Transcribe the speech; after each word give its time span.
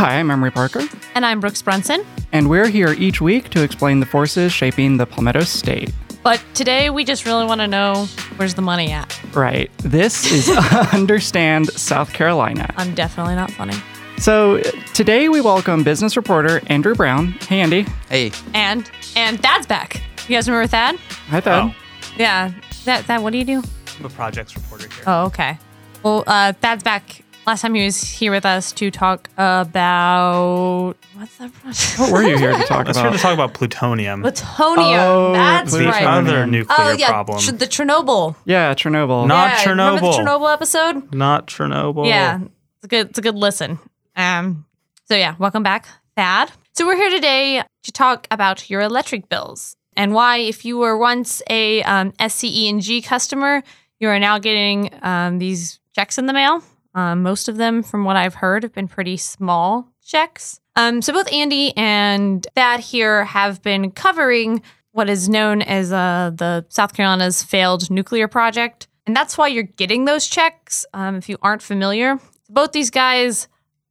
Hi, 0.00 0.18
I'm 0.18 0.30
Emory 0.30 0.50
Parker, 0.50 0.80
And 1.14 1.26
I'm 1.26 1.40
Brooks 1.40 1.60
Brunson. 1.60 2.06
and 2.32 2.48
we're 2.48 2.68
here 2.68 2.94
each 2.98 3.20
week 3.20 3.50
to 3.50 3.62
explain 3.62 4.00
the 4.00 4.06
forces 4.06 4.50
shaping 4.50 4.96
the 4.96 5.04
Palmetto 5.04 5.40
State. 5.40 5.92
But 6.22 6.42
today 6.54 6.88
we 6.88 7.04
just 7.04 7.26
really 7.26 7.44
want 7.44 7.60
to 7.60 7.66
know 7.68 8.06
where's 8.36 8.54
the 8.54 8.62
money 8.62 8.92
at? 8.92 9.20
Right. 9.34 9.70
This 9.78 10.24
is 10.32 10.48
Understand 10.94 11.68
South 11.72 12.14
Carolina. 12.14 12.72
I'm 12.78 12.94
definitely 12.94 13.34
not 13.34 13.50
funny. 13.50 13.74
So 14.16 14.60
today 14.94 15.28
we 15.28 15.42
welcome 15.42 15.82
business 15.84 16.16
reporter 16.16 16.62
Andrew 16.68 16.94
Brown. 16.94 17.32
Hey, 17.46 17.60
Andy. 17.60 17.82
Hey, 18.08 18.32
And 18.54 18.90
and 19.16 19.42
Thad's 19.42 19.66
back. 19.66 20.02
You 20.28 20.36
guys 20.36 20.48
remember 20.48 20.66
Thad? 20.66 20.96
Hi, 21.28 21.40
Thad. 21.40 21.74
Yeah. 22.16 22.52
Thad, 22.70 23.04
Thad, 23.04 23.22
what 23.22 23.32
do 23.32 23.38
you 23.38 23.44
do? 23.44 23.62
I'm 23.98 24.06
a 24.06 24.08
projects 24.08 24.56
reporter 24.56 24.88
here. 24.88 25.04
Oh, 25.06 25.26
okay. 25.26 25.58
Well, 26.02 26.24
uh, 26.26 26.54
Thad's 26.54 26.82
back. 26.82 27.22
Last 27.50 27.62
time 27.62 27.74
he 27.74 27.84
was 27.84 28.00
here 28.00 28.30
with 28.30 28.46
us 28.46 28.70
to 28.74 28.92
talk 28.92 29.28
about 29.36 30.94
what's 31.14 31.36
that? 31.38 31.50
What 31.98 32.12
were 32.12 32.22
you 32.22 32.38
here 32.38 32.52
to 32.52 32.62
talk 32.62 32.86
Let's 32.86 32.96
here 33.00 33.10
to 33.10 33.18
talk 33.18 33.34
about 33.34 33.54
plutonium, 33.54 34.22
Plutonium. 34.22 35.00
Oh, 35.00 35.32
That's 35.32 35.72
the 35.72 35.86
right. 35.86 35.94
plutonium. 35.94 36.26
other 36.28 36.46
nuclear 36.46 36.76
Oh 36.78 36.92
yeah, 36.92 37.08
problem. 37.08 37.40
tr- 37.40 37.50
the 37.50 37.66
Chernobyl. 37.66 38.36
Yeah, 38.44 38.72
Chernobyl. 38.74 39.26
Not 39.26 39.50
yeah, 39.50 39.68
Remember 39.68 40.00
the 40.00 40.06
Chernobyl. 40.06 40.24
Chernobyl 40.24 40.52
episode? 40.52 41.12
Not 41.12 41.48
Chernobyl. 41.48 42.06
Yeah, 42.06 42.38
it's 42.76 42.84
a 42.84 42.86
good. 42.86 43.08
It's 43.08 43.18
a 43.18 43.22
good 43.22 43.34
listen. 43.34 43.80
Um. 44.14 44.64
So 45.08 45.16
yeah, 45.16 45.34
welcome 45.40 45.64
back, 45.64 45.88
Thad. 46.16 46.52
So 46.74 46.86
we're 46.86 46.94
here 46.94 47.10
today 47.10 47.64
to 47.82 47.90
talk 47.90 48.28
about 48.30 48.70
your 48.70 48.80
electric 48.80 49.28
bills 49.28 49.74
and 49.96 50.14
why, 50.14 50.36
if 50.36 50.64
you 50.64 50.78
were 50.78 50.96
once 50.96 51.42
a 51.50 51.82
um, 51.82 52.12
SCE&G 52.12 53.02
customer, 53.02 53.64
you 53.98 54.08
are 54.08 54.20
now 54.20 54.38
getting 54.38 54.90
um, 55.02 55.40
these 55.40 55.80
checks 55.96 56.16
in 56.16 56.26
the 56.26 56.32
mail. 56.32 56.62
Um, 56.94 57.22
most 57.22 57.48
of 57.48 57.56
them, 57.56 57.82
from 57.82 58.04
what 58.04 58.16
I've 58.16 58.34
heard, 58.34 58.62
have 58.62 58.72
been 58.72 58.88
pretty 58.88 59.16
small 59.16 59.88
checks. 60.04 60.60
Um, 60.76 61.02
so 61.02 61.12
both 61.12 61.32
Andy 61.32 61.76
and 61.76 62.46
Thad 62.54 62.80
here 62.80 63.24
have 63.24 63.62
been 63.62 63.90
covering 63.90 64.62
what 64.92 65.08
is 65.08 65.28
known 65.28 65.62
as 65.62 65.92
uh, 65.92 66.32
the 66.34 66.64
South 66.68 66.94
Carolina's 66.94 67.42
failed 67.42 67.90
nuclear 67.90 68.28
project. 68.28 68.88
And 69.06 69.14
that's 69.14 69.38
why 69.38 69.48
you're 69.48 69.62
getting 69.62 70.04
those 70.04 70.26
checks. 70.26 70.84
Um, 70.92 71.16
if 71.16 71.28
you 71.28 71.36
aren't 71.42 71.62
familiar, 71.62 72.18
both 72.48 72.72
these 72.72 72.90
guys 72.90 73.48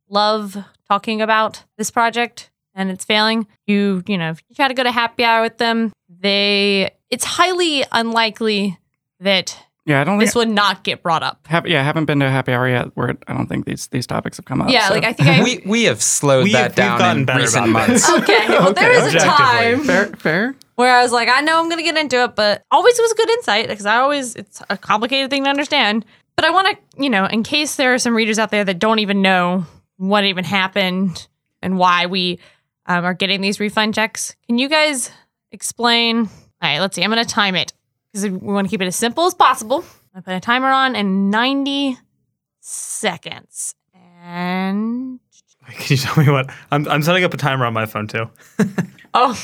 love 0.10 0.58
talking 0.88 1.22
about 1.22 1.64
this 1.78 1.92
project 1.92 2.50
and 2.76 2.92
it's 2.92 3.06
failing. 3.06 3.48
You, 3.66 4.04
you 4.08 4.18
know, 4.18 4.32
if 4.32 4.42
you 4.50 4.56
try 4.56 4.68
to 4.68 4.74
go 4.74 4.84
to 4.84 4.92
happy 4.92 5.24
hour 5.24 5.42
with 5.42 5.58
them, 5.58 5.94
they, 6.10 6.92
it's 7.10 7.26
highly 7.26 7.86
unlikely 7.92 8.78
that 9.20 9.58
Yeah, 9.90 10.02
I 10.02 10.04
don't 10.04 10.20
this 10.20 10.36
would 10.36 10.50
not 10.50 10.84
get 10.84 11.02
brought 11.02 11.24
up. 11.24 11.48
Hap- 11.48 11.66
yeah, 11.68 11.80
I 11.80 11.84
haven't 11.84 12.06
been 12.06 12.20
to 12.20 12.28
a 12.28 12.30
happy 12.30 12.54
hour 12.54 12.70
yet 12.70 12.96
where 12.96 13.18
I 13.28 13.34
don't 13.34 13.48
think 13.48 13.66
these 13.66 13.88
these 13.88 14.06
topics 14.06 14.38
have 14.38 14.46
come 14.46 14.62
up. 14.62 14.70
Yeah, 14.70 14.88
so- 14.88 14.94
like 14.94 15.04
I 15.04 15.14
think 15.14 15.30
I. 15.30 15.44
we 15.44 15.64
we 15.66 15.84
have 15.86 16.00
slowed 16.00 16.44
We've- 16.44 16.54
that 16.54 16.70
we've 16.70 16.76
down 16.76 17.00
gotten 17.00 17.18
in 17.22 17.26
better 17.26 17.40
recent 17.40 17.70
about 17.72 17.90
months. 17.90 18.08
okay, 18.20 18.50
well, 18.50 18.72
there 18.72 19.02
was 19.02 19.16
a 19.16 19.18
time 19.18 19.84
fair, 19.84 20.06
fair. 20.18 20.56
where 20.76 20.96
I 20.96 21.02
was 21.02 21.12
like, 21.12 21.28
I 21.28 21.42
know 21.42 21.58
I'm 21.60 21.66
going 21.70 21.80
to 21.80 21.84
get 21.84 21.98
into 21.98 22.24
it, 22.24 22.36
but 22.36 22.64
always 22.70 23.00
was 23.00 23.12
a 23.12 23.16
good 23.16 23.30
insight 23.32 23.68
because 23.68 23.88
I 23.88 23.98
always, 23.98 24.36
it's 24.36 24.62
a 24.70 24.78
complicated 24.78 25.32
thing 25.32 25.46
to 25.46 25.50
understand. 25.50 26.06
But 26.36 26.46
I 26.46 26.52
want 26.52 26.68
to, 26.68 27.04
you 27.04 27.10
know, 27.10 27.26
in 27.26 27.42
case 27.42 27.76
there 27.76 27.96
are 27.96 27.98
some 27.98 28.16
readers 28.16 28.38
out 28.38 28.52
there 28.52 28.64
that 28.64 28.78
don't 28.78 29.00
even 29.00 29.24
know 29.24 29.66
what 29.98 30.24
even 30.24 30.46
happened 30.46 31.28
and 31.64 31.80
why 31.80 32.06
we 32.06 32.38
um, 32.86 33.04
are 33.06 33.16
getting 33.16 33.42
these 33.42 33.60
refund 33.60 33.96
checks, 33.96 34.36
can 34.46 34.60
you 34.60 34.70
guys 34.70 35.10
explain? 35.52 36.20
All 36.20 36.30
right, 36.62 36.80
let's 36.80 36.96
see. 36.96 37.04
I'm 37.04 37.10
going 37.12 37.26
to 37.26 37.30
time 37.30 37.56
it 37.56 37.74
because 38.12 38.30
we 38.30 38.38
want 38.38 38.68
to 38.68 38.70
keep 38.70 38.82
it 38.82 38.88
as 38.88 38.96
simple 38.96 39.26
as 39.26 39.34
possible. 39.34 39.84
I 40.16 40.22
put 40.22 40.34
a 40.34 40.40
timer 40.40 40.70
on 40.70 40.96
in 40.96 41.30
90 41.30 41.98
seconds. 42.60 43.76
And 44.24 45.20
Can 45.70 45.86
you 45.88 45.98
tell 45.98 46.24
me 46.24 46.32
what? 46.32 46.50
I'm, 46.72 46.88
I'm 46.88 47.04
setting 47.04 47.24
up 47.24 47.34
a 47.34 47.38
timer 47.38 47.66
on 47.66 47.74
my 47.74 47.86
phone 47.86 48.08
too. 48.08 48.30
Oh. 49.12 49.36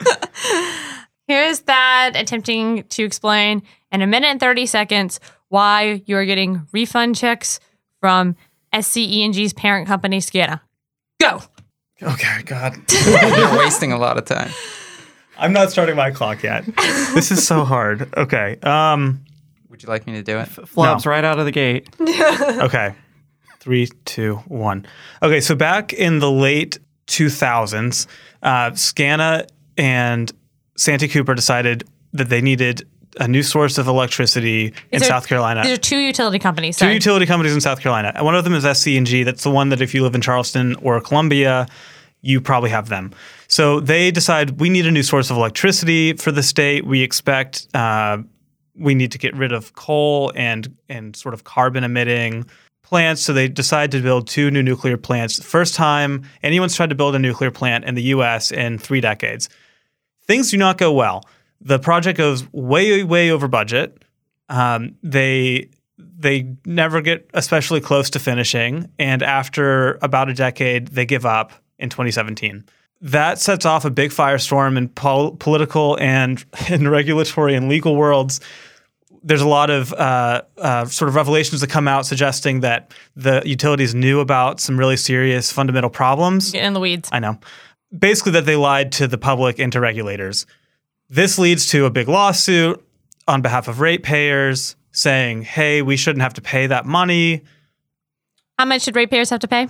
Here's 1.26 1.60
that 1.60 2.12
attempting 2.14 2.82
to 2.82 3.04
explain 3.04 3.62
in 3.90 4.02
a 4.02 4.06
minute 4.06 4.26
and 4.26 4.38
30 4.38 4.66
seconds 4.66 5.18
why 5.48 6.02
you're 6.04 6.26
getting 6.26 6.66
refund 6.72 7.16
checks 7.16 7.58
from 8.00 8.36
SCE&G's 8.74 9.54
parent 9.54 9.86
company, 9.86 10.18
Scana. 10.18 10.60
Go. 11.18 11.40
Oh, 12.02 12.12
okay, 12.12 12.42
God. 12.44 12.76
You're 12.92 13.56
wasting 13.56 13.92
a 13.92 13.98
lot 13.98 14.18
of 14.18 14.26
time. 14.26 14.50
I'm 15.38 15.52
not 15.52 15.70
starting 15.70 15.96
my 15.96 16.10
clock 16.10 16.42
yet. 16.42 16.64
this 17.14 17.30
is 17.30 17.46
so 17.46 17.64
hard. 17.64 18.12
Okay. 18.16 18.58
Um. 18.62 19.20
Would 19.70 19.82
you 19.82 19.88
like 19.88 20.06
me 20.06 20.12
to 20.14 20.22
do 20.22 20.38
it? 20.38 20.48
Flubs 20.50 21.04
right 21.04 21.24
out 21.24 21.38
of 21.38 21.44
the 21.46 21.50
gate. 21.52 21.88
Okay. 22.00 22.94
Three, 23.58 23.88
two, 24.04 24.36
one. 24.46 24.86
Okay, 25.22 25.40
so 25.40 25.54
back 25.54 25.92
in 25.94 26.18
the 26.18 26.30
late 26.30 26.78
2000s, 27.06 28.06
uh, 28.42 28.70
Scana 28.72 29.46
and 29.78 30.30
Santee 30.76 31.08
Cooper 31.08 31.34
decided 31.34 31.84
that 32.12 32.28
they 32.28 32.40
needed 32.42 32.86
a 33.18 33.26
new 33.26 33.42
source 33.42 33.78
of 33.78 33.86
electricity 33.88 34.66
in 34.66 34.74
These 34.92 35.02
are- 35.02 35.04
South 35.06 35.26
Carolina. 35.28 35.62
These 35.62 35.72
are 35.72 35.76
two 35.80 35.98
utility 35.98 36.38
companies. 36.38 36.76
Two 36.76 36.84
Sorry. 36.84 36.94
utility 36.94 37.26
companies 37.26 37.54
in 37.54 37.60
South 37.60 37.80
Carolina. 37.80 38.12
One 38.22 38.34
of 38.34 38.44
them 38.44 38.54
is 38.54 38.64
SCE&G. 38.64 39.22
That's 39.22 39.42
the 39.44 39.50
one 39.50 39.70
that 39.70 39.80
if 39.80 39.94
you 39.94 40.02
live 40.02 40.14
in 40.14 40.20
Charleston 40.20 40.74
or 40.82 41.00
Columbia, 41.00 41.66
you 42.24 42.40
probably 42.40 42.70
have 42.70 42.88
them. 42.88 43.12
So 43.48 43.80
they 43.80 44.10
decide 44.10 44.60
we 44.60 44.70
need 44.70 44.86
a 44.86 44.90
new 44.90 45.02
source 45.02 45.30
of 45.30 45.36
electricity 45.36 46.14
for 46.14 46.32
the 46.32 46.42
state. 46.42 46.86
We 46.86 47.02
expect 47.02 47.68
uh, 47.74 48.18
we 48.76 48.94
need 48.94 49.12
to 49.12 49.18
get 49.18 49.36
rid 49.36 49.52
of 49.52 49.74
coal 49.74 50.32
and 50.34 50.74
and 50.88 51.14
sort 51.14 51.34
of 51.34 51.44
carbon 51.44 51.84
emitting 51.84 52.46
plants. 52.82 53.22
So 53.22 53.32
they 53.32 53.48
decide 53.48 53.90
to 53.92 54.00
build 54.00 54.26
two 54.26 54.50
new 54.50 54.62
nuclear 54.62 54.96
plants. 54.96 55.42
First 55.42 55.74
time 55.74 56.24
anyone's 56.42 56.74
tried 56.74 56.90
to 56.90 56.94
build 56.94 57.14
a 57.14 57.18
nuclear 57.18 57.50
plant 57.50 57.84
in 57.84 57.94
the 57.94 58.02
U.S. 58.02 58.50
in 58.50 58.78
three 58.78 59.00
decades. 59.00 59.48
Things 60.22 60.50
do 60.50 60.56
not 60.56 60.78
go 60.78 60.92
well. 60.92 61.24
The 61.60 61.78
project 61.78 62.18
goes 62.18 62.50
way 62.52 63.02
way 63.04 63.30
over 63.30 63.48
budget. 63.48 64.02
Um, 64.48 64.96
they 65.02 65.68
they 65.98 66.54
never 66.64 67.00
get 67.00 67.28
especially 67.34 67.80
close 67.80 68.10
to 68.10 68.18
finishing, 68.18 68.90
and 68.98 69.22
after 69.22 69.98
about 70.02 70.28
a 70.28 70.34
decade, 70.34 70.88
they 70.88 71.06
give 71.06 71.26
up 71.26 71.52
in 71.84 71.90
2017. 71.90 72.64
That 73.00 73.38
sets 73.38 73.64
off 73.64 73.84
a 73.84 73.90
big 73.90 74.10
firestorm 74.10 74.76
in 74.76 74.88
pol- 74.88 75.36
political 75.36 75.96
and 76.00 76.44
in 76.68 76.88
regulatory 76.88 77.54
and 77.54 77.68
legal 77.68 77.94
worlds. 77.94 78.40
There's 79.22 79.40
a 79.40 79.48
lot 79.48 79.70
of 79.70 79.92
uh, 79.94 80.42
uh, 80.58 80.84
sort 80.86 81.08
of 81.08 81.14
revelations 81.14 81.60
that 81.60 81.70
come 81.70 81.86
out 81.86 82.04
suggesting 82.04 82.60
that 82.60 82.92
the 83.16 83.42
utilities 83.44 83.94
knew 83.94 84.20
about 84.20 84.60
some 84.60 84.78
really 84.78 84.96
serious 84.96 85.50
fundamental 85.50 85.90
problems. 85.90 86.50
Get 86.50 86.64
in 86.64 86.74
the 86.74 86.80
weeds. 86.80 87.08
I 87.12 87.20
know. 87.20 87.38
Basically, 87.96 88.32
that 88.32 88.44
they 88.44 88.56
lied 88.56 88.92
to 88.92 89.06
the 89.06 89.16
public 89.16 89.58
and 89.58 89.72
to 89.72 89.80
regulators. 89.80 90.46
This 91.08 91.38
leads 91.38 91.68
to 91.68 91.86
a 91.86 91.90
big 91.90 92.08
lawsuit 92.08 92.84
on 93.28 93.40
behalf 93.40 93.68
of 93.68 93.80
ratepayers 93.80 94.76
saying, 94.92 95.42
hey, 95.42 95.82
we 95.82 95.96
shouldn't 95.96 96.22
have 96.22 96.34
to 96.34 96.42
pay 96.42 96.66
that 96.66 96.84
money. 96.84 97.42
How 98.58 98.64
much 98.64 98.82
should 98.82 98.96
ratepayers 98.96 99.30
have 99.30 99.40
to 99.40 99.48
pay? 99.48 99.68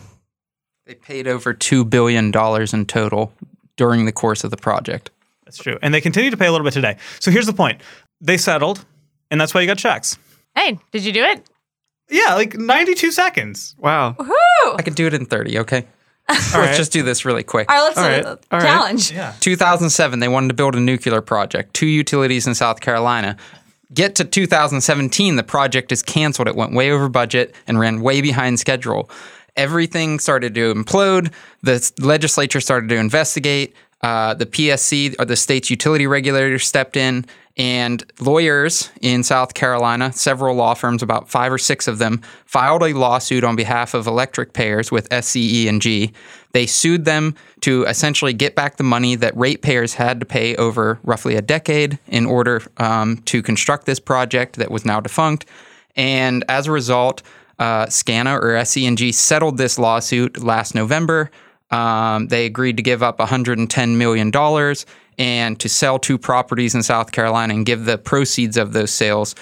They 0.87 0.95
paid 0.95 1.27
over 1.27 1.55
two 1.55 1.85
billion 1.85 2.31
dollars 2.31 2.75
in 2.75 2.87
total 2.87 3.33
during 3.77 4.05
the 4.05 4.13
course 4.13 4.45
of 4.45 4.51
the 4.51 4.57
project. 4.57 5.11
That's 5.45 5.59
true. 5.59 5.79
And 5.83 5.93
they 5.95 6.01
continue 6.01 6.31
to 6.31 6.37
pay 6.37 6.47
a 6.47 6.53
little 6.53 6.65
bit 6.65 6.75
today. 6.75 6.97
So 7.21 7.31
here's 7.31 7.47
the 7.47 7.53
point 7.53 7.81
they 8.21 8.37
settled, 8.37 8.85
and 9.31 9.41
that's 9.41 9.55
why 9.55 9.61
you 9.63 9.67
got 9.67 9.79
checks. 9.79 10.19
Hey, 10.55 10.79
did 10.93 11.05
you 11.05 11.13
do 11.13 11.23
it? 11.23 11.43
Yeah, 12.11 12.35
like 12.35 12.55
92 12.55 13.11
seconds. 13.13 13.75
Wow. 13.79 14.15
I 14.77 14.83
could 14.83 14.95
do 14.95 15.07
it 15.07 15.15
in 15.15 15.25
30, 15.27 15.59
okay? 15.61 15.87
All 16.29 16.35
Let's 16.35 16.55
right. 16.55 16.77
just 16.77 16.93
do 16.93 17.03
this 17.03 17.25
really 17.25 17.43
quick. 17.43 17.71
All 17.71 17.77
right, 17.77 17.83
let's 17.85 17.99
All 17.99 18.05
right, 18.05 18.25
all 18.27 18.39
right. 18.53 18.63
challenge. 18.63 19.11
yeah. 19.13 19.35
2007, 19.41 20.21
they 20.21 20.29
wanted 20.29 20.49
to 20.49 20.55
build 20.55 20.75
a 20.75 20.81
nuclear 20.81 21.21
project, 21.21 21.75
two 21.75 21.87
utilities 21.87 22.47
in 22.47 22.55
South 22.55 22.81
Carolina. 22.81 23.37
Get 23.93 24.15
to 24.17 24.25
2017, 24.25 25.37
the 25.37 25.43
project 25.43 25.93
is 25.93 26.03
canceled. 26.03 26.49
It 26.49 26.57
went 26.57 26.73
way 26.75 26.91
over 26.91 27.09
budget 27.09 27.55
and 27.67 27.79
ran 27.79 28.01
way 28.01 28.21
behind 28.23 28.59
schedule. 28.59 29.11
Everything 29.57 30.19
started 30.19 30.55
to 30.55 30.75
implode. 30.75 31.33
The 31.63 31.93
legislature 32.01 32.61
started 32.61 32.89
to 32.89 32.97
investigate. 32.97 33.75
Uh, 34.03 34.35
the 34.35 34.45
PSC, 34.45 35.15
or 35.19 35.25
the 35.25 35.37
state's 35.37 35.71
utility 35.71 36.07
regulator, 36.07 36.59
stepped 36.59 36.97
in, 36.97 37.25
and 37.57 38.05
lawyers 38.21 38.91
in 39.01 39.23
South 39.23 39.55
Carolina, 39.55 40.13
several 40.13 40.57
law 40.57 40.75
firms, 40.75 41.03
about 41.03 41.29
five 41.29 41.53
or 41.53 41.59
six 41.59 41.87
of 41.87 41.99
them, 41.99 42.21
filed 42.45 42.83
a 42.83 42.93
lawsuit 42.93 43.45
on 43.45 43.55
behalf 43.55 43.95
of 43.95 44.07
electric 44.07 44.53
payers 44.53 44.91
with 44.91 45.09
SCE 45.11 45.69
and 45.69 45.81
G. 45.81 46.13
They 46.53 46.67
sued 46.67 47.05
them 47.05 47.35
to 47.61 47.85
essentially 47.85 48.33
get 48.33 48.55
back 48.55 48.77
the 48.77 48.85
money 48.85 49.15
that 49.17 49.37
ratepayers 49.37 49.95
had 49.95 50.21
to 50.21 50.27
pay 50.27 50.57
over 50.57 50.99
roughly 51.05 51.37
a 51.37 51.43
decade 51.43 51.99
in 52.09 52.27
order 52.27 52.63
um, 52.79 53.19
to 53.27 53.41
construct 53.41 53.87
this 53.87 54.01
project 54.01 54.57
that 54.57 54.71
was 54.71 54.85
now 54.85 55.01
defunct. 55.01 55.47
And 55.97 56.45
as 56.49 56.67
a 56.67 56.73
result, 56.73 57.23
uh, 57.59 57.87
SCANA 57.87 58.35
or 58.35 58.55
SCNG 58.55 59.13
settled 59.15 59.59
this 59.59 59.79
lawsuit 59.79 60.43
last 60.43 60.75
November. 60.75 61.31
Um, 61.71 62.29
they 62.29 62.47
agreed 62.47 62.77
to 62.77 62.83
give 62.83 63.03
up 63.03 63.19
$110 63.19 63.97
million 63.97 64.33
and 65.19 65.61
to 65.61 65.69
sell 65.69 65.99
two 65.99 66.19
properties 66.19 66.75
in 66.75 66.83
South 66.83 67.13
Carolina 67.13 67.55
and 67.55 67.67
give 67.67 67.85
the 67.85 67.99
proceeds 67.99 68.57
of 68.57 68.73
those 68.73 68.91
sales 68.91 69.35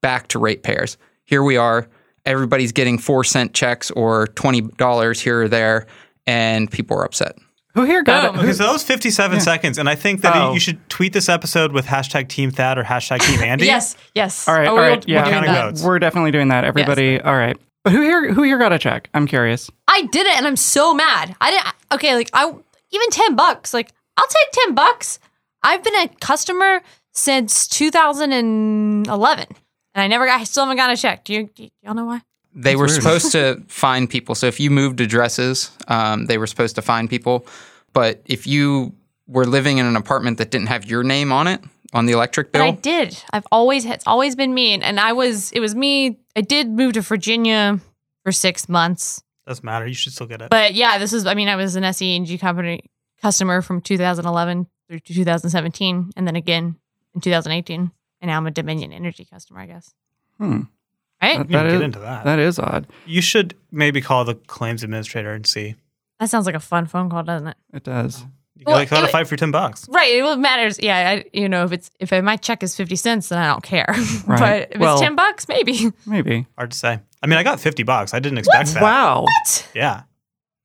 back 0.00 0.28
to 0.28 0.38
ratepayers. 0.38 0.96
Here 1.24 1.42
we 1.42 1.56
are. 1.56 1.88
Everybody's 2.26 2.72
getting 2.72 2.98
four 2.98 3.24
cent 3.24 3.54
checks 3.54 3.90
or 3.92 4.26
$20 4.28 5.20
here 5.20 5.42
or 5.42 5.48
there. 5.48 5.86
and 6.26 6.70
people 6.70 6.96
are 6.96 7.04
upset. 7.04 7.36
Who 7.74 7.84
here 7.84 8.02
got 8.02 8.32
Boom. 8.32 8.40
it? 8.40 8.42
Okay, 8.44 8.52
so 8.52 8.64
that 8.64 8.72
was 8.72 8.82
57 8.82 9.40
seconds, 9.40 9.78
and 9.78 9.88
I 9.88 9.94
think 9.94 10.22
that 10.22 10.34
Oh. 10.34 10.52
you 10.52 10.58
should 10.60 10.88
tweet 10.90 11.12
this 11.12 11.28
episode 11.28 11.72
with 11.72 11.86
hashtag 11.86 12.28
Team 12.28 12.50
Thad 12.50 12.78
or 12.78 12.84
hashtag 12.84 13.20
Team 13.20 13.40
Andy. 13.40 13.66
Yes, 13.66 13.96
yes. 14.14 14.48
All 14.48 14.54
right, 14.54 14.66
Oh, 14.66 14.70
all 14.70 14.76
we'll- 14.76 14.84
right, 14.88 15.06
we'll 15.06 15.14
yeah, 15.16 15.24
do 15.24 15.30
Counting 15.30 15.52
that. 15.52 15.64
votes. 15.70 15.82
We're 15.82 15.98
definitely 16.00 16.32
doing 16.32 16.48
that. 16.48 16.64
Everybody, 16.64 17.20
all 17.20 17.36
right. 17.36 17.56
But 17.84 17.92
who 17.92 18.00
here? 18.02 18.32
Who 18.32 18.42
here 18.42 18.58
got 18.58 18.72
a 18.72 18.78
check? 18.78 19.08
I'm 19.14 19.26
curious. 19.26 19.70
I 19.88 20.02
did 20.02 20.26
it, 20.26 20.36
and 20.36 20.46
I'm 20.46 20.56
so 20.56 20.92
mad. 20.92 21.34
I 21.40 21.50
didn't. 21.50 21.66
Okay, 21.92 22.14
like 22.14 22.28
I 22.34 22.46
even 22.90 23.10
ten 23.10 23.36
bucks. 23.36 23.72
Like 23.72 23.90
I'll 24.16 24.26
take 24.26 24.52
ten 24.52 24.74
bucks. 24.74 25.18
I've 25.62 25.82
been 25.84 25.94
a 25.94 26.08
customer 26.20 26.80
since 27.14 27.66
2011, 27.68 29.46
and 29.94 30.02
I 30.02 30.06
never 30.08 30.26
got. 30.26 30.40
I 30.40 30.44
still 30.44 30.64
haven't 30.64 30.76
got 30.76 30.90
a 30.90 30.96
check. 30.96 31.24
Do 31.24 31.32
you? 31.34 31.50
Do 31.54 31.68
y'all 31.82 31.94
know 31.94 32.04
why? 32.06 32.22
They 32.54 32.76
were 32.76 32.86
weird. 32.86 33.02
supposed 33.02 33.32
to 33.32 33.62
find 33.68 34.08
people. 34.08 34.34
So 34.34 34.46
if 34.46 34.58
you 34.60 34.70
moved 34.70 35.00
addresses, 35.00 35.70
um, 35.88 36.26
they 36.26 36.38
were 36.38 36.46
supposed 36.46 36.74
to 36.76 36.82
find 36.82 37.08
people. 37.08 37.46
But 37.92 38.22
if 38.26 38.46
you 38.46 38.92
were 39.26 39.46
living 39.46 39.78
in 39.78 39.86
an 39.86 39.96
apartment 39.96 40.38
that 40.38 40.50
didn't 40.50 40.66
have 40.66 40.84
your 40.84 41.02
name 41.04 41.32
on 41.32 41.46
it 41.46 41.60
on 41.92 42.06
the 42.06 42.12
electric 42.12 42.50
And 42.54 42.62
I 42.62 42.70
did. 42.72 43.20
I've 43.32 43.46
always 43.50 43.84
it's 43.84 44.06
always 44.06 44.36
been 44.36 44.52
me, 44.54 44.74
and, 44.74 44.82
and 44.82 45.00
I 45.00 45.12
was. 45.12 45.52
It 45.52 45.60
was 45.60 45.74
me. 45.74 46.18
I 46.36 46.40
did 46.40 46.68
move 46.68 46.92
to 46.94 47.00
Virginia 47.00 47.80
for 48.22 48.32
six 48.32 48.68
months, 48.68 49.22
Doesn't 49.46 49.64
matter. 49.64 49.86
You 49.86 49.94
should 49.94 50.12
still 50.12 50.26
get 50.26 50.42
it. 50.42 50.50
but 50.50 50.74
yeah, 50.74 50.98
this 50.98 51.12
is. 51.12 51.26
I 51.26 51.34
mean, 51.34 51.48
I 51.48 51.56
was 51.56 51.76
an 51.76 51.82
SCE&G 51.84 52.38
company 52.38 52.82
customer 53.20 53.62
from 53.62 53.80
2011 53.80 54.66
through 54.88 55.00
to 55.00 55.14
2017, 55.14 56.10
and 56.16 56.26
then 56.26 56.36
again 56.36 56.76
in 57.14 57.20
2018, 57.20 57.90
and 58.20 58.28
now 58.28 58.36
I'm 58.36 58.46
a 58.46 58.50
Dominion 58.50 58.92
Energy 58.92 59.24
customer. 59.24 59.60
I 59.60 59.66
guess. 59.66 59.92
Hmm. 60.38 60.62
Right. 61.22 61.38
That- 61.38 61.50
you 61.50 61.56
can 61.58 61.66
that 61.66 61.72
get 61.72 61.82
into 61.82 61.98
that. 62.00 62.24
That 62.24 62.38
is 62.38 62.58
odd. 62.58 62.86
You 63.06 63.20
should 63.20 63.54
maybe 63.70 64.00
call 64.00 64.24
the 64.24 64.34
claims 64.34 64.82
administrator 64.82 65.32
and 65.32 65.46
see. 65.46 65.74
That 66.18 66.30
sounds 66.30 66.46
like 66.46 66.54
a 66.54 66.60
fun 66.60 66.86
phone 66.86 67.08
call, 67.10 67.22
doesn't 67.22 67.48
it? 67.48 67.56
It 67.72 67.84
does. 67.84 68.24
You 68.56 68.64
Well, 68.66 68.76
like 68.76 68.90
got 68.90 69.00
to 69.00 69.06
it- 69.06 69.10
fight 69.10 69.26
for 69.26 69.36
10 69.36 69.50
bucks. 69.50 69.86
Right. 69.88 70.12
It 70.16 70.38
matters. 70.38 70.78
Yeah. 70.82 70.96
I, 71.10 71.24
you 71.32 71.48
know, 71.48 71.64
if 71.64 71.72
it's 71.72 71.90
if 71.98 72.10
my 72.12 72.36
check 72.36 72.62
is 72.62 72.76
fifty 72.76 72.96
cents, 72.96 73.28
then 73.30 73.38
I 73.38 73.46
don't 73.46 73.62
care. 73.62 73.86
Right. 74.26 74.68
but 74.68 74.72
if 74.76 74.80
Well- 74.80 74.94
it's 74.94 75.02
ten 75.02 75.14
bucks, 75.16 75.48
maybe. 75.48 75.92
Maybe. 76.06 76.46
Hard 76.58 76.72
to 76.72 76.76
say. 76.76 77.00
I 77.22 77.26
mean, 77.26 77.38
I 77.38 77.42
got 77.42 77.58
50 77.60 77.82
bucks. 77.84 78.12
I 78.14 78.18
didn't 78.18 78.38
expect 78.38 78.74
that. 78.74 78.82
Wow. 78.82 79.22
What? 79.22 79.68
Yeah. 79.74 80.02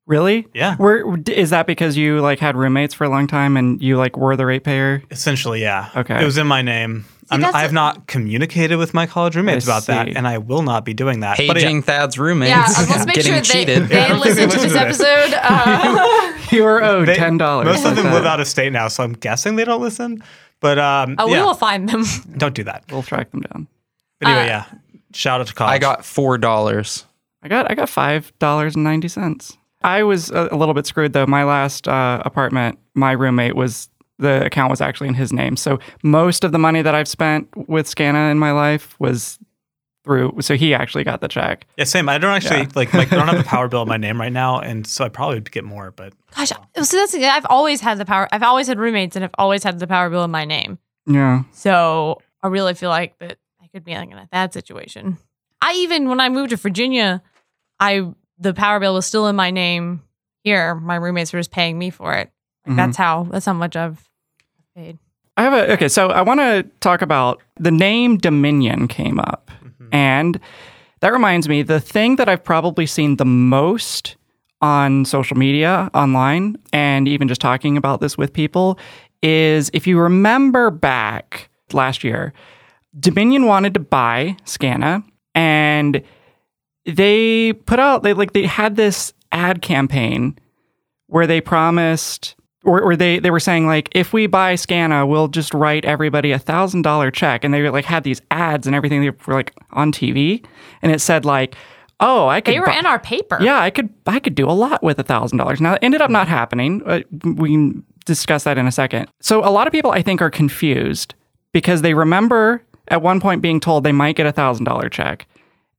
Really? 0.08 0.48
Yeah. 0.54 0.76
Were 0.78 1.18
is 1.28 1.50
that 1.50 1.66
because 1.68 1.98
you 1.98 2.20
like 2.22 2.40
had 2.40 2.56
roommates 2.56 2.94
for 2.94 3.06
a 3.06 3.10
long 3.10 3.26
time 3.28 3.58
and 3.58 3.82
you 3.82 3.98
like 3.98 4.18
were 4.18 4.36
the 4.36 4.46
ratepayer? 4.46 5.02
Essentially, 5.10 5.62
yeah. 5.62 5.90
Okay. 5.96 6.22
It 6.22 6.26
was 6.26 6.38
in 6.38 6.46
my 6.48 6.62
name. 6.62 7.06
I'm, 7.32 7.42
that's 7.42 7.56
I 7.56 7.62
have 7.62 7.74
not 7.74 8.08
communicated 8.08 8.78
with 8.78 8.94
my 8.94 9.08
college 9.08 9.36
roommates 9.36 9.68
I 9.68 9.72
about 9.72 9.86
that, 9.88 10.10
and 10.10 10.28
I 10.28 10.38
will 10.38 10.62
not 10.62 10.86
be 10.86 10.94
doing 10.94 11.22
that. 11.22 11.38
But 11.38 11.56
paging 11.58 11.82
Thad's 11.82 12.20
roommates, 12.20 12.50
Yeah. 12.50 12.66
Let's 12.68 13.06
make 13.06 13.16
getting 13.16 13.32
sure 13.32 13.42
they, 13.42 13.48
cheated. 13.66 13.90
they 13.90 13.96
Yeah, 13.96 14.06
I 14.06 14.08
don't 14.10 14.22
think 14.22 14.36
they 14.36 14.46
listen 14.46 14.60
to 14.62 14.68
this 14.68 14.74
listen 14.74 14.86
to 14.86 14.88
this. 14.90 15.00
episode. 15.02 15.40
Uh, 15.44 16.38
You're 16.52 16.84
owed 16.84 17.08
they- 17.08 17.16
ten 17.16 17.38
dollars. 17.38 17.66
Most 17.66 17.86
of 17.86 17.96
them 17.96 18.14
live 18.14 18.26
out 18.26 18.40
of 18.40 18.48
state 18.48 18.72
now, 18.72 18.88
so 18.88 19.04
I'm 19.04 19.14
guessing 19.14 19.56
they 19.56 19.66
don't 19.66 19.82
listen. 19.82 20.24
But 20.60 20.78
um, 20.80 21.16
oh, 21.18 21.26
we 21.28 21.34
yeah, 21.34 21.44
will 21.44 21.54
find 21.56 21.90
them. 21.90 22.04
don't 22.38 22.54
do 22.56 22.64
that. 22.64 22.84
We'll 22.92 23.04
track 23.04 23.32
them 23.32 23.42
down. 23.42 23.68
But 24.20 24.30
anyway, 24.30 24.44
Uh, 24.44 24.48
yeah. 24.48 24.66
Shout 25.14 25.42
out 25.42 25.48
to 25.48 25.54
college. 25.54 25.72
I 25.74 25.78
got 25.80 26.06
four 26.06 26.38
dollars. 26.38 27.06
I 27.42 27.48
got 27.48 27.70
I 27.72 27.76
got 27.76 27.90
five 27.90 28.32
dollars 28.40 28.76
and 28.76 28.84
ninety 28.84 29.08
cents. 29.08 29.58
I 29.84 30.04
was 30.04 30.30
a, 30.32 30.50
a 30.52 30.56
little 30.58 30.74
bit 30.74 30.86
screwed 30.86 31.14
though. 31.14 31.26
My 31.28 31.44
last 31.44 31.88
uh, 31.88 32.22
apartment, 32.26 32.80
my 32.96 33.12
roommate 33.12 33.56
was 33.56 33.90
the 34.20 34.46
account 34.46 34.70
was 34.70 34.82
actually 34.82 35.08
in 35.10 35.14
his 35.16 35.34
name. 35.34 35.56
So 35.58 35.80
most 36.04 36.44
of 36.44 36.52
the 36.52 36.60
money 36.60 36.82
that 36.82 36.96
I've 36.96 37.08
spent 37.08 37.48
with 37.68 37.86
Scana 37.88 38.32
in 38.32 38.40
my 38.40 38.52
life 38.52 38.96
was 39.00 39.38
through. 40.04 40.38
So 40.42 40.56
he 40.56 40.74
actually 40.74 41.04
got 41.04 41.20
the 41.22 41.28
check. 41.28 41.66
Yeah, 41.78 41.84
same. 41.84 42.08
I 42.08 42.18
don't 42.18 42.32
actually 42.32 42.62
Yeah. 42.62 42.68
like. 42.76 42.94
like 42.94 43.12
I 43.12 43.16
don't 43.16 43.28
have 43.28 43.40
a 43.40 43.44
power 43.50 43.68
bill 43.68 43.82
in 43.82 43.88
my 43.90 43.98
name 43.98 44.22
right 44.22 44.32
now, 44.32 44.60
and 44.60 44.86
so 44.86 45.04
I 45.04 45.10
probably 45.10 45.38
would 45.38 45.52
get 45.52 45.64
more. 45.64 45.92
But 45.92 46.14
Gosh, 46.36 46.50
so 46.50 46.98
that's. 46.98 47.16
I've 47.16 47.46
always 47.50 47.82
had 47.82 47.98
the 47.98 48.06
power. 48.06 48.28
I've 48.32 48.44
always 48.44 48.68
had 48.68 48.78
roommates, 48.78 49.16
and 49.16 49.26
I've 49.26 49.36
always 49.38 49.64
had 49.64 49.80
the 49.80 49.88
power 49.88 50.10
bill 50.10 50.24
in 50.24 50.32
my 50.32 50.46
name. 50.46 50.78
Yeah. 51.08 51.44
So 51.52 52.22
I 52.44 52.48
really 52.48 52.74
feel 52.76 52.90
like 52.90 53.18
that 53.20 53.38
I 53.62 53.68
could 53.68 53.84
be 53.84 53.96
like 53.96 54.12
in 54.12 54.18
a 54.18 54.28
bad 54.32 54.54
situation. 54.54 55.18
I 55.62 55.74
even 55.78 56.08
when 56.08 56.20
I 56.20 56.30
moved 56.30 56.52
to 56.52 56.58
Virginia, 56.58 57.24
I 57.80 58.04
the 58.38 58.54
power 58.54 58.80
bill 58.80 58.94
was 58.94 59.06
still 59.08 59.28
in 59.28 59.36
my 59.36 59.50
name. 59.52 60.04
Here, 60.44 60.76
my 60.76 60.96
roommates 60.98 61.34
were 61.34 61.40
just 61.40 61.50
paying 61.52 61.80
me 61.80 61.90
for 61.90 62.14
it. 62.14 62.30
Like, 62.66 62.74
Mhm. 62.74 62.78
That's 62.78 62.98
how. 62.98 63.28
That's 63.32 63.46
how 63.46 63.54
much 63.54 63.76
I've 63.76 64.08
paid. 64.76 64.98
I 65.38 65.44
have 65.44 65.54
a 65.54 65.74
okay. 65.74 65.88
So 65.88 66.10
I 66.10 66.22
want 66.22 66.40
to 66.40 66.64
talk 66.80 67.02
about 67.02 67.42
the 67.60 67.72
name 67.72 68.18
Dominion 68.18 68.88
came 68.88 69.20
up, 69.20 69.52
and 69.92 70.40
that 71.02 71.12
reminds 71.12 71.48
me 71.50 71.62
the 71.62 71.80
thing 71.80 72.16
that 72.16 72.30
I've 72.30 72.44
probably 72.44 72.86
seen 72.86 73.18
the 73.18 73.26
most 73.26 74.16
on 74.62 75.06
social 75.06 75.38
media, 75.38 75.90
online, 75.94 76.56
and 76.74 77.08
even 77.08 77.28
just 77.28 77.42
talking 77.42 77.76
about 77.78 78.00
this 78.02 78.18
with 78.18 78.32
people 78.34 78.80
is 79.22 79.70
if 79.74 79.86
you 79.86 80.00
remember 80.00 80.72
back 80.72 81.50
last 81.74 82.04
year, 82.04 82.32
Dominion 82.98 83.46
wanted 83.46 83.74
to 83.74 83.80
buy 83.82 84.38
Scana, 84.46 85.04
and 85.36 86.02
they 86.86 87.52
put 87.54 87.80
out 87.80 88.04
they 88.04 88.14
like 88.14 88.32
they 88.34 88.46
had 88.46 88.76
this 88.78 89.14
ad 89.32 89.62
campaign 89.62 90.38
where 91.08 91.28
they 91.28 91.42
promised 91.42 92.36
or, 92.66 92.82
or 92.82 92.96
they, 92.96 93.20
they 93.20 93.32
were 93.32 93.40
saying 93.40 93.68
like 93.68 93.90
if 93.94 94.12
we 94.14 94.28
buy 94.28 94.56
Scana, 94.56 95.08
we'll 95.08 95.28
just 95.28 95.54
write 95.54 95.86
everybody 95.86 96.32
a 96.32 96.40
thousand 96.40 96.82
dollar 96.82 97.12
check, 97.12 97.44
and 97.44 97.54
they 97.54 97.62
were 97.62 97.72
like 97.72 97.86
had 97.86 98.04
these 98.04 98.22
ads 98.32 98.68
and 98.68 98.76
everything. 98.76 99.02
They 99.02 99.12
were 99.12 99.34
like 99.34 99.54
on 99.72 99.92
TV, 99.92 100.46
and 100.82 100.92
it 100.92 101.00
said 101.00 101.26
like, 101.26 101.56
"Oh, 102.00 102.28
I 102.28 102.42
could." 102.42 102.54
They 102.54 102.60
were 102.60 102.70
in 102.70 102.86
our 102.86 103.00
paper. 103.00 103.38
yeah, 103.42 103.60
I 103.60 103.70
could 103.70 103.90
I 104.06 104.20
could 104.20 104.36
do 104.36 104.50
a 104.50 104.52
lot 104.54 104.84
with 104.84 105.00
a 105.00 105.04
thousand 105.04 105.38
dollars. 105.38 105.62
Now, 105.62 105.74
it 105.74 105.80
ended 105.82 106.02
up 106.02 106.10
not 106.12 106.28
happening. 106.28 106.82
Uh, 106.86 107.02
we 107.24 107.52
can 107.52 107.84
discuss 108.06 108.44
that 108.44 108.58
in 108.58 108.68
a 108.68 108.72
second. 108.72 109.08
So, 109.22 109.44
a 109.48 109.50
lot 109.50 109.68
of 109.68 109.72
people 109.74 109.92
I 109.92 110.02
think 110.02 110.22
are 110.22 110.30
confused 110.30 111.16
because 111.52 111.82
they 111.82 111.94
remember 111.94 112.62
at 112.90 113.02
one 113.02 113.20
point 113.20 113.42
being 113.42 113.60
told 113.60 113.84
they 113.84 113.92
might 113.92 114.16
get 114.16 114.26
a 114.26 114.32
thousand 114.32 114.66
dollar 114.66 114.90
check, 114.90 115.28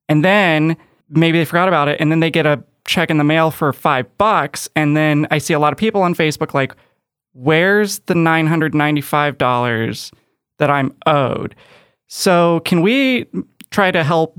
and 0.09 0.25
then 0.25 0.77
maybe 1.09 1.38
they 1.38 1.44
forgot 1.44 1.69
about 1.69 1.88
it, 1.88 2.00
and 2.00 2.11
then 2.11 2.21
they 2.21 2.31
get 2.31 2.47
a 2.47 2.62
check 2.87 3.11
in 3.11 3.19
the 3.19 3.25
mail 3.25 3.50
for 3.50 3.73
five 3.73 4.06
bucks, 4.19 4.69
and 4.77 4.97
then 4.97 5.27
I 5.31 5.38
see 5.38 5.55
a 5.55 5.59
lot 5.59 5.73
of 5.73 5.79
people 5.79 6.03
on 6.03 6.15
Facebook 6.15 6.55
like, 6.55 6.75
"Where's 7.33 7.99
the 8.00 8.15
nine 8.15 8.47
hundred 8.47 8.75
ninety 8.75 9.00
five 9.00 9.38
dollars 9.38 10.11
that 10.59 10.71
I'm 10.71 10.94
owed?" 11.06 11.55
So, 12.09 12.61
can 12.61 12.83
we 12.83 13.27
try 13.71 13.91
to 13.91 14.05
help 14.05 14.37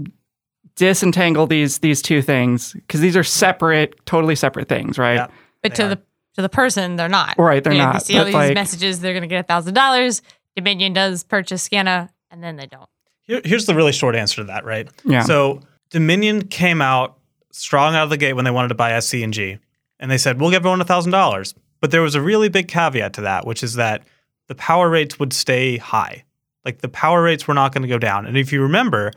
disentangle 0.75 1.47
these 1.47 1.79
these 1.79 2.01
two 2.01 2.21
things 2.21 2.73
because 2.73 3.01
these 3.01 3.15
are 3.17 3.23
separate, 3.23 3.95
totally 4.05 4.35
separate 4.35 4.67
things, 4.69 4.97
right? 4.97 5.15
Yeah. 5.15 5.27
but 5.63 5.75
to 5.75 5.85
are. 5.85 5.89
the 5.89 5.95
to 6.35 6.41
the 6.43 6.49
person, 6.49 6.95
they're 6.97 7.09
not. 7.09 7.35
Right, 7.37 7.63
they're 7.63 7.73
You 7.73 7.79
know, 7.79 7.85
not, 7.85 7.93
They 7.95 7.99
see 8.13 8.17
all 8.19 8.25
these 8.25 8.33
like- 8.33 8.53
messages. 8.53 8.99
They're 8.99 9.13
going 9.13 9.23
to 9.23 9.27
get 9.27 9.39
a 9.39 9.47
thousand 9.47 9.73
dollars. 9.73 10.21
Dominion 10.55 10.93
does 10.93 11.23
purchase 11.23 11.67
Scana, 11.67 12.09
and 12.31 12.43
then 12.43 12.55
they 12.57 12.67
don't. 12.67 12.87
here, 13.23 13.41
here's 13.43 13.65
the 13.65 13.73
really 13.75 13.91
short 13.91 14.15
answer 14.15 14.37
to 14.37 14.43
that, 14.45 14.63
right? 14.65 14.87
Yeah. 15.03 15.21
So 15.23 15.61
Dominion 15.89 16.43
came 16.47 16.81
out 16.81 17.16
strong 17.57 17.95
out 17.95 18.03
of 18.03 18.09
the 18.09 18.17
gate 18.17 18.33
when 18.33 18.45
they 18.45 18.51
wanted 18.51 18.69
to 18.69 18.75
buy 18.75 18.97
SC 18.99 19.15
and 19.15 19.33
G, 19.33 19.57
and 19.99 20.09
they 20.09 20.17
said 20.17 20.39
we'll 20.39 20.51
give 20.51 20.61
everyone 20.61 20.81
a 20.81 20.85
thousand 20.85 21.11
dollars. 21.11 21.53
But 21.79 21.91
there 21.91 22.01
was 22.01 22.15
a 22.15 22.21
really 22.21 22.49
big 22.49 22.67
caveat 22.67 23.13
to 23.13 23.21
that, 23.21 23.45
which 23.45 23.63
is 23.63 23.75
that 23.75 24.03
the 24.47 24.55
power 24.55 24.89
rates 24.89 25.19
would 25.19 25.33
stay 25.33 25.77
high. 25.77 26.23
Like 26.65 26.81
the 26.81 26.89
power 26.89 27.21
rates 27.21 27.47
were 27.47 27.53
not 27.53 27.73
going 27.73 27.83
to 27.83 27.87
go 27.87 27.99
down. 27.99 28.25
And 28.25 28.37
if 28.37 28.51
you 28.51 28.61
remember, 28.61 29.11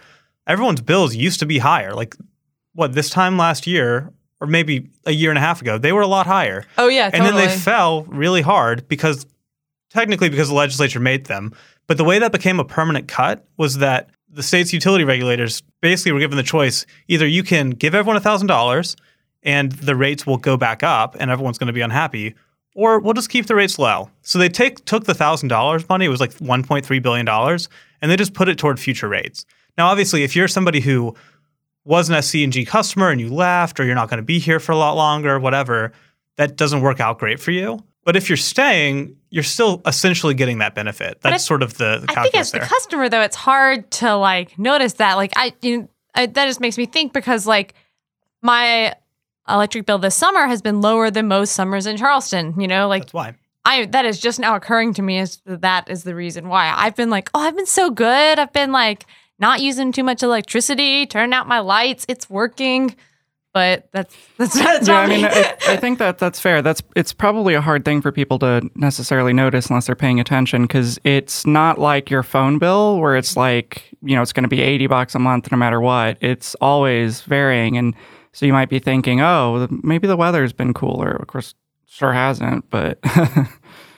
everyone's 0.46 0.80
bills 0.80 1.14
used 1.14 1.40
to 1.40 1.46
be 1.46 1.58
higher. 1.58 1.94
Like 1.94 2.14
what 2.74 2.92
this 2.92 3.10
time 3.10 3.38
last 3.38 3.66
year, 3.66 4.12
or 4.40 4.46
maybe 4.46 4.88
a 5.06 5.12
year 5.12 5.30
and 5.30 5.38
a 5.38 5.40
half 5.40 5.60
ago, 5.60 5.78
they 5.78 5.92
were 5.92 6.02
a 6.02 6.06
lot 6.06 6.26
higher. 6.26 6.64
Oh 6.78 6.88
yeah, 6.88 7.10
And 7.12 7.24
then 7.24 7.34
they 7.34 7.48
fell 7.48 8.02
really 8.04 8.42
hard 8.42 8.86
because 8.88 9.26
technically 9.90 10.28
because 10.28 10.48
the 10.48 10.54
legislature 10.54 11.00
made 11.00 11.26
them. 11.26 11.52
But 11.86 11.96
the 11.96 12.04
way 12.04 12.18
that 12.20 12.30
became 12.32 12.60
a 12.60 12.64
permanent 12.64 13.08
cut 13.08 13.44
was 13.56 13.78
that 13.78 14.10
the 14.32 14.42
state's 14.42 14.72
utility 14.72 15.04
regulators 15.04 15.62
basically 15.80 16.12
were 16.12 16.20
given 16.20 16.36
the 16.36 16.42
choice 16.42 16.86
either 17.08 17.26
you 17.26 17.42
can 17.42 17.70
give 17.70 17.94
everyone 17.94 18.20
$1,000 18.20 18.96
and 19.42 19.72
the 19.72 19.96
rates 19.96 20.26
will 20.26 20.36
go 20.36 20.56
back 20.56 20.82
up 20.82 21.16
and 21.18 21.30
everyone's 21.30 21.58
going 21.58 21.66
to 21.66 21.72
be 21.72 21.80
unhappy, 21.80 22.34
or 22.74 23.00
we'll 23.00 23.14
just 23.14 23.30
keep 23.30 23.46
the 23.46 23.54
rates 23.54 23.78
low. 23.78 24.10
So 24.22 24.38
they 24.38 24.48
take 24.48 24.84
took 24.84 25.04
the 25.04 25.14
$1,000 25.14 25.88
money, 25.88 26.04
it 26.04 26.08
was 26.08 26.20
like 26.20 26.34
$1.3 26.34 27.02
billion, 27.02 27.28
and 27.28 28.10
they 28.10 28.16
just 28.16 28.34
put 28.34 28.48
it 28.48 28.58
toward 28.58 28.78
future 28.78 29.08
rates. 29.08 29.44
Now, 29.76 29.88
obviously, 29.88 30.22
if 30.22 30.36
you're 30.36 30.48
somebody 30.48 30.80
who 30.80 31.14
was 31.84 32.10
an 32.10 32.16
SCE&G 32.16 32.66
customer 32.66 33.10
and 33.10 33.20
you 33.20 33.32
left 33.32 33.80
or 33.80 33.84
you're 33.84 33.94
not 33.94 34.10
going 34.10 34.18
to 34.18 34.24
be 34.24 34.38
here 34.38 34.60
for 34.60 34.72
a 34.72 34.76
lot 34.76 34.92
longer, 34.92 35.38
whatever, 35.40 35.92
that 36.36 36.56
doesn't 36.56 36.82
work 36.82 37.00
out 37.00 37.18
great 37.18 37.40
for 37.40 37.50
you. 37.50 37.82
But 38.10 38.16
if 38.16 38.28
you're 38.28 38.36
staying, 38.36 39.16
you're 39.30 39.44
still 39.44 39.82
essentially 39.86 40.34
getting 40.34 40.58
that 40.58 40.74
benefit. 40.74 41.20
That's 41.20 41.44
sort 41.44 41.62
of 41.62 41.74
the, 41.74 42.04
the 42.04 42.06
I 42.08 42.22
think 42.24 42.34
as 42.34 42.50
calculus 42.50 42.50
the 42.50 42.58
customer 42.58 43.08
though, 43.08 43.20
it's 43.20 43.36
hard 43.36 43.88
to 43.92 44.16
like 44.16 44.58
notice 44.58 44.94
that. 44.94 45.14
Like 45.14 45.32
I, 45.36 45.52
you 45.62 45.78
know, 45.82 45.88
I, 46.16 46.26
that 46.26 46.46
just 46.46 46.58
makes 46.58 46.76
me 46.76 46.86
think 46.86 47.12
because 47.12 47.46
like 47.46 47.74
my 48.42 48.96
electric 49.48 49.86
bill 49.86 49.98
this 49.98 50.16
summer 50.16 50.48
has 50.48 50.60
been 50.60 50.80
lower 50.80 51.08
than 51.08 51.28
most 51.28 51.52
summers 51.52 51.86
in 51.86 51.96
Charleston. 51.96 52.60
You 52.60 52.66
know, 52.66 52.88
like 52.88 53.02
That's 53.02 53.14
why. 53.14 53.34
I 53.64 53.86
that 53.86 54.04
is 54.04 54.18
just 54.18 54.40
now 54.40 54.56
occurring 54.56 54.92
to 54.94 55.02
me 55.02 55.20
is 55.20 55.40
that 55.46 55.88
is 55.88 56.02
the 56.02 56.16
reason 56.16 56.48
why 56.48 56.74
I've 56.76 56.96
been 56.96 57.10
like, 57.10 57.30
oh, 57.32 57.38
I've 57.38 57.54
been 57.54 57.64
so 57.64 57.90
good. 57.90 58.40
I've 58.40 58.52
been 58.52 58.72
like 58.72 59.06
not 59.38 59.60
using 59.60 59.92
too 59.92 60.02
much 60.02 60.24
electricity, 60.24 61.06
turning 61.06 61.32
out 61.32 61.46
my 61.46 61.60
lights. 61.60 62.06
It's 62.08 62.28
working. 62.28 62.96
But 63.52 63.88
that's 63.92 64.16
that's, 64.38 64.58
that's 64.58 64.88
yeah, 64.88 64.98
I 64.98 65.06
mean. 65.06 65.24
I, 65.24 65.56
I 65.68 65.76
think 65.80 65.98
that 65.98 66.18
that's 66.18 66.38
fair. 66.40 66.62
That's 66.62 66.82
it's 66.96 67.12
probably 67.12 67.54
a 67.54 67.60
hard 67.60 67.84
thing 67.84 68.00
for 68.00 68.12
people 68.12 68.38
to 68.40 68.68
necessarily 68.74 69.32
notice 69.32 69.68
unless 69.68 69.86
they're 69.86 69.96
paying 69.96 70.20
attention 70.20 70.62
because 70.62 70.98
it's 71.04 71.46
not 71.46 71.78
like 71.78 72.10
your 72.10 72.22
phone 72.22 72.58
bill 72.58 72.98
where 72.98 73.16
it's 73.16 73.36
like 73.36 73.90
you 74.02 74.14
know 74.14 74.22
it's 74.22 74.32
going 74.32 74.44
to 74.44 74.48
be 74.48 74.60
eighty 74.60 74.86
bucks 74.86 75.14
a 75.14 75.18
month 75.18 75.50
no 75.50 75.58
matter 75.58 75.80
what. 75.80 76.18
It's 76.20 76.54
always 76.56 77.22
varying, 77.22 77.76
and 77.76 77.94
so 78.32 78.46
you 78.46 78.52
might 78.52 78.68
be 78.68 78.78
thinking, 78.78 79.20
oh, 79.20 79.66
maybe 79.82 80.06
the 80.06 80.16
weather's 80.16 80.52
been 80.52 80.74
cooler. 80.74 81.10
Of 81.10 81.26
course, 81.26 81.54
sure 81.86 82.12
hasn't, 82.12 82.68
but 82.70 82.98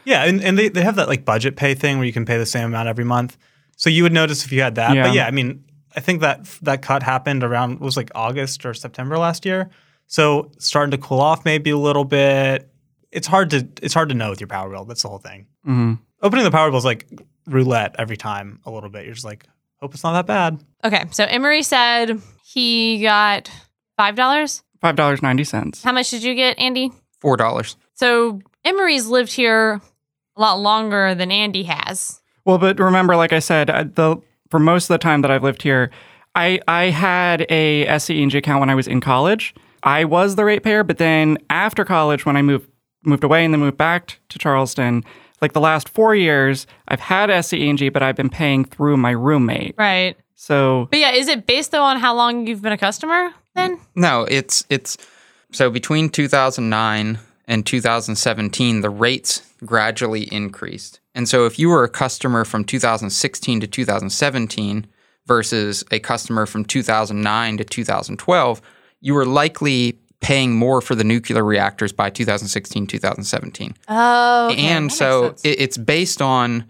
Yeah, 0.04 0.25
and, 0.25 0.42
and 0.42 0.59
they, 0.59 0.68
they 0.68 0.82
have 0.82 0.97
that 0.97 1.09
like 1.09 1.25
budget 1.25 1.56
pay 1.56 1.75
thing 1.75 1.99
where 1.99 2.06
you 2.06 2.12
can 2.12 2.25
pay 2.25 2.38
the 2.38 2.47
same 2.47 2.66
amount 2.66 2.88
every 2.88 3.04
month. 3.04 3.37
So 3.76 3.90
you 3.90 4.02
would 4.02 4.12
notice 4.12 4.44
if 4.44 4.52
you 4.52 4.61
had 4.61 4.75
that. 4.76 4.94
Yeah. 4.94 5.04
But 5.04 5.14
yeah, 5.14 5.26
I 5.26 5.30
mean, 5.30 5.64
I 5.97 6.01
think 6.01 6.21
that 6.23 6.45
that 6.63 6.83
cut 6.83 7.03
happened 7.03 7.43
around 7.45 7.73
it 7.75 7.81
was 7.81 7.97
like 7.97 8.11
August 8.15 8.65
or 8.65 8.75
September 8.75 9.19
last 9.19 9.45
year. 9.45 9.71
So 10.07 10.51
starting 10.59 10.91
to 10.93 10.99
cool 10.99 11.21
off 11.21 11.45
maybe 11.45 11.71
a 11.71 11.77
little 11.79 12.05
bit. 12.05 12.69
It's 13.11 13.27
hard 13.27 13.51
to 13.51 13.67
it's 13.83 13.95
hard 13.95 14.09
to 14.11 14.15
know 14.15 14.31
with 14.31 14.41
your 14.41 14.49
power 14.49 14.71
bill. 14.71 14.85
That's 14.85 15.03
the 15.03 15.09
whole 15.09 15.19
thing. 15.19 15.47
Mhm. 15.67 15.99
Opening 16.23 16.45
the 16.45 16.51
power 16.51 16.71
bill 16.71 16.79
is 16.79 16.85
like 16.85 17.07
roulette 17.47 17.95
every 17.99 18.17
time 18.17 18.61
a 18.65 18.71
little 18.71 18.89
bit. 18.91 19.05
You're 19.05 19.15
just 19.15 19.25
like, 19.25 19.45
hope 19.81 19.95
it's 19.95 20.05
not 20.05 20.13
that 20.13 20.27
bad. 20.27 20.59
okay, 20.85 21.05
so 21.11 21.25
Emory 21.25 21.63
said 21.63 22.21
he 22.45 23.03
got 23.03 23.51
five 23.97 24.15
dollars. 24.17 24.63
five 24.81 24.97
dollars 24.97 25.23
ninety 25.23 25.45
cents. 25.45 25.83
How 25.83 25.93
much 25.93 26.11
did 26.11 26.23
you 26.23 26.35
get, 26.35 26.59
Andy? 26.59 26.91
Four 27.21 27.37
dollars. 27.37 27.77
So 27.95 28.41
Emory's 28.65 29.07
lived 29.07 29.33
here 29.33 29.81
a 30.37 30.41
lot 30.41 30.59
longer 30.61 31.15
than 31.15 31.31
Andy 31.31 31.65
has. 31.65 32.21
Well, 32.45 32.59
but 32.59 32.79
remember, 32.81 33.15
like 33.17 33.33
I 33.33 33.39
said, 33.41 33.71
uh, 33.71 33.85
the 33.85 34.17
for 34.52 34.59
most 34.59 34.85
of 34.85 34.88
the 34.88 34.99
time 34.99 35.23
that 35.23 35.30
I've 35.30 35.42
lived 35.42 35.62
here, 35.62 35.90
I 36.35 36.61
I 36.68 36.90
had 36.90 37.47
a 37.49 37.87
SCENG 37.87 38.35
account 38.35 38.61
when 38.61 38.68
I 38.68 38.75
was 38.75 38.87
in 38.87 39.00
college. 39.00 39.54
I 39.82 40.04
was 40.04 40.37
the 40.37 40.44
ratepayer, 40.44 40.85
but 40.85 40.99
then 40.99 41.38
after 41.49 41.87
college, 41.87 42.26
when 42.26 42.37
I 42.37 42.42
moved 42.42 42.68
moved 43.02 43.25
away 43.25 43.47
and 43.47 43.54
then 43.54 43.61
moved 43.61 43.78
back 43.78 44.21
to 44.28 44.38
Charleston, 44.38 45.04
like 45.40 45.54
the 45.54 45.61
last 45.61 45.88
four 45.88 46.14
years, 46.14 46.66
I've 46.87 47.00
had 47.00 47.30
SCENG, 47.30 47.90
but 47.94 48.02
I've 48.02 48.14
been 48.14 48.28
paying 48.28 48.66
through 48.66 48.99
my 48.99 49.12
roommate. 49.12 49.75
Right. 49.78 50.18
So 50.35 50.87
But 50.90 51.00
yeah, 51.00 51.12
is 51.12 51.28
it 51.28 51.47
based 51.47 51.71
though 51.71 51.82
on 51.82 51.99
how 51.99 52.14
long 52.14 52.47
you've 52.47 52.61
been 52.61 52.73
a 52.73 52.78
customer 52.78 53.32
then? 53.54 53.80
No, 53.94 54.25
it's 54.25 54.66
it's 54.68 54.99
so 55.50 55.71
between 55.71 56.11
2009 56.11 57.18
and 57.49 57.66
2017, 57.66 58.82
the 58.82 58.90
rates 58.90 59.50
gradually 59.64 60.25
increased. 60.25 61.00
And 61.14 61.28
so 61.28 61.47
if 61.47 61.59
you 61.59 61.69
were 61.69 61.85
a 61.85 61.88
customer 61.88 62.45
from 62.45 62.64
2016 62.64 63.61
to 63.61 63.66
2017 63.66 64.87
versus 65.26 65.85
a 65.90 65.99
customer 65.99 66.47
from 66.47 66.64
2009 66.64 67.57
to 67.59 67.64
2012, 67.64 68.62
you 69.00 69.14
were 69.14 69.26
likely 69.26 69.99
paying 70.21 70.54
more 70.54 70.81
for 70.81 70.95
the 70.95 71.04
nuclear 71.04 71.45
reactors 71.45 71.92
by 71.92 72.09
2016, 72.09 72.87
2017. 72.87 73.75
Oh, 73.88 74.50
okay. 74.50 74.66
And 74.66 74.92
so 74.92 75.35
it, 75.42 75.61
it's 75.61 75.76
based 75.76 76.23
on 76.23 76.64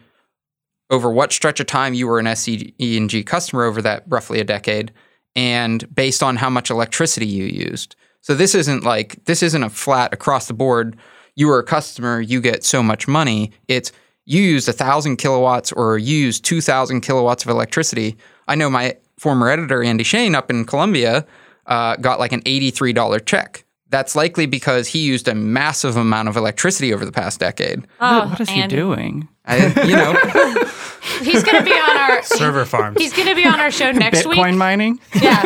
over 0.91 1.11
what 1.11 1.33
stretch 1.33 1.61
of 1.61 1.67
time 1.67 1.95
you 1.95 2.07
were 2.07 2.19
an 2.19 2.27
SCENG 2.27 3.25
customer 3.25 3.65
over 3.65 3.81
that 3.83 4.05
roughly 4.09 4.41
a 4.41 4.45
decade, 4.45 4.93
and 5.37 5.93
based 5.95 6.23
on 6.23 6.37
how 6.37 6.51
much 6.51 6.71
electricity 6.71 7.27
you 7.27 7.45
used. 7.45 7.95
So 8.21 8.35
this 8.35 8.55
isn't 8.55 8.85
like 8.85 9.25
this 9.25 9.43
isn't 9.43 9.63
a 9.63 9.71
flat 9.71 10.13
across 10.13 10.49
the 10.49 10.55
board. 10.55 10.97
You 11.35 11.49
were 11.49 11.59
a 11.59 11.65
customer, 11.65 12.21
you 12.21 12.41
get 12.41 12.65
so 12.65 12.83
much 12.83 13.09
money. 13.09 13.53
It's 13.69 13.93
you 14.25 14.43
used 14.43 14.69
a 14.69 14.73
thousand 14.73 15.17
kilowatts 15.17 15.73
or 15.73 15.99
you 15.99 16.17
used 16.17 16.45
two 16.45 16.61
thousand 16.61 17.01
kilowatts 17.03 17.45
of 17.45 17.51
electricity. 17.51 18.17
I 18.49 18.55
know 18.55 18.69
my 18.71 18.97
former 19.19 19.49
editor 19.49 19.83
Andy 19.83 20.05
Shain 20.05 20.35
up 20.35 20.51
in 20.51 20.65
Columbia 20.65 21.27
uh, 21.67 21.97
got 21.97 22.19
like 22.19 22.33
an 22.33 22.43
eighty-three 22.47 22.93
dollar 22.93 23.19
check. 23.21 23.65
That's 23.89 24.17
likely 24.17 24.47
because 24.47 24.89
he 24.89 25.01
used 25.01 25.29
a 25.29 25.35
massive 25.35 25.97
amount 25.99 26.29
of 26.29 26.37
electricity 26.39 26.95
over 26.95 27.05
the 27.05 27.13
past 27.13 27.39
decade. 27.41 27.87
oh, 28.01 28.21
what, 28.21 28.29
what 28.31 28.41
is 28.41 28.49
Andy. 28.49 28.63
he 28.63 28.69
doing? 28.69 29.29
I, 29.45 29.67
you 29.87 29.97
know, 29.97 30.15
He's 31.23 31.43
gonna 31.43 31.63
be 31.65 31.73
on 31.73 31.97
our 31.97 32.23
Server 32.23 32.65
farms. 32.65 32.99
He's 33.01 33.13
gonna 33.13 33.35
be 33.35 33.45
on 33.45 33.61
our 33.61 33.71
show 33.71 33.91
next 33.91 34.23
Bitcoin 34.23 34.51
week. 34.51 34.57
mining? 34.57 35.01
Yeah, 35.21 35.43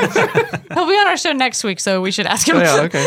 he'll 0.74 0.86
be 0.86 0.92
on 0.94 1.06
our 1.08 1.16
show 1.16 1.32
next 1.32 1.64
week, 1.64 1.80
so 1.80 2.00
we 2.02 2.10
should 2.12 2.26
ask 2.26 2.46
him. 2.48 2.56
Oh, 2.56 2.60
yeah, 2.60 2.82
okay. 2.82 3.04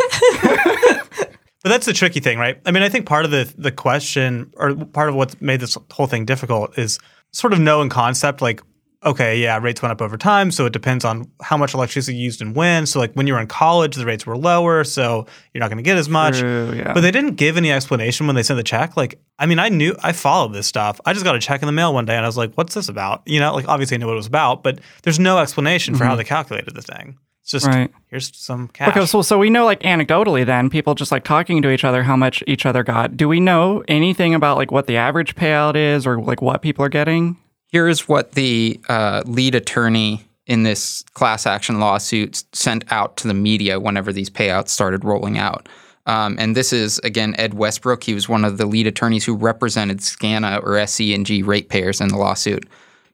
But 1.64 1.70
that's 1.70 1.86
the 1.86 1.94
tricky 1.94 2.20
thing, 2.20 2.40
right? 2.40 2.60
I 2.66 2.72
mean, 2.72 2.84
I 2.84 2.90
think 2.90 3.06
part 3.06 3.26
of 3.26 3.32
the 3.32 3.52
the 3.58 3.72
question 3.72 4.52
or 4.56 4.76
part 4.76 5.10
of 5.10 5.16
what's 5.16 5.40
made 5.42 5.60
this 5.60 5.78
whole 5.92 6.08
thing 6.08 6.26
difficult 6.26 6.78
is 6.78 7.00
sort 7.32 7.54
of 7.54 7.60
knowing 7.60 7.90
concept 7.90 8.42
like 8.42 8.62
okay, 9.06 9.38
yeah, 9.40 9.58
rates 9.60 9.82
went 9.82 9.92
up 9.92 10.02
over 10.02 10.18
time, 10.18 10.52
so 10.52 10.66
it 10.66 10.74
depends 10.74 11.06
on 11.06 11.30
how 11.42 11.56
much 11.56 11.74
electricity 11.74 12.18
you 12.18 12.24
used 12.26 12.42
and 12.42 12.56
when. 12.56 12.86
So 12.86 13.00
like 13.00 13.14
when 13.14 13.28
you 13.28 13.34
were 13.34 13.40
in 13.40 13.48
college, 13.48 13.96
the 13.96 14.06
rates 14.06 14.26
were 14.26 14.38
lower, 14.38 14.84
so 14.84 15.26
you're 15.54 15.60
not 15.60 15.70
going 15.70 15.78
to 15.78 15.84
get 15.84 15.98
as 15.98 16.10
much. 16.10 16.40
True, 16.40 16.74
yeah. 16.76 16.94
But 16.94 17.02
they 17.02 17.12
didn't 17.12 17.36
give 17.36 17.58
any 17.58 17.72
explanation 17.72 18.28
when 18.28 18.36
they 18.36 18.44
sent 18.44 18.58
the 18.58 18.64
check. 18.64 18.98
Like, 18.98 19.22
I 19.38 19.46
mean, 19.46 19.60
I 19.60 19.70
knew 19.70 19.96
I 20.04 20.12
followed 20.12 20.54
this 20.54 20.68
stuff. 20.68 21.00
I 21.06 21.14
just 21.14 21.24
got 21.24 21.36
a 21.36 21.40
check 21.40 21.62
in 21.62 21.66
the 21.66 21.72
mail 21.72 21.94
one 21.94 22.06
day 22.06 22.16
and 22.16 22.26
I 22.26 22.28
was 22.28 22.38
like, 22.38 22.54
what's 22.56 22.76
this 22.76 22.90
about? 22.90 23.22
You 23.26 23.40
know, 23.40 23.54
like 23.54 23.68
obviously 23.68 23.96
I 23.96 24.00
knew 24.00 24.08
what 24.08 24.14
it 24.14 24.18
was 24.18 24.28
about, 24.28 24.64
but 24.64 24.80
there's 25.04 25.20
no 25.20 25.40
explanation 25.40 25.96
for 25.96 26.04
how 26.04 26.12
mm-hmm. 26.12 26.18
they 26.18 26.24
calculated 26.26 26.76
the 26.76 26.82
thing. 26.82 27.18
It's 27.50 27.64
just 27.64 27.66
Right. 27.66 27.92
here's 28.12 28.32
some 28.38 28.68
cash. 28.68 28.90
Okay, 28.96 29.06
so 29.08 29.24
so 29.24 29.40
we 29.40 29.50
know 29.50 29.66
like 29.66 29.80
anecdotally 29.80 30.46
then 30.46 30.70
people 30.70 30.94
just 30.94 31.12
like 31.12 31.24
talking 31.24 31.64
to 31.64 31.72
each 31.72 31.84
other 31.84 32.04
how 32.04 32.16
much 32.16 32.44
each 32.46 32.64
other 32.64 32.84
got. 32.84 33.18
Do 33.18 33.28
we 33.28 33.40
know 33.40 33.84
anything 33.88 34.36
about 34.36 34.58
like 34.58 34.72
what 34.72 34.86
the 34.86 34.98
average 34.98 35.36
payout 35.36 35.76
is 35.76 36.06
or 36.06 36.22
like 36.22 36.42
what 36.42 36.62
people 36.62 36.86
are 36.86 36.90
getting? 36.90 37.38
here's 37.72 38.08
what 38.08 38.32
the 38.34 38.80
uh, 38.90 39.22
lead 39.26 39.56
attorney 39.56 40.26
in 40.48 40.64
this 40.64 41.04
class 41.14 41.46
action 41.46 41.80
lawsuit 41.80 42.44
sent 42.52 42.84
out 42.92 43.16
to 43.18 43.28
the 43.28 43.34
media 43.34 43.80
whenever 43.80 44.12
these 44.12 44.30
payouts 44.30 44.70
started 44.70 45.06
rolling 45.06 45.38
out. 45.38 45.70
Um, 46.08 46.36
and 46.40 46.56
this 46.56 46.74
is, 46.74 46.98
again, 47.04 47.36
Ed 47.38 47.54
Westbrook. 47.54 48.04
He 48.04 48.16
was 48.16 48.28
one 48.28 48.44
of 48.44 48.58
the 48.58 48.66
lead 48.66 48.88
attorneys 48.88 49.24
who 49.24 49.36
represented 49.36 50.02
SCANA 50.02 50.62
or 50.64 50.72
SCE&G 50.78 51.44
ratepayers 51.44 52.02
in 52.02 52.08
the 52.08 52.18
lawsuit. 52.18 52.68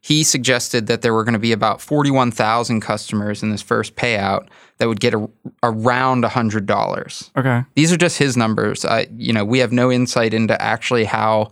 He 0.05 0.23
suggested 0.23 0.85
that 0.85 1.01
there 1.01 1.15
were 1.15 1.23
going 1.23 1.33
to 1.33 1.39
be 1.39 1.51
about 1.51 1.81
41,000 1.81 2.79
customers 2.79 3.41
in 3.41 3.49
this 3.49 3.63
first 3.63 3.95
payout 3.95 4.47
that 4.77 4.87
would 4.87 4.99
get 4.99 5.15
a, 5.15 5.27
around 5.63 6.23
$100. 6.23 7.31
Okay. 7.35 7.63
These 7.73 7.91
are 7.91 7.97
just 7.97 8.19
his 8.19 8.37
numbers. 8.37 8.85
I, 8.85 9.07
you 9.17 9.33
know, 9.33 9.43
we 9.43 9.57
have 9.57 9.71
no 9.71 9.91
insight 9.91 10.35
into 10.35 10.61
actually 10.61 11.05
how 11.05 11.49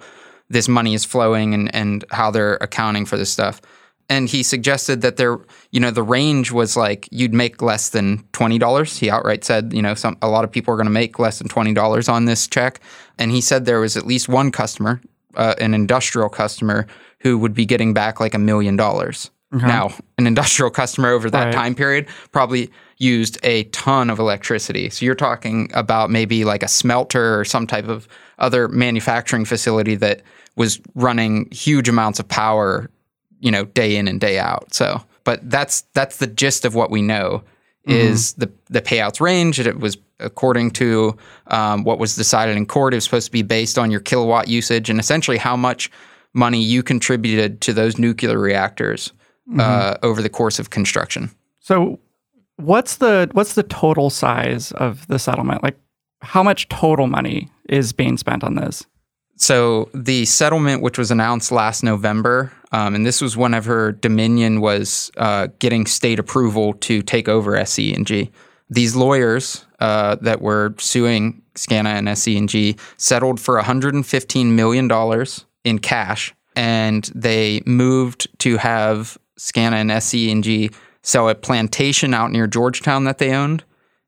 this 0.49 0.67
money 0.67 0.93
is 0.93 1.03
flowing 1.03 1.55
and, 1.55 1.73
and 1.73 2.05
how 2.11 2.29
they're 2.29 2.57
accounting 2.61 3.07
for 3.07 3.17
this 3.17 3.31
stuff. 3.31 3.59
And 4.07 4.29
he 4.29 4.43
suggested 4.43 5.01
that 5.01 5.17
there, 5.17 5.39
you 5.71 5.79
know, 5.79 5.89
the 5.89 6.03
range 6.03 6.51
was 6.51 6.77
like 6.77 7.09
you'd 7.11 7.33
make 7.33 7.59
less 7.59 7.89
than 7.89 8.23
twenty 8.33 8.59
dollars. 8.59 8.97
He 8.97 9.09
outright 9.09 9.43
said, 9.43 9.73
you 9.73 9.81
know, 9.81 9.95
some 9.95 10.15
a 10.21 10.27
lot 10.27 10.43
of 10.43 10.51
people 10.51 10.75
are 10.75 10.77
going 10.77 10.85
to 10.85 10.91
make 10.91 11.17
less 11.17 11.39
than 11.39 11.47
twenty 11.47 11.73
dollars 11.73 12.07
on 12.07 12.25
this 12.25 12.47
check. 12.47 12.81
And 13.17 13.31
he 13.31 13.41
said 13.41 13.65
there 13.65 13.79
was 13.79 13.97
at 13.97 14.05
least 14.05 14.29
one 14.29 14.51
customer, 14.51 15.01
uh, 15.35 15.55
an 15.59 15.73
industrial 15.73 16.29
customer, 16.29 16.85
who 17.23 17.37
would 17.37 17.53
be 17.53 17.65
getting 17.65 17.93
back 17.93 18.19
like 18.19 18.33
a 18.35 18.39
million 18.39 18.75
dollars. 18.75 19.31
Now, 19.51 19.91
an 20.17 20.25
industrial 20.25 20.71
customer 20.71 21.09
over 21.11 21.29
that 21.29 21.45
Right. 21.45 21.53
time 21.53 21.75
period 21.75 22.07
probably 22.31 22.71
used 22.97 23.37
a 23.43 23.65
ton 23.65 24.09
of 24.09 24.17
electricity. 24.17 24.89
So 24.89 25.05
you're 25.05 25.13
talking 25.13 25.69
about 25.75 26.09
maybe 26.09 26.43
like 26.43 26.63
a 26.63 26.67
smelter 26.67 27.39
or 27.39 27.45
some 27.45 27.67
type 27.67 27.87
of 27.87 28.07
other 28.39 28.67
manufacturing 28.67 29.45
facility 29.45 29.93
that 29.97 30.23
was 30.55 30.79
running 30.95 31.47
huge 31.51 31.87
amounts 31.87 32.19
of 32.19 32.27
power, 32.27 32.89
you 33.41 33.51
know, 33.51 33.65
day 33.65 33.95
in 33.95 34.07
and 34.07 34.19
day 34.19 34.39
out. 34.39 34.73
So, 34.73 35.03
but 35.23 35.47
that's 35.47 35.81
that's 35.93 36.17
the 36.17 36.27
gist 36.27 36.65
of 36.65 36.73
what 36.73 36.89
we 36.89 37.03
know 37.03 37.43
is 37.85 38.33
the 38.33 38.49
the 38.71 38.81
payouts 38.81 39.21
range. 39.21 39.59
It 39.59 39.79
was 39.79 39.97
according 40.19 40.71
to 40.71 41.15
um, 41.47 41.83
what 41.83 41.99
was 41.99 42.15
decided 42.15 42.57
in 42.57 42.65
court. 42.65 42.93
It 42.93 42.97
was 42.97 43.03
supposed 43.03 43.27
to 43.27 43.31
be 43.31 43.43
based 43.43 43.77
on 43.77 43.91
your 43.91 43.99
kilowatt 43.99 44.47
usage 44.47 44.89
and 44.89 44.99
essentially 44.99 45.37
how 45.37 45.55
much 45.55 45.91
money 46.33 46.61
you 46.61 46.83
contributed 46.83 47.61
to 47.61 47.73
those 47.73 47.97
nuclear 47.97 48.37
reactors 48.37 49.11
uh, 49.59 49.95
over 50.03 50.21
the 50.21 50.29
course 50.29 50.59
of 50.59 50.69
construction. 50.69 51.29
So 51.59 51.99
what's 52.57 52.97
the 52.97 53.29
what's 53.33 53.55
the 53.55 53.63
total 53.63 54.09
size 54.09 54.71
of 54.73 55.05
the 55.07 55.19
settlement? 55.19 55.63
Like 55.63 55.77
how 56.21 56.43
much 56.43 56.69
total 56.69 57.07
money 57.07 57.49
is 57.69 57.93
being 57.93 58.17
spent 58.17 58.43
on 58.43 58.55
this? 58.55 58.85
So 59.35 59.89
the 59.93 60.25
settlement, 60.25 60.81
which 60.81 60.97
was 60.97 61.11
announced 61.11 61.51
last 61.51 61.83
November, 61.83 62.51
um, 62.71 62.95
and 62.95 63.05
this 63.05 63.19
was 63.19 63.35
whenever 63.35 63.91
Dominion 63.91 64.61
was 64.61 65.11
uh, 65.17 65.47
getting 65.59 65.85
state 65.85 66.19
approval 66.19 66.73
to 66.75 67.01
take 67.01 67.27
over 67.27 67.53
SCE&G. 67.53 68.31
These 68.69 68.95
lawyers 68.95 69.65
uh, 69.79 70.15
that 70.21 70.41
were 70.41 70.75
suing 70.77 71.41
SCANA 71.55 71.89
and 71.89 72.07
SCE&G 72.09 72.77
settled 72.97 73.39
for 73.39 73.55
115 73.55 74.55
million 74.55 74.87
dollars 74.87 75.45
in 75.63 75.79
cash, 75.79 76.33
and 76.55 77.09
they 77.15 77.61
moved 77.65 78.27
to 78.39 78.57
have 78.57 79.17
SCANA 79.37 79.77
and 79.77 79.91
SCE&G 79.91 80.71
sell 81.01 81.29
a 81.29 81.35
plantation 81.35 82.13
out 82.13 82.31
near 82.31 82.47
Georgetown 82.47 83.03
that 83.03 83.17
they 83.17 83.33
owned 83.33 83.63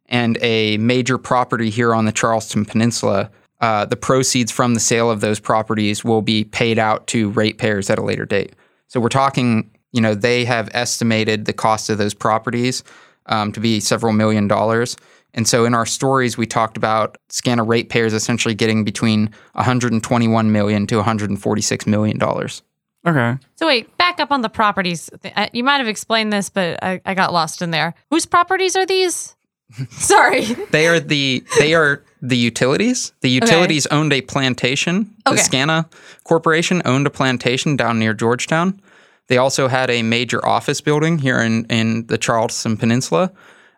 and 0.07 0.37
a 0.41 0.77
major 0.77 1.17
property 1.17 1.69
here 1.69 1.93
on 1.93 2.05
the 2.05 2.11
Charleston 2.11 2.65
Peninsula. 2.65 3.29
Uh, 3.61 3.85
the 3.85 3.95
proceeds 3.95 4.51
from 4.51 4.73
the 4.73 4.79
sale 4.79 5.09
of 5.09 5.21
those 5.21 5.39
properties 5.39 6.03
will 6.03 6.21
be 6.21 6.43
paid 6.43 6.77
out 6.77 7.07
to 7.07 7.29
ratepayers 7.31 7.89
at 7.89 7.97
a 7.97 8.03
later 8.03 8.25
date. 8.25 8.53
So 8.87 8.99
we're 8.99 9.09
talking, 9.09 9.71
you 9.91 10.01
know, 10.01 10.13
they 10.13 10.45
have 10.45 10.69
estimated 10.73 11.45
the 11.45 11.53
cost 11.53 11.89
of 11.89 11.97
those 11.97 12.13
properties 12.13 12.83
um, 13.25 13.51
to 13.53 13.59
be 13.59 13.79
several 13.79 14.13
million 14.13 14.47
dollars. 14.47 14.95
And 15.35 15.47
so 15.47 15.65
in 15.65 15.73
our 15.75 15.85
stories, 15.85 16.37
we 16.37 16.47
talked 16.47 16.77
about 16.77 17.17
SCANA 17.29 17.63
ratepayers 17.67 18.13
essentially 18.13 18.55
getting 18.55 18.83
between 18.83 19.29
121 19.53 20.51
million 20.51 20.87
to 20.87 20.95
146 20.95 21.85
million 21.87 22.17
dollars. 22.17 22.63
Okay. 23.05 23.37
So 23.55 23.67
wait, 23.67 23.95
back 23.97 24.19
up 24.19 24.31
on 24.31 24.41
the 24.41 24.49
properties. 24.49 25.11
Uh, 25.35 25.47
You 25.53 25.63
might 25.63 25.77
have 25.77 25.87
explained 25.87 26.33
this, 26.33 26.49
but 26.49 26.83
I, 26.83 27.01
I 27.05 27.13
got 27.13 27.31
lost 27.33 27.61
in 27.61 27.69
there. 27.69 27.93
Whose 28.09 28.25
properties 28.25 28.75
are 28.75 28.85
these? 28.85 29.35
Sorry. 29.91 30.45
They 30.71 30.87
are 30.87 30.99
the 30.99 31.43
they 31.59 31.73
are 31.75 32.01
the 32.21 32.37
utilities. 32.37 33.11
The 33.21 33.29
utilities 33.29 33.85
owned 33.87 34.13
a 34.13 34.21
plantation. 34.21 35.13
The 35.25 35.31
Okay. 35.33 35.41
SCANA 35.41 35.89
Corporation 36.23 36.81
owned 36.85 37.05
a 37.05 37.09
plantation 37.11 37.75
down 37.75 37.99
near 37.99 38.13
Georgetown. 38.13 38.79
They 39.27 39.37
also 39.37 39.67
had 39.67 39.89
a 39.89 40.01
major 40.03 40.43
office 40.45 40.81
building 40.81 41.19
here 41.19 41.39
in 41.39 41.65
in 41.65 42.07
the 42.07 42.17
Charleston 42.17 42.77
Peninsula. 42.77 43.31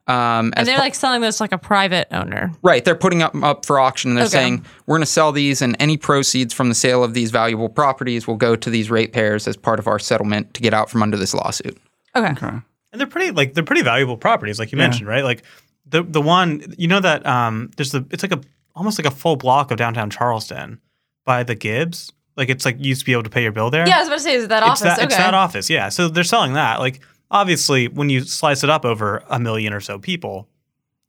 Um, 0.08 0.54
as 0.56 0.62
And 0.62 0.68
they're 0.68 0.78
pa- 0.78 0.84
like 0.84 0.96
selling 0.96 1.22
this 1.22 1.42
like 1.42 1.52
a 1.52 1.58
private 1.58 2.08
owner. 2.12 2.52
Right, 2.62 2.84
they're 2.86 2.96
putting 2.96 3.22
up 3.22 3.36
up 3.44 3.66
for 3.66 3.80
auction. 3.80 4.12
and 4.12 4.18
They're 4.18 4.26
Okay. 4.26 4.32
saying 4.38 4.66
we're 4.86 4.96
going 4.96 5.04
to 5.06 5.12
sell 5.12 5.32
these, 5.32 5.62
and 5.62 5.76
any 5.80 5.98
proceeds 5.98 6.54
from 6.54 6.70
the 6.70 6.76
sale 6.76 7.04
of 7.04 7.14
these 7.14 7.30
valuable 7.32 7.68
properties 7.70 8.26
will 8.28 8.38
go 8.38 8.56
to 8.56 8.70
these 8.70 8.90
ratepayers 8.90 9.48
as 9.48 9.58
part 9.58 9.80
of 9.80 9.88
our 9.88 10.00
settlement 10.00 10.54
to 10.54 10.62
get 10.62 10.74
out 10.74 10.90
from 10.90 11.04
under 11.04 11.18
this 11.18 11.34
lawsuit. 11.34 11.78
Okay. 12.16 12.32
Okay. 12.32 12.48
And 12.48 13.02
they're 13.02 13.08
pretty 13.08 13.32
like 13.32 13.54
they're 13.54 13.64
pretty 13.66 13.82
valuable 13.84 14.16
properties, 14.18 14.60
like 14.60 14.72
you 14.72 14.78
mentioned, 14.78 15.08
right? 15.10 15.24
Like 15.24 15.44
the 15.86 16.04
the 16.04 16.22
one 16.22 16.74
you 16.78 16.88
know 16.88 17.00
that 17.02 17.26
um 17.26 17.70
there's 17.76 17.92
the 17.92 18.06
it's 18.12 18.24
like 18.24 18.32
a 18.34 18.40
almost 18.76 18.98
like 18.98 19.06
a 19.06 19.16
full 19.16 19.36
block 19.36 19.72
of 19.72 19.78
downtown 19.78 20.10
Charleston 20.10 20.80
by 21.26 21.44
the 21.44 21.54
Gibbes. 21.56 22.12
Like 22.38 22.50
it's 22.50 22.64
like 22.66 22.78
you 22.80 22.90
used 22.90 23.02
to 23.02 23.06
be 23.06 23.12
able 23.12 23.24
to 23.24 23.30
pay 23.30 23.44
your 23.44 23.52
bill 23.52 23.70
there. 23.70 23.86
Yeah, 23.88 23.98
I 23.98 24.00
was 24.00 24.08
about 24.08 24.18
to 24.18 24.24
say, 24.24 24.36
is 24.36 24.48
that 24.48 24.64
it's 24.64 24.70
office? 24.70 24.82
that 24.82 24.98
okay. 25.00 25.06
it's 25.06 25.18
that 25.18 25.34
office. 25.34 25.70
Yeah. 25.70 25.90
So 25.90 26.08
they're 26.08 26.24
selling 26.24 26.54
that. 26.54 26.80
Like 26.80 27.02
obviously 27.32 27.88
when 27.88 28.10
you 28.10 28.22
slice 28.22 28.64
it 28.64 28.70
up 28.70 28.86
over 28.86 29.24
a 29.30 29.40
million 29.40 29.74
or 29.74 29.80
so 29.80 30.00
people, 30.00 30.48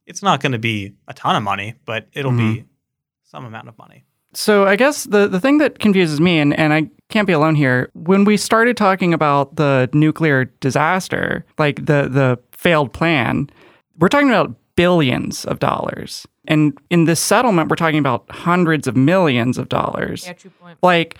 it's 0.05 0.23
not 0.23 0.41
going 0.41 0.51
to 0.51 0.59
be 0.59 0.93
a 1.07 1.13
ton 1.13 1.35
of 1.35 1.43
money, 1.43 1.75
but 1.85 2.07
it'll 2.13 2.31
be 2.31 2.37
mm-hmm. 2.37 2.67
some 3.23 3.45
amount 3.45 3.67
of 3.67 3.77
money. 3.77 4.05
So 4.33 4.67
I 4.67 4.75
guess 4.75 5.05
the, 5.05 5.27
the 5.27 5.39
thing 5.39 5.57
that 5.57 5.79
confuses 5.79 6.21
me, 6.21 6.39
and, 6.39 6.57
and 6.57 6.73
I 6.73 6.89
can't 7.09 7.25
be 7.25 7.33
alone 7.33 7.55
here, 7.55 7.89
when 7.93 8.25
we 8.25 8.37
started 8.37 8.77
talking 8.77 9.13
about 9.13 9.55
the 9.55 9.89
nuclear 9.93 10.45
disaster, 10.59 11.45
like 11.57 11.77
the, 11.77 12.07
the 12.09 12.39
failed 12.51 12.93
plan, 12.93 13.49
we're 13.97 14.07
talking 14.07 14.29
about 14.29 14.55
billions 14.75 15.45
of 15.45 15.59
dollars. 15.59 16.27
And 16.47 16.77
in 16.89 17.05
this 17.05 17.19
settlement, 17.19 17.69
we're 17.69 17.75
talking 17.75 17.99
about 17.99 18.25
hundreds 18.29 18.87
of 18.87 18.95
millions 18.95 19.57
of 19.57 19.67
dollars. 19.69 20.25
yeah, 20.25 20.33
true 20.33 20.51
point. 20.51 20.77
Like, 20.81 21.17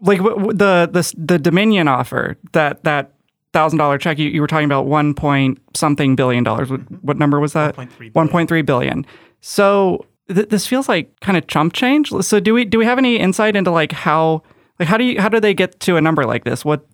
like 0.00 0.18
w- 0.18 0.36
w- 0.36 0.52
the 0.56 0.88
the 0.92 1.14
the 1.16 1.38
Dominion 1.38 1.88
offer 1.88 2.36
that 2.52 2.84
that 2.84 3.13
thousand 3.54 3.78
dollar 3.78 3.96
check 3.96 4.18
you, 4.18 4.28
you 4.28 4.42
were 4.42 4.46
talking 4.46 4.66
about 4.66 4.84
one 4.84 5.14
point 5.14 5.58
something 5.74 6.14
billion 6.16 6.44
dollars. 6.44 6.68
What, 6.68 6.80
what 7.02 7.16
number 7.16 7.40
was 7.40 7.54
that? 7.54 7.74
1.3 7.76 7.88
billion. 7.88 8.12
One 8.12 8.28
point 8.28 8.48
three 8.50 8.62
billion. 8.62 9.06
So 9.40 10.04
th- 10.28 10.48
this 10.50 10.66
feels 10.66 10.88
like 10.88 11.18
kind 11.20 11.38
of 11.38 11.46
chump 11.46 11.72
change. 11.72 12.10
So 12.10 12.40
do 12.40 12.52
we 12.52 12.66
do 12.66 12.78
we 12.78 12.84
have 12.84 12.98
any 12.98 13.16
insight 13.16 13.56
into 13.56 13.70
like 13.70 13.92
how 13.92 14.42
like 14.78 14.88
how 14.88 14.98
do 14.98 15.04
you 15.04 15.20
how 15.20 15.30
do 15.30 15.40
they 15.40 15.54
get 15.54 15.80
to 15.80 15.96
a 15.96 16.00
number 16.00 16.26
like 16.26 16.44
this? 16.44 16.64
What 16.64 16.86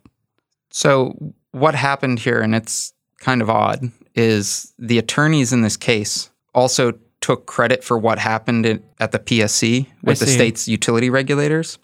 So 0.70 1.16
what 1.52 1.74
happened 1.74 2.20
here, 2.20 2.40
and 2.40 2.54
it's 2.54 2.92
kind 3.18 3.42
of 3.42 3.50
odd, 3.50 3.90
is 4.14 4.72
the 4.78 4.98
attorneys 4.98 5.52
in 5.52 5.62
this 5.62 5.76
case 5.76 6.30
also 6.54 6.92
took 7.20 7.46
credit 7.46 7.84
for 7.84 7.98
what 7.98 8.18
happened 8.18 8.66
in, 8.66 8.82
at 8.98 9.12
the 9.12 9.18
PSC 9.18 9.86
with 10.02 10.20
the 10.20 10.26
state's 10.26 10.68
utility 10.68 11.10
regulators. 11.10 11.78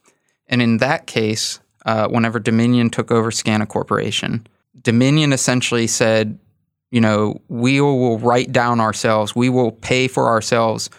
And 0.48 0.62
in 0.62 0.78
that 0.78 1.06
case, 1.06 1.60
uh, 1.84 2.08
whenever 2.08 2.38
Dominion 2.38 2.90
took 2.90 3.10
over 3.10 3.30
SCANA 3.30 3.66
Corporation, 3.66 4.46
Dominion 4.82 5.32
essentially 5.32 5.86
said, 5.86 6.38
you 6.90 7.00
know, 7.00 7.40
we 7.48 7.80
will 7.80 8.18
write 8.18 8.52
down 8.52 8.80
ourselves, 8.80 9.34
we 9.34 9.48
will 9.48 9.72
pay 9.72 10.08
for 10.08 10.28
ourselves 10.28 10.90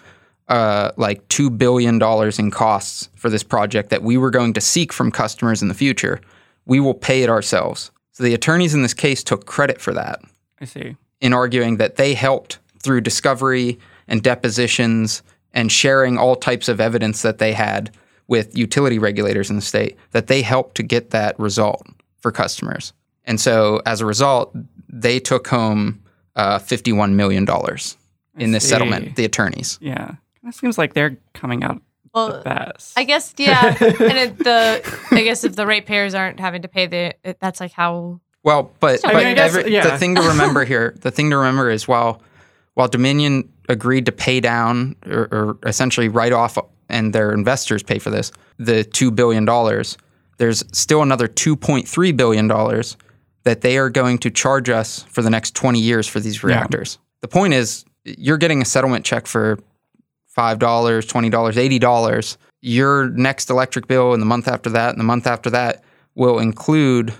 uh, 0.47 0.91
like 0.97 1.27
$2 1.29 1.57
billion 1.57 2.01
in 2.39 2.51
costs 2.51 3.09
for 3.15 3.29
this 3.29 3.43
project 3.43 3.89
that 3.89 4.03
we 4.03 4.17
were 4.17 4.29
going 4.29 4.53
to 4.53 4.61
seek 4.61 4.93
from 4.93 5.11
customers 5.11 5.61
in 5.61 5.67
the 5.67 5.73
future. 5.73 6.21
We 6.65 6.79
will 6.79 6.93
pay 6.93 7.23
it 7.23 7.29
ourselves. 7.29 7.91
So 8.13 8.23
the 8.23 8.33
attorneys 8.33 8.73
in 8.73 8.81
this 8.81 8.93
case 8.93 9.23
took 9.23 9.45
credit 9.45 9.79
for 9.79 9.93
that 9.93 10.21
I 10.59 10.65
see. 10.65 10.95
in 11.21 11.33
arguing 11.33 11.77
that 11.77 11.97
they 11.97 12.13
helped 12.13 12.59
through 12.79 13.01
discovery 13.01 13.77
and 14.07 14.23
depositions 14.23 15.21
and 15.53 15.71
sharing 15.71 16.17
all 16.17 16.35
types 16.35 16.69
of 16.69 16.79
evidence 16.79 17.21
that 17.21 17.39
they 17.39 17.53
had 17.53 17.91
with 18.27 18.57
utility 18.57 18.99
regulators 18.99 19.49
in 19.49 19.55
the 19.55 19.61
state, 19.61 19.97
that 20.11 20.27
they 20.27 20.41
helped 20.41 20.75
to 20.75 20.83
get 20.83 21.11
that 21.11 21.37
result 21.39 21.85
for 22.19 22.31
customers. 22.31 22.93
And 23.27 23.39
so 23.39 23.81
as 23.85 24.01
a 24.01 24.05
result, 24.07 24.55
they 24.89 25.19
took 25.19 25.47
home 25.47 26.01
uh, 26.35 26.57
$51 26.59 27.11
million 27.13 27.45
in 28.37 28.51
this 28.51 28.63
see. 28.63 28.69
settlement, 28.69 29.15
the 29.15 29.25
attorneys. 29.25 29.77
Yeah, 29.81 30.15
it 30.43 30.55
seems 30.55 30.77
like 30.77 30.93
they're 30.93 31.17
coming 31.33 31.63
out 31.63 31.75
the 31.75 32.09
Well, 32.13 32.41
best. 32.43 32.97
I 32.97 33.03
guess 33.03 33.33
yeah, 33.37 33.75
and 33.79 34.17
it, 34.17 34.37
the 34.39 34.81
I 35.11 35.23
guess 35.23 35.43
if 35.43 35.55
the 35.55 35.67
ratepayers 35.67 36.15
aren't 36.15 36.39
having 36.39 36.61
to 36.63 36.67
pay 36.67 36.87
the, 36.87 37.15
it, 37.23 37.37
that's 37.39 37.59
like 37.59 37.73
how 37.73 38.21
Well, 38.43 38.71
but, 38.79 39.05
I 39.05 39.13
mean, 39.13 39.25
I 39.27 39.33
guess- 39.33 39.55
every, 39.55 39.71
yeah. 39.73 39.89
the 39.89 39.97
thing 39.97 40.15
to 40.15 40.21
remember 40.21 40.63
here, 40.73 40.95
the 41.01 41.11
thing 41.11 41.29
to 41.31 41.37
remember 41.37 41.69
is 41.69 41.87
while 41.87 42.21
while 42.75 42.87
Dominion 42.87 43.51
agreed 43.69 44.05
to 44.05 44.11
pay 44.11 44.39
down 44.39 44.95
or, 45.05 45.27
or 45.31 45.57
essentially 45.65 46.07
write 46.07 46.31
off, 46.31 46.57
and 46.89 47.13
their 47.13 47.33
investors 47.33 47.81
pay 47.83 47.97
for 47.99 48.11
this, 48.11 48.31
the 48.57 48.83
two 48.83 49.11
billion 49.11 49.43
dollars. 49.45 49.97
There's 50.37 50.63
still 50.71 51.01
another 51.01 51.27
two 51.27 51.55
point 51.55 51.87
three 51.87 52.11
billion 52.11 52.47
dollars 52.47 52.95
that 53.47 53.61
they 53.61 53.77
are 53.77 53.89
going 53.89 54.17
to 54.17 54.29
charge 54.29 54.69
us 54.69 55.03
for 55.03 55.21
the 55.21 55.29
next 55.29 55.55
twenty 55.55 55.79
years 55.79 56.05
for 56.05 56.19
these 56.19 56.43
reactors. 56.43 56.99
The 57.21 57.29
point 57.29 57.53
is, 57.53 57.85
you're 58.03 58.37
getting 58.37 58.61
a 58.61 58.65
settlement 58.65 59.05
check 59.05 59.25
for 59.25 59.57
five 60.27 60.59
dollars, 60.59 61.05
twenty 61.05 61.29
dollars, 61.29 61.57
eighty 61.57 61.79
dollars. 61.79 62.37
Your 62.59 63.09
next 63.11 63.49
electric 63.49 63.87
bill 63.87 64.11
and 64.11 64.21
the 64.21 64.25
month 64.25 64.49
after 64.49 64.69
that 64.71 64.89
and 64.89 64.99
the 64.99 65.05
month 65.05 65.27
after 65.27 65.49
that 65.51 65.85
will 66.13 66.39
include 66.39 67.13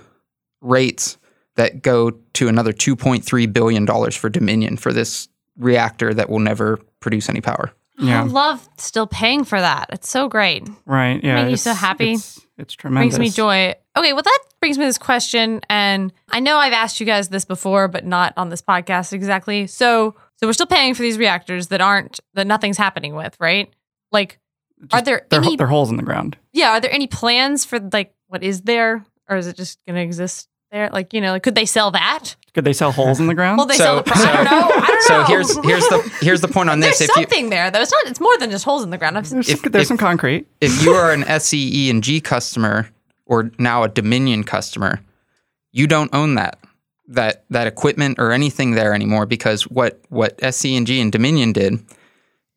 rates 0.60 1.16
that 1.54 1.80
go 1.80 2.10
to 2.34 2.48
another 2.48 2.74
two 2.74 2.94
point 2.94 3.24
three 3.24 3.46
billion 3.46 3.86
dollars 3.86 4.14
for 4.14 4.28
Dominion 4.28 4.76
for 4.76 4.92
this 4.92 5.28
reactor 5.56 6.12
that 6.12 6.28
will 6.28 6.40
never 6.40 6.78
produce 7.00 7.30
any 7.30 7.40
power. 7.40 7.72
I 8.00 8.22
love 8.22 8.68
still 8.76 9.06
paying 9.06 9.44
for 9.44 9.58
that. 9.58 9.86
It's 9.92 10.10
so 10.10 10.28
great. 10.28 10.68
right. 10.84 11.24
Yeah, 11.24 11.42
make 11.42 11.50
you 11.52 11.56
so 11.56 11.72
happy. 11.72 12.12
It's, 12.12 12.46
it's 12.58 12.74
tremendous. 12.74 13.16
brings 13.16 13.30
me 13.30 13.34
joy. 13.34 13.74
Okay, 13.96 14.12
well 14.12 14.22
that 14.22 14.38
brings 14.60 14.76
me 14.78 14.84
to 14.84 14.88
this 14.88 14.98
question, 14.98 15.60
and 15.70 16.12
I 16.30 16.40
know 16.40 16.56
I've 16.58 16.72
asked 16.72 17.00
you 17.00 17.06
guys 17.06 17.28
this 17.28 17.44
before, 17.44 17.88
but 17.88 18.04
not 18.04 18.34
on 18.36 18.48
this 18.50 18.60
podcast 18.62 19.12
exactly. 19.12 19.66
So, 19.66 20.14
so 20.36 20.46
we're 20.46 20.52
still 20.52 20.66
paying 20.66 20.94
for 20.94 21.02
these 21.02 21.18
reactors 21.18 21.68
that 21.68 21.80
aren't 21.80 22.20
that 22.34 22.46
nothing's 22.46 22.76
happening 22.78 23.14
with, 23.14 23.36
right? 23.40 23.72
Like, 24.12 24.38
are 24.92 25.02
there 25.02 25.26
They're, 25.30 25.42
any? 25.42 25.56
they're 25.56 25.66
holes 25.66 25.90
in 25.90 25.96
the 25.96 26.02
ground. 26.02 26.36
yeah, 26.52 26.70
are 26.70 26.80
there 26.80 26.92
any 26.92 27.06
plans 27.06 27.64
for 27.64 27.80
like 27.92 28.14
what 28.28 28.42
is 28.42 28.62
there, 28.62 29.04
or 29.28 29.36
is 29.36 29.46
it 29.46 29.56
just 29.56 29.78
going 29.86 29.96
to 29.96 30.02
exist 30.02 30.48
there? 30.70 30.90
Like, 30.90 31.12
you 31.14 31.20
know, 31.20 31.32
like 31.32 31.42
could 31.42 31.54
they 31.54 31.66
sell 31.66 31.90
that? 31.92 32.34
Could 32.54 32.64
they 32.64 32.72
sell 32.72 32.90
holes 32.92 33.20
in 33.20 33.26
the 33.26 33.34
ground? 33.34 33.58
Well, 33.58 33.66
they 33.66 33.76
So- 33.76 33.84
sell 33.84 33.96
the. 33.96 34.02
Pro- 34.02 34.22
I 34.22 34.32
don't 34.34 34.44
know. 34.44 34.70
I 34.74 34.86
don't 34.86 35.02
So 35.02 35.18
know. 35.20 35.24
here's 35.26 35.56
here's 35.64 35.86
the 35.88 36.18
here's 36.20 36.40
the 36.40 36.48
point 36.48 36.70
on 36.70 36.80
There's 36.80 36.98
this. 36.98 37.08
If 37.08 37.16
you 37.16 37.22
something 37.22 37.50
there 37.50 37.70
though. 37.70 37.80
It's 37.80 37.92
not. 37.92 38.06
It's 38.06 38.20
more 38.20 38.36
than 38.38 38.50
just 38.50 38.64
holes 38.64 38.82
in 38.82 38.90
the 38.90 38.98
ground. 38.98 39.16
I've 39.18 39.28
there's 39.28 39.48
if- 39.48 39.60
some, 39.60 39.70
there's 39.72 39.82
if- 39.82 39.88
some 39.88 39.98
concrete. 39.98 40.46
if 40.60 40.82
you 40.82 40.92
are 40.92 41.12
an 41.12 41.22
SCE 41.24 41.90
and 41.90 42.02
G 42.02 42.20
customer 42.20 42.88
or 43.26 43.50
now 43.58 43.82
a 43.84 43.88
Dominion 43.88 44.44
customer, 44.44 45.00
you 45.72 45.86
don't 45.86 46.12
own 46.14 46.34
that 46.34 46.58
that 47.08 47.44
that 47.50 47.66
equipment 47.66 48.18
or 48.18 48.32
anything 48.32 48.72
there 48.72 48.92
anymore 48.94 49.24
because 49.26 49.62
what 49.68 50.00
what 50.08 50.36
SCE&G 50.38 51.00
and 51.00 51.10
Dominion 51.12 51.52
did 51.52 51.78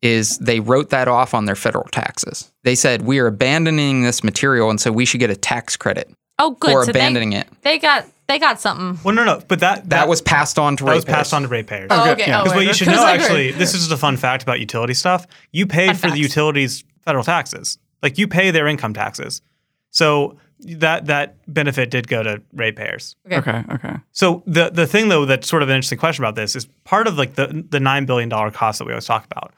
is 0.02 0.36
they 0.38 0.58
wrote 0.60 0.90
that 0.90 1.06
off 1.08 1.32
on 1.32 1.44
their 1.44 1.54
federal 1.54 1.84
taxes. 1.84 2.50
They 2.64 2.74
said 2.74 3.02
we 3.02 3.18
are 3.20 3.26
abandoning 3.28 4.02
this 4.02 4.24
material 4.24 4.68
and 4.68 4.80
so 4.80 4.90
we 4.90 5.04
should 5.04 5.20
get 5.20 5.30
a 5.30 5.36
tax 5.36 5.76
credit 5.76 6.10
oh, 6.38 6.52
good. 6.52 6.72
for 6.72 6.84
so 6.84 6.90
abandoning 6.90 7.30
they, 7.30 7.38
it. 7.38 7.48
They 7.62 7.78
got. 7.78 8.06
They 8.28 8.38
got 8.38 8.60
something. 8.60 8.98
Well, 9.04 9.14
no, 9.14 9.24
no, 9.24 9.42
but 9.46 9.60
that 9.60 9.90
That 9.90 10.08
was 10.08 10.22
passed 10.22 10.58
on 10.58 10.76
to 10.78 10.84
that 10.84 10.94
was 10.94 11.04
passed 11.04 11.34
on 11.34 11.42
to 11.42 11.48
ratepayers. 11.48 11.88
Oh, 11.90 12.12
okay. 12.12 12.24
yeah. 12.26 12.40
Oh, 12.40 12.44
Because 12.44 12.54
what 12.54 12.58
wait, 12.60 12.68
you 12.68 12.72
should 12.72 12.86
know, 12.86 13.04
actually, 13.04 13.50
this 13.50 13.74
is 13.74 13.80
just 13.80 13.92
a 13.92 13.96
fun 13.98 14.16
fact 14.16 14.42
about 14.42 14.58
utility 14.58 14.94
stuff. 14.94 15.26
You 15.50 15.66
pay 15.66 15.88
Fun 15.88 15.96
for 15.96 16.10
the 16.10 16.18
utilities' 16.18 16.82
federal 17.04 17.24
taxes. 17.24 17.78
Like 18.02 18.16
you 18.16 18.28
pay 18.28 18.50
their 18.50 18.66
income 18.68 18.94
taxes. 18.94 19.42
So 19.90 20.38
that 20.60 21.06
that 21.06 21.36
benefit 21.52 21.90
did 21.90 22.08
go 22.08 22.22
to 22.22 22.40
ratepayers. 22.54 23.16
Okay. 23.26 23.36
Okay, 23.36 23.64
okay. 23.74 23.96
So 24.12 24.42
the 24.46 24.70
the 24.70 24.86
thing 24.86 25.08
though 25.08 25.26
that's 25.26 25.48
sort 25.48 25.62
of 25.62 25.68
an 25.68 25.74
interesting 25.74 25.98
question 25.98 26.24
about 26.24 26.36
this 26.36 26.56
is 26.56 26.66
part 26.84 27.06
of 27.06 27.18
like 27.18 27.34
the 27.34 27.66
the 27.68 27.80
nine 27.80 28.06
billion 28.06 28.28
dollar 28.28 28.50
cost 28.50 28.78
that 28.78 28.86
we 28.86 28.92
always 28.92 29.04
talk 29.04 29.24
about. 29.30 29.52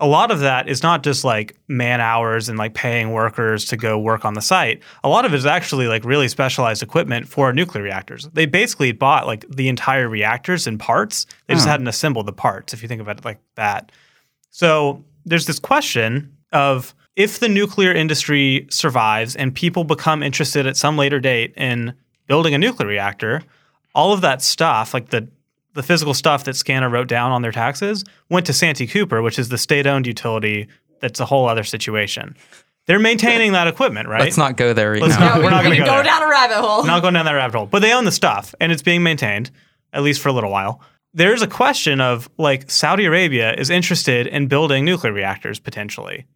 A 0.00 0.06
lot 0.06 0.30
of 0.30 0.40
that 0.40 0.68
is 0.68 0.82
not 0.82 1.02
just 1.02 1.24
like 1.24 1.56
man 1.66 2.00
hours 2.00 2.48
and 2.48 2.56
like 2.56 2.74
paying 2.74 3.10
workers 3.12 3.64
to 3.66 3.76
go 3.76 3.98
work 3.98 4.24
on 4.24 4.34
the 4.34 4.40
site. 4.40 4.80
A 5.02 5.08
lot 5.08 5.24
of 5.24 5.32
it 5.34 5.36
is 5.36 5.46
actually 5.46 5.88
like 5.88 6.04
really 6.04 6.28
specialized 6.28 6.82
equipment 6.82 7.26
for 7.26 7.52
nuclear 7.52 7.82
reactors. 7.82 8.28
They 8.32 8.46
basically 8.46 8.92
bought 8.92 9.26
like 9.26 9.44
the 9.48 9.68
entire 9.68 10.08
reactors 10.08 10.66
in 10.68 10.78
parts. 10.78 11.26
They 11.48 11.54
just 11.54 11.66
Oh. 11.66 11.70
hadn't 11.70 11.88
assembled 11.88 12.26
the 12.26 12.32
parts, 12.32 12.72
if 12.72 12.80
you 12.82 12.88
think 12.88 13.00
about 13.00 13.18
it 13.18 13.24
like 13.24 13.40
that. 13.56 13.90
So 14.50 15.04
there's 15.24 15.46
this 15.46 15.58
question 15.58 16.32
of 16.52 16.94
if 17.16 17.40
the 17.40 17.48
nuclear 17.48 17.92
industry 17.92 18.66
survives 18.70 19.34
and 19.34 19.52
people 19.54 19.82
become 19.82 20.22
interested 20.22 20.66
at 20.66 20.76
some 20.76 20.96
later 20.96 21.18
date 21.18 21.52
in 21.56 21.92
building 22.28 22.54
a 22.54 22.58
nuclear 22.58 22.88
reactor, 22.88 23.42
all 23.94 24.12
of 24.12 24.20
that 24.20 24.42
stuff, 24.42 24.94
like 24.94 25.10
the 25.10 25.28
the 25.74 25.82
physical 25.82 26.14
stuff 26.14 26.44
that 26.44 26.54
SCANA 26.56 26.90
wrote 26.90 27.08
down 27.08 27.30
on 27.32 27.42
their 27.42 27.52
taxes 27.52 28.04
went 28.30 28.46
to 28.46 28.52
Santee 28.52 28.86
Cooper, 28.86 29.22
which 29.22 29.38
is 29.38 29.48
the 29.48 29.58
state-owned 29.58 30.06
utility. 30.06 30.68
That's 31.00 31.20
a 31.20 31.26
whole 31.26 31.48
other 31.48 31.64
situation. 31.64 32.36
They're 32.86 32.98
maintaining 32.98 33.52
that 33.52 33.68
equipment, 33.68 34.08
right? 34.08 34.22
Let's 34.22 34.38
not 34.38 34.56
go 34.56 34.72
there 34.72 34.92
right 34.92 35.02
Let's 35.02 35.18
now. 35.18 35.34
not- 35.34 35.38
we're 35.42 35.50
not 35.50 35.62
gonna 35.62 35.76
go 35.76 35.84
go 35.84 36.02
down 36.02 36.22
a 36.22 36.28
rabbit 36.28 36.56
hole. 36.56 36.84
not 36.84 37.02
going 37.02 37.14
down 37.14 37.26
that 37.26 37.32
rabbit 37.34 37.56
hole. 37.56 37.66
But 37.66 37.80
they 37.82 37.92
own 37.92 38.04
the 38.04 38.12
stuff 38.12 38.54
and 38.60 38.72
it's 38.72 38.82
being 38.82 39.02
maintained, 39.02 39.50
at 39.92 40.02
least 40.02 40.20
for 40.22 40.30
a 40.30 40.32
little 40.32 40.50
while. 40.50 40.80
There's 41.14 41.42
a 41.42 41.46
question 41.46 42.00
of 42.00 42.28
like 42.38 42.70
Saudi 42.70 43.04
Arabia 43.04 43.52
is 43.54 43.68
interested 43.70 44.26
in 44.26 44.46
building 44.46 44.84
nuclear 44.84 45.12
reactors 45.12 45.58
potentially. 45.58 46.26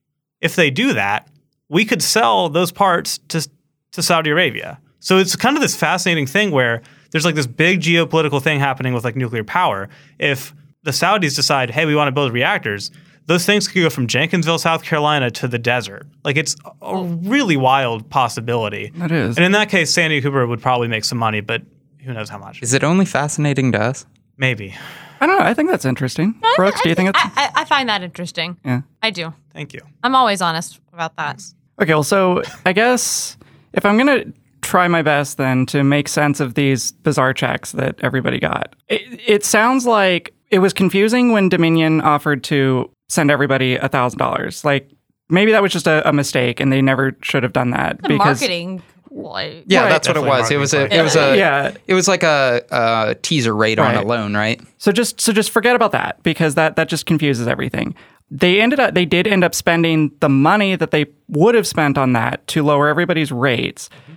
If 0.41 0.55
they 0.57 0.71
do 0.71 0.93
that, 0.93 1.27
we 1.69 1.85
could 1.87 2.03
sell 2.03 2.49
those 2.51 2.71
parts 2.71 3.19
to, 3.29 3.49
to 3.93 4.03
Saudi 4.03 4.29
Arabia. 4.31 4.79
So 5.01 5.17
it's 5.19 5.35
kind 5.37 5.57
of 5.57 5.63
this 5.63 5.75
fascinating 5.75 6.27
thing 6.27 6.51
where 6.51 6.83
there's 7.13 7.25
like 7.25 7.37
this 7.37 7.47
big 7.47 7.81
geopolitical 7.81 8.43
thing 8.43 8.59
happening 8.59 8.93
with 8.93 9.05
like 9.05 9.17
nuclear 9.17 9.45
power. 9.45 9.89
If 10.19 10.55
the 10.83 10.91
Saudis 10.91 11.37
decide, 11.37 11.71
hey, 11.71 11.87
we 11.87 11.95
want 11.95 12.09
to 12.09 12.13
build 12.13 12.33
reactors, 12.33 12.91
those 13.27 13.47
things 13.47 13.69
could 13.69 13.83
go 13.83 13.91
from 13.91 14.09
Jenkinsville, 14.09 14.59
South 14.59 14.83
Carolina 14.83 15.31
to 15.31 15.47
the 15.47 15.59
desert. 15.59 16.07
Like 16.25 16.37
it's 16.37 16.57
a 16.81 17.05
really 17.05 17.57
wild 17.57 18.11
possibility. 18.11 18.91
That 18.97 19.13
is. 19.13 19.37
And 19.37 19.45
in 19.47 19.53
that 19.53 19.69
case, 19.69 19.93
Santee 19.93 20.21
Cooper 20.21 20.47
would 20.47 20.61
probably 20.61 20.89
make 20.89 21.05
some 21.05 21.19
money, 21.19 21.41
but 21.41 21.63
who 22.05 22.13
knows 22.13 22.29
how 22.29 22.39
much? 22.39 22.63
Is 22.63 22.75
it 22.75 22.83
only 22.83 23.05
fascinating 23.05 23.71
to 23.73 23.81
us? 23.81 24.07
Maybe. 24.37 24.75
I 25.21 25.27
don't 25.27 25.39
know. 25.39 25.45
I 25.45 25.55
think 25.55 25.71
that's 25.71 25.85
interesting. 25.85 26.35
Brooks, 26.57 26.81
do 26.83 26.89
you 26.89 26.97
think 26.97 27.11
it's. 27.11 27.19
I, 27.23 27.31
I, 27.37 27.51
I 27.63 27.65
find 27.65 27.89
that 27.89 28.03
interesting. 28.03 28.57
Yeah. 28.65 28.83
I 29.03 29.11
do. 29.11 29.33
Thank 29.53 29.73
you. 29.73 29.81
I'm 30.03 30.17
always 30.17 30.43
honest 30.43 30.81
about 30.93 31.15
that. 31.17 31.41
Okay, 31.81 31.95
well, 31.95 32.03
so 32.03 32.43
I 32.67 32.73
guess 32.73 33.37
if 33.73 33.87
I'm 33.87 33.97
going 33.97 34.07
to 34.09 34.33
try 34.73 34.89
my 34.89 35.03
best 35.03 35.37
then 35.37 35.67
to 35.67 35.85
make 35.85 36.09
sense 36.09 36.41
of 36.41 36.55
these 36.55 36.93
bizarre 36.93 37.35
checks 37.35 37.73
that 37.73 37.95
everybody 38.03 38.41
got, 38.41 38.75
it, 38.89 39.03
it 39.27 39.45
sounds 39.45 39.85
like 39.87 40.33
it 40.51 40.61
was 40.61 40.73
confusing 40.73 41.31
when 41.33 41.51
Dominion 41.51 42.01
offered 42.01 42.43
to 42.45 42.91
send 43.11 43.31
everybody 43.31 43.77
$1,000. 43.77 44.65
Like, 44.65 44.91
maybe 45.29 45.53
that 45.53 45.61
was 45.61 45.73
just 45.73 45.87
a, 45.87 46.09
a 46.09 46.13
mistake 46.15 46.59
and 46.59 46.73
they 46.73 46.81
never 46.81 47.15
should 47.23 47.43
have 47.43 47.53
done 47.53 47.71
that. 47.73 48.01
The 48.03 48.17
marketing. 48.17 48.83
Like, 49.11 49.65
Yeah, 49.67 49.83
Right. 49.83 49.89
that's 49.91 50.09
what 50.09 50.17
it 50.17 50.23
was. 50.25 50.51
It 50.51 50.57
was 50.57 50.73
a 50.73 50.79
marketing 50.79 50.99
it 50.99 51.03
was 51.03 51.17
a 51.17 51.37
Yeah. 51.37 51.73
it 51.87 51.93
was 51.93 52.09
like 52.09 52.23
a, 52.23 52.63
a 52.71 53.15
teaser 53.21 53.55
rate 53.55 53.79
on 53.79 53.95
a 53.95 54.03
loan, 54.03 54.35
right? 54.35 54.59
So 54.79 54.91
just 54.91 55.21
so 55.21 55.35
just 55.35 55.51
forget 55.51 55.77
about 55.77 55.93
that 55.93 56.23
because 56.23 56.55
that 56.55 56.77
that 56.77 56.89
just 56.89 57.05
confuses 57.05 57.47
everything. 57.47 57.95
They 58.31 58.63
ended 58.63 58.81
up 58.81 58.95
they 58.95 59.05
did 59.05 59.27
end 59.27 59.45
up 59.45 59.55
spending 59.55 60.13
the 60.21 60.31
money 60.31 60.77
that 60.77 60.93
they 60.93 61.05
would 61.29 61.55
have 61.55 61.67
spent 61.67 61.99
on 61.99 62.15
that 62.15 62.47
to 62.49 62.63
lower 62.63 62.89
everybody's 62.89 63.31
rates. 63.31 63.91
Mm-hmm. 63.91 64.13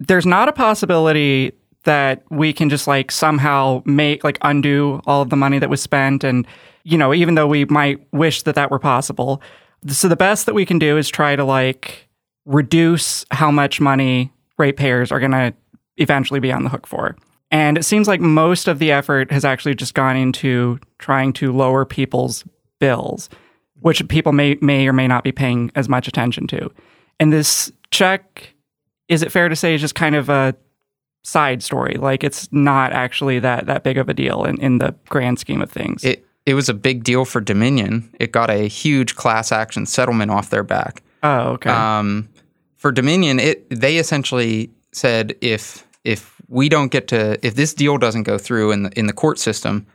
There's 0.00 0.26
not 0.26 0.48
a 0.48 0.52
possibility 0.52 1.52
that 1.84 2.22
we 2.30 2.52
can 2.52 2.68
just 2.68 2.86
like 2.86 3.10
somehow 3.10 3.82
make 3.84 4.24
like 4.24 4.38
undo 4.42 5.00
all 5.06 5.22
of 5.22 5.30
the 5.30 5.36
money 5.36 5.58
that 5.58 5.70
was 5.70 5.80
spent 5.80 6.24
and 6.24 6.46
you 6.84 6.98
know 6.98 7.14
even 7.14 7.36
though 7.36 7.46
we 7.46 7.64
might 7.66 8.06
wish 8.12 8.42
that 8.42 8.54
that 8.54 8.70
were 8.70 8.78
possible. 8.78 9.40
So 9.86 10.08
the 10.08 10.16
best 10.16 10.46
that 10.46 10.54
we 10.54 10.66
can 10.66 10.78
do 10.78 10.98
is 10.98 11.08
try 11.08 11.36
to 11.36 11.44
like 11.44 12.08
reduce 12.44 13.24
how 13.30 13.50
much 13.50 13.80
money 13.80 14.32
ratepayers 14.58 15.10
are 15.10 15.20
going 15.20 15.32
to 15.32 15.54
eventually 15.96 16.40
be 16.40 16.52
on 16.52 16.64
the 16.64 16.70
hook 16.70 16.86
for. 16.86 17.16
And 17.50 17.76
it 17.76 17.84
seems 17.84 18.06
like 18.06 18.20
most 18.20 18.68
of 18.68 18.78
the 18.78 18.92
effort 18.92 19.30
has 19.32 19.44
actually 19.44 19.74
just 19.74 19.94
gone 19.94 20.16
into 20.16 20.78
trying 20.98 21.32
to 21.34 21.52
lower 21.52 21.84
people's 21.84 22.44
bills, 22.78 23.28
which 23.80 24.06
people 24.08 24.32
may 24.32 24.56
may 24.60 24.86
or 24.86 24.92
may 24.92 25.08
not 25.08 25.24
be 25.24 25.32
paying 25.32 25.72
as 25.74 25.88
much 25.88 26.06
attention 26.06 26.46
to. 26.48 26.70
And 27.18 27.32
this 27.32 27.72
check, 27.90 28.54
is 29.10 29.22
it 29.22 29.32
fair 29.32 29.48
to 29.48 29.56
say, 29.56 29.74
is 29.74 29.80
just 29.80 29.96
kind 29.96 30.14
of 30.14 30.30
a 30.30 30.54
side 31.22 31.62
story? 31.62 31.96
Like 31.96 32.24
it's 32.24 32.50
not 32.52 32.92
actually 32.92 33.40
that 33.40 33.66
that 33.66 33.82
big 33.82 33.98
of 33.98 34.08
a 34.08 34.14
deal 34.14 34.44
in, 34.44 34.58
in 34.60 34.78
the 34.78 34.94
grand 35.08 35.38
scheme 35.38 35.60
of 35.60 35.70
things. 35.70 36.02
It 36.04 36.24
it 36.46 36.54
was 36.54 36.70
a 36.70 36.74
big 36.74 37.04
deal 37.04 37.26
for 37.26 37.40
Dominion. 37.40 38.08
It 38.18 38.32
got 38.32 38.48
a 38.48 38.68
huge 38.68 39.16
class 39.16 39.52
action 39.52 39.84
settlement 39.84 40.30
off 40.30 40.48
their 40.48 40.62
back. 40.62 41.02
oh, 41.22 41.50
okay. 41.50 41.70
Um, 41.70 42.28
for 42.76 42.92
Dominion, 42.92 43.38
it 43.38 43.68
they 43.68 43.98
essentially 43.98 44.70
said 44.92 45.34
if 45.40 45.86
if 46.04 46.40
we 46.48 46.68
don't 46.68 46.90
get 46.90 47.08
to 47.08 47.44
if 47.46 47.56
this 47.56 47.74
deal 47.74 47.98
doesn't 47.98 48.22
go 48.22 48.38
through 48.38 48.70
in 48.70 48.84
the 48.84 48.98
in 48.98 49.06
the 49.08 49.12
court 49.12 49.40
system, 49.40 49.86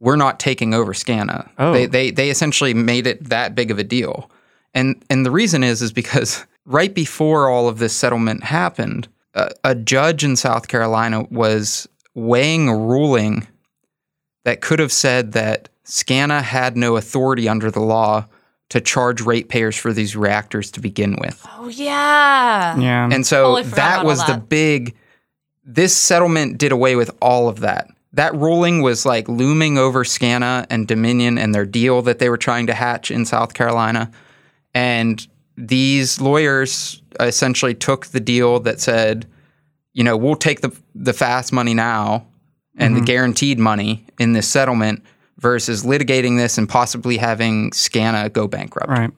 we're 0.00 0.16
not 0.16 0.40
taking 0.40 0.72
over 0.72 0.94
Scana. 0.94 1.48
Oh. 1.58 1.74
They 1.74 1.86
they 1.86 2.10
they 2.10 2.30
essentially 2.30 2.72
made 2.72 3.06
it 3.06 3.28
that 3.28 3.54
big 3.54 3.70
of 3.70 3.78
a 3.78 3.84
deal. 3.84 4.30
And 4.72 5.04
and 5.10 5.26
the 5.26 5.30
reason 5.30 5.62
is 5.62 5.82
is 5.82 5.92
because 5.92 6.46
right 6.66 6.94
before 6.94 7.48
all 7.48 7.68
of 7.68 7.78
this 7.78 7.94
settlement 7.94 8.44
happened, 8.44 9.08
a, 9.34 9.50
a 9.64 9.74
judge 9.74 10.24
in 10.24 10.36
South 10.36 10.68
Carolina 10.68 11.22
was 11.30 11.88
weighing 12.14 12.68
a 12.68 12.76
ruling 12.76 13.46
that 14.44 14.60
could 14.60 14.78
have 14.78 14.92
said 14.92 15.32
that 15.32 15.68
Scana 15.84 16.42
had 16.42 16.76
no 16.76 16.96
authority 16.96 17.48
under 17.48 17.70
the 17.70 17.80
law 17.80 18.26
to 18.68 18.80
charge 18.80 19.20
ratepayers 19.20 19.76
for 19.76 19.92
these 19.92 20.16
reactors 20.16 20.72
to 20.72 20.80
begin 20.80 21.16
with. 21.20 21.46
oh 21.56 21.68
yeah. 21.68 22.76
yeah. 22.78 23.08
And 23.10 23.24
so 23.24 23.56
Totally 23.56 23.74
that 23.74 24.04
was 24.04 24.20
all 24.20 24.26
the 24.26 24.40
big 24.40 24.96
this 25.64 25.96
settlement 25.96 26.58
did 26.58 26.72
away 26.72 26.96
with 26.96 27.10
all 27.20 27.48
of 27.48 27.60
that. 27.60 27.88
That 28.12 28.34
ruling 28.34 28.82
was 28.82 29.04
like 29.04 29.28
looming 29.28 29.78
over 29.78 30.04
Scana 30.04 30.66
and 30.70 30.88
Dominion 30.88 31.38
and 31.38 31.54
their 31.54 31.66
deal 31.66 32.02
that 32.02 32.18
they 32.18 32.30
were 32.30 32.38
trying 32.38 32.66
to 32.68 32.74
hatch 32.74 33.10
in 33.10 33.24
South 33.24 33.52
Carolina. 33.52 34.10
And 34.74 35.26
these 35.56 36.20
lawyers 36.20 37.02
essentially 37.20 37.74
took 37.74 38.06
the 38.06 38.20
deal 38.20 38.60
that 38.60 38.80
said, 38.80 39.26
you 39.94 40.04
know, 40.04 40.16
we'll 40.16 40.36
take 40.36 40.60
the 40.60 40.76
the 40.94 41.12
fast 41.12 41.52
money 41.52 41.74
now 41.74 42.26
and 42.78 42.94
Mm-hmm. 42.94 43.00
the 43.00 43.06
guaranteed 43.06 43.58
money 43.58 44.04
in 44.18 44.32
this 44.34 44.46
settlement 44.48 45.02
versus 45.38 45.82
litigating 45.84 46.36
this 46.36 46.58
and 46.58 46.68
possibly 46.68 47.16
having 47.16 47.70
Scana 47.70 48.30
go 48.32 48.46
bankrupt. 48.46 48.88
right. 48.90 49.10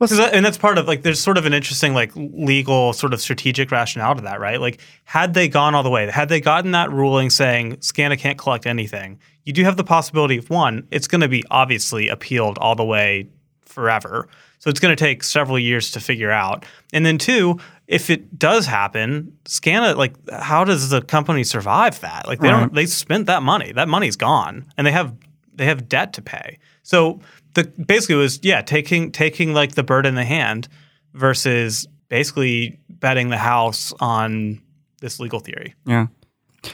'Cause 0.00 0.16
that- 0.16 0.32
and 0.34 0.44
that's 0.46 0.56
part 0.58 0.78
of 0.78 0.86
like 0.86 1.02
there's 1.02 1.20
sort 1.20 1.38
of 1.38 1.44
an 1.46 1.52
interesting 1.52 1.92
like 1.94 2.12
legal 2.14 2.92
sort 2.92 3.12
of 3.12 3.20
strategic 3.20 3.70
rationale 3.72 4.14
to 4.14 4.20
that, 4.22 4.38
right? 4.40 4.60
Like 4.60 4.78
had 5.04 5.34
they 5.34 5.48
gone 5.48 5.74
all 5.74 5.82
the 5.82 5.90
way, 5.90 6.08
had 6.10 6.28
they 6.28 6.40
gotten 6.40 6.70
that 6.72 6.92
ruling 6.92 7.30
saying 7.30 7.76
Scana 7.78 8.16
can't 8.18 8.38
collect 8.38 8.64
anything, 8.66 9.18
you 9.44 9.52
do 9.52 9.64
have 9.64 9.76
the 9.76 9.82
possibility 9.84 10.36
of 10.38 10.50
one, 10.50 10.86
it's 10.92 11.08
going 11.08 11.22
to 11.22 11.28
be 11.28 11.42
obviously 11.50 12.08
appealed 12.08 12.58
all 12.58 12.76
the 12.76 12.84
way 12.84 13.26
forever. 13.64 14.28
So 14.58 14.70
it's 14.70 14.80
going 14.80 14.94
to 14.94 15.00
take 15.04 15.22
several 15.22 15.58
years 15.58 15.92
to 15.92 16.00
figure 16.00 16.30
out. 16.30 16.66
And 16.92 17.06
then 17.06 17.16
two, 17.18 17.58
if 17.86 18.10
it 18.10 18.38
does 18.38 18.66
happen, 18.66 19.36
Scana 19.44 19.96
like 19.96 20.14
how 20.30 20.64
does 20.64 20.90
the 20.90 21.00
company 21.00 21.44
survive 21.44 22.00
that? 22.00 22.26
Like 22.26 22.40
they 22.40 22.48
Right. 22.48 22.60
don't 22.60 22.74
they 22.74 22.86
spent 22.86 23.26
that 23.26 23.42
money. 23.42 23.72
That 23.72 23.88
money's 23.88 24.16
gone 24.16 24.66
and 24.76 24.86
they 24.86 24.92
have 24.92 25.14
they 25.54 25.64
have 25.66 25.88
debt 25.88 26.12
to 26.14 26.22
pay. 26.22 26.58
So 26.82 27.20
the 27.54 27.64
basically 27.64 28.16
it 28.16 28.18
was 28.18 28.40
yeah, 28.42 28.62
taking 28.62 29.12
taking 29.12 29.54
like 29.54 29.74
the 29.74 29.82
bird 29.84 30.06
in 30.06 30.14
the 30.16 30.24
hand 30.24 30.68
versus 31.14 31.86
basically 32.08 32.78
betting 32.88 33.28
the 33.30 33.38
house 33.38 33.92
on 34.00 34.60
this 35.00 35.20
legal 35.20 35.40
theory. 35.40 35.74
Yeah. 35.86 36.08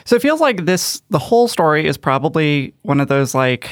So 0.05 0.15
it 0.15 0.21
feels 0.21 0.41
like 0.41 0.65
this 0.65 1.01
the 1.09 1.19
whole 1.19 1.47
story 1.47 1.85
is 1.87 1.97
probably 1.97 2.73
one 2.81 2.99
of 2.99 3.07
those 3.07 3.35
like 3.35 3.69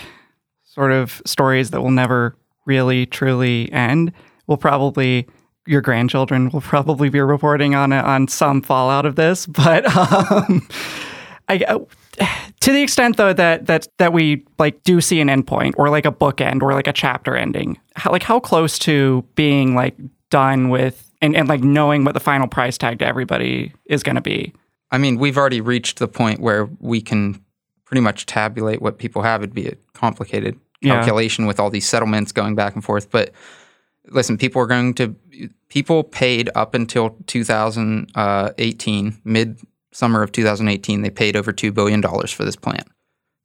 sort 0.64 0.92
of 0.92 1.22
stories 1.26 1.72
that 1.72 1.82
will 1.82 1.92
never 1.92 2.36
really 2.66 3.06
truly 3.06 3.72
end. 3.72 4.12
Will 4.48 4.58
probably 4.58 5.28
your 5.66 5.82
grandchildren 5.82 6.50
will 6.50 6.62
probably 6.62 7.10
be 7.10 7.22
reporting 7.22 7.74
on 7.74 7.94
it 7.94 8.04
on 8.04 8.28
some 8.28 8.62
fallout 8.62 9.06
of 9.06 9.16
this, 9.16 9.46
but 9.48 9.86
um, 9.96 10.68
I 11.48 11.58
to 12.60 12.72
the 12.72 12.82
extent 12.82 13.18
though 13.18 13.34
that 13.34 13.66
that 13.66 13.88
that 13.98 14.14
we 14.14 14.46
like 14.60 14.84
do 14.84 15.02
see 15.02 15.20
an 15.20 15.28
endpoint 15.28 15.74
or 15.78 15.90
like 15.90 16.06
a 16.06 16.12
bookend 16.12 16.62
or 16.62 16.74
like 16.74 16.88
a 16.88 16.94
chapter 16.94 17.36
ending, 17.36 17.80
how, 17.96 18.12
like 18.12 18.24
how 18.24 18.40
close 18.40 18.78
to 18.80 19.26
being 19.36 19.76
like 19.76 19.96
done 20.30 20.70
with 20.70 21.12
and, 21.22 21.36
and 21.36 21.48
like 21.48 21.62
knowing 21.62 22.04
what 22.04 22.14
the 22.14 22.20
final 22.20 22.48
price 22.48 22.78
tag 22.78 23.00
to 23.00 23.06
everybody 23.06 23.74
is 23.86 24.04
going 24.04 24.16
to 24.16 24.22
be. 24.22 24.54
I 24.92 24.98
mean, 24.98 25.18
we've 25.18 25.38
already 25.38 25.62
reached 25.62 26.00
the 26.00 26.08
point 26.08 26.40
where 26.40 26.70
we 26.80 27.02
can 27.02 27.44
pretty 27.86 28.02
much 28.02 28.26
tabulate 28.26 28.82
what 28.82 28.98
people 28.98 29.22
have. 29.24 29.42
It'd 29.42 29.56
be 29.56 29.68
a 29.68 29.76
complicated 30.84 30.90
Yeah. 30.90 31.06
calculation 31.06 31.46
with 31.46 31.60
all 31.60 31.70
these 31.70 31.88
settlements 31.88 32.32
going 32.32 32.56
back 32.56 32.76
and 32.76 32.84
forth. 32.84 33.10
But 33.10 33.32
listen, 34.10 34.38
people 34.38 34.62
are 34.62 34.68
going 34.68 34.94
to 34.96 35.16
people 35.70 36.04
paid 36.04 36.50
up 36.56 36.74
until 36.76 37.18
2018, 37.28 39.18
mid 39.24 39.60
summer 39.92 40.24
of 40.24 40.32
2018. 40.32 41.02
They 41.02 41.10
paid 41.10 41.36
over 41.36 41.52
two 41.52 41.72
billion 41.72 42.02
dollars 42.02 42.32
for 42.32 42.44
this 42.46 42.56
plant. 42.56 42.88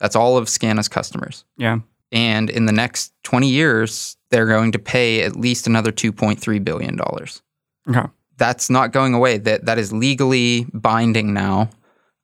That's 0.00 0.16
all 0.16 0.36
of 0.36 0.48
Scana's 0.48 0.88
customers. 0.88 1.44
Yeah. 1.56 1.78
And 2.12 2.48
in 2.48 2.66
the 2.66 2.72
next 2.72 3.12
20 3.24 3.48
years, 3.48 4.16
they're 4.30 4.46
going 4.46 4.72
to 4.72 4.78
pay 4.78 5.22
at 5.22 5.36
least 5.36 5.66
another 5.66 5.92
2.3 5.92 6.58
billion 6.64 6.96
dollars 6.96 7.42
Okay. 7.88 8.06
that's 8.38 8.70
not 8.70 8.92
going 8.92 9.14
away. 9.14 9.38
That 9.38 9.66
that 9.66 9.78
is 9.78 9.92
legally 9.92 10.66
binding 10.72 11.32
now, 11.34 11.70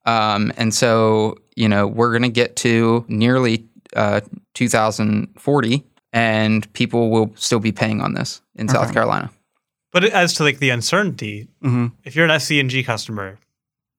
um, 0.07 0.53
and 0.57 0.73
so 0.75 1.37
you 1.57 1.69
know 1.69 1.87
we're 1.87 2.11
going 2.11 2.23
to 2.23 2.29
get 2.31 2.57
to 2.57 3.05
nearly 3.09 3.67
uh, 3.95 4.21
2040, 4.55 5.85
and 6.13 6.73
people 6.73 7.11
will 7.11 7.33
still 7.37 7.61
be 7.61 7.73
paying 7.73 8.01
on 8.01 8.15
this 8.15 8.43
in 8.57 8.69
South 8.69 8.85
Okay. 8.87 8.95
Carolina. 8.95 9.31
But 9.93 10.05
as 10.05 10.35
to 10.35 10.43
like 10.43 10.59
the 10.59 10.71
uncertainty, 10.71 11.49
hmm 11.63 11.87
if 12.05 12.17
you're 12.17 12.27
an 12.29 12.41
SC 12.41 12.53
and 12.53 12.69
G 12.71 12.83
customer, 12.83 13.39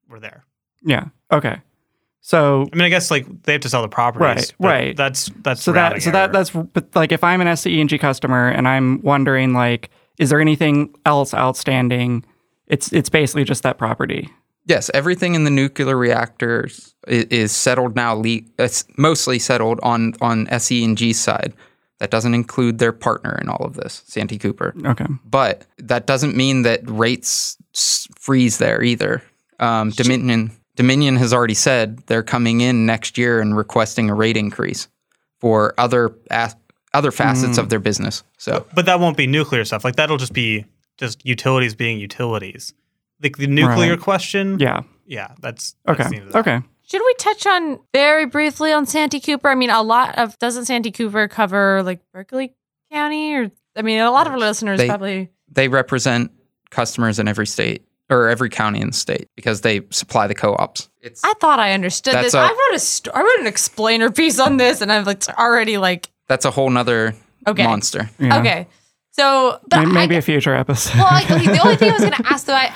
we're 0.10 0.20
there. 0.20 0.44
Yeah. 0.84 1.06
Okay. 1.32 1.62
So 2.22 2.68
I 2.74 2.76
mean, 2.76 2.86
I 2.86 2.90
guess 2.90 3.12
like 3.12 3.44
they 3.44 3.52
have 3.54 3.62
to 3.62 3.70
sell 3.70 3.82
the 3.82 3.88
properties. 3.88 4.26
Right, 4.26 4.54
but 4.60 4.68
right. 4.68 4.98
That's 4.98 5.30
that's 5.44 5.62
so 5.62 5.72
that 5.74 6.02
so 6.02 6.10
error. 6.10 6.14
that 6.28 6.34
that's 6.34 6.50
but 6.50 6.94
like 6.96 7.12
if 7.12 7.24
I'm 7.24 7.40
an 7.40 7.48
SCE&G 7.48 7.98
customer 8.00 8.50
and 8.50 8.68
I'm 8.68 9.02
wondering 9.04 9.54
like 9.54 9.90
is 10.18 10.30
there 10.32 10.42
anything 10.42 10.94
else 11.06 11.34
outstanding? 11.34 12.26
It's 12.68 12.92
it's 12.92 13.10
basically 13.10 13.44
just 13.44 13.64
that 13.64 13.78
property. 13.78 14.30
Yes, 14.66 14.90
everything 14.94 15.36
in 15.36 15.44
the 15.44 15.52
nuclear 15.52 15.96
reactors 15.96 16.96
is, 17.08 17.26
is 17.26 17.52
settled 17.56 17.96
now. 17.96 18.16
Le- 18.16 18.42
it's 18.58 18.86
mostly 18.98 19.40
settled 19.40 19.80
on 19.84 20.14
on 20.22 20.48
SCE&G 20.48 21.14
side. 21.14 21.54
That 22.00 22.12
doesn't 22.12 22.34
include 22.34 22.80
their 22.80 22.92
partner 22.92 23.40
in 23.42 23.48
all 23.48 23.64
of 23.66 23.76
this, 23.76 24.04
Santee 24.06 24.38
Cooper. 24.38 24.74
Okay. 24.86 25.06
But 25.24 25.66
that 25.78 26.06
doesn't 26.08 26.36
mean 26.36 26.64
that 26.64 26.82
rates 26.90 27.58
freeze 28.20 28.58
there 28.58 28.84
either. 28.84 29.24
Um, 29.60 29.92
Dominion 29.92 30.52
Dominion 30.76 31.16
has 31.16 31.34
already 31.34 31.54
said 31.54 32.00
they're 32.08 32.24
coming 32.24 32.62
in 32.62 32.86
next 32.86 33.18
year 33.18 33.40
and 33.40 33.56
requesting 33.56 34.10
a 34.10 34.14
rate 34.14 34.36
increase 34.36 34.88
for 35.40 35.74
other 35.78 36.14
as- 36.30 36.56
other 36.94 37.12
facets 37.12 37.58
of 37.58 37.70
their 37.70 37.80
business. 37.80 38.24
So 38.38 38.66
but 38.74 38.86
that 38.86 39.00
won't 39.00 39.18
be 39.18 39.28
nuclear 39.28 39.64
stuff. 39.66 39.84
Like 39.84 39.96
that'll 39.96 40.18
just 40.18 40.34
be 40.34 40.66
just 40.98 41.26
utilities 41.26 41.76
being 41.76 42.00
utilities. 42.00 42.74
Like 43.22 43.38
the 43.38 43.48
nuclear 43.48 43.92
Right. 43.92 44.00
question. 44.00 44.60
Yeah. 44.60 44.82
Yeah. 45.06 45.32
That's, 45.40 45.76
that's 45.86 46.00
Okay. 46.02 46.20
the 46.20 46.26
that. 46.32 46.36
Okay. 46.40 46.62
Should 46.88 47.02
we 47.04 47.14
touch 47.18 47.48
on 47.48 47.80
very 47.94 48.26
briefly 48.28 48.72
on 48.72 48.86
Santee 48.86 49.20
Cooper? 49.20 49.50
I 49.50 49.56
mean, 49.56 49.70
a 49.72 49.82
lot 49.82 50.18
of 50.20 50.38
doesn't 50.40 50.66
Santee 50.66 50.92
Cooper 50.92 51.28
cover 51.28 51.82
like 51.84 52.00
Berkeley 52.14 52.54
County, 52.92 53.34
or 53.34 53.52
I 53.76 53.82
mean, 53.82 54.00
a 54.02 54.12
lot 54.12 54.28
of 54.28 54.34
our 54.34 54.40
listeners 54.40 54.78
They- 54.80 54.88
probably. 54.88 55.30
they 55.52 55.68
represent 55.68 56.32
customers 56.70 57.18
in 57.20 57.28
every 57.28 57.48
state 57.48 57.84
or 58.10 58.30
every 58.30 58.50
county 58.50 58.82
in 58.82 58.88
the 58.88 58.94
state 58.94 59.30
because 59.36 59.62
they 59.62 59.82
supply 59.90 60.28
the 60.28 60.36
co-ops. 60.36 60.90
It's 61.02 61.24
I 61.24 61.34
thought 61.42 61.60
I 61.60 61.74
understood 61.74 62.14
this. 62.16 62.36
a- 62.36 62.40
I 62.40 62.50
wrote 62.50 62.76
a 62.76 62.80
st- 62.80 63.16
I 63.16 63.22
wrote 63.22 63.40
an 63.40 63.48
explainer 63.48 64.12
piece 64.12 64.40
on 64.40 64.58
this, 64.58 64.82
and 64.82 64.92
I'm 64.92 65.06
like 65.06 65.28
already 65.40 65.78
like 65.78 66.10
that's 66.28 66.46
a 66.46 66.52
whole 66.52 66.70
nother 66.70 67.16
Okay. 67.48 67.64
monster. 67.64 68.10
Yeah. 68.20 68.40
okay. 68.40 68.68
So, 69.18 69.60
but 69.70 69.86
Maybe 69.88 70.16
I, 70.16 70.20
a 70.20 70.22
future 70.22 70.54
episode. 70.54 70.96
well, 70.98 71.06
like, 71.06 71.32
okay, 71.32 71.46
the 71.48 71.60
only 71.64 71.78
thing 71.78 71.90
I 71.90 71.94
was 71.94 72.02
going 72.02 72.14
to 72.22 72.28
ask 72.28 72.46
though, 72.46 72.54
I, 72.54 72.70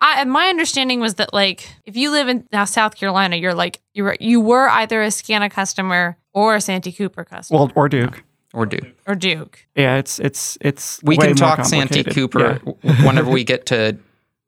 I, 0.00 0.20
I, 0.20 0.24
my 0.24 0.46
understanding 0.48 1.00
was 1.00 1.14
that 1.16 1.32
like 1.34 1.68
if 1.84 1.96
you 1.96 2.10
live 2.12 2.28
in 2.28 2.46
now 2.52 2.64
South 2.64 2.94
Carolina, 2.96 3.34
you're 3.36 3.54
like 3.54 3.80
you 3.94 4.04
were 4.04 4.16
you 4.20 4.40
were 4.40 4.68
either 4.68 5.02
a 5.02 5.08
Scana 5.08 5.50
customer 5.50 6.16
or 6.32 6.54
a 6.54 6.60
Santee 6.60 6.92
Cooper 6.92 7.24
customer 7.24 7.58
well, 7.58 7.72
or 7.74 7.88
Duke. 7.88 8.22
Or 8.52 8.66
Duke. 8.66 8.86
or 9.06 9.14
Duke. 9.14 9.66
Yeah, 9.76 9.96
it's 9.96 10.18
it's 10.20 10.56
it's 10.60 11.00
We 11.02 11.16
way 11.16 11.26
can 11.26 11.26
more 11.30 11.34
talk 11.56 11.64
Santee 11.64 12.02
complicated. 12.04 12.14
Cooper 12.14 12.60
Yeah. 12.82 13.06
whenever 13.06 13.30
we 13.30 13.42
get 13.44 13.66
to 13.66 13.96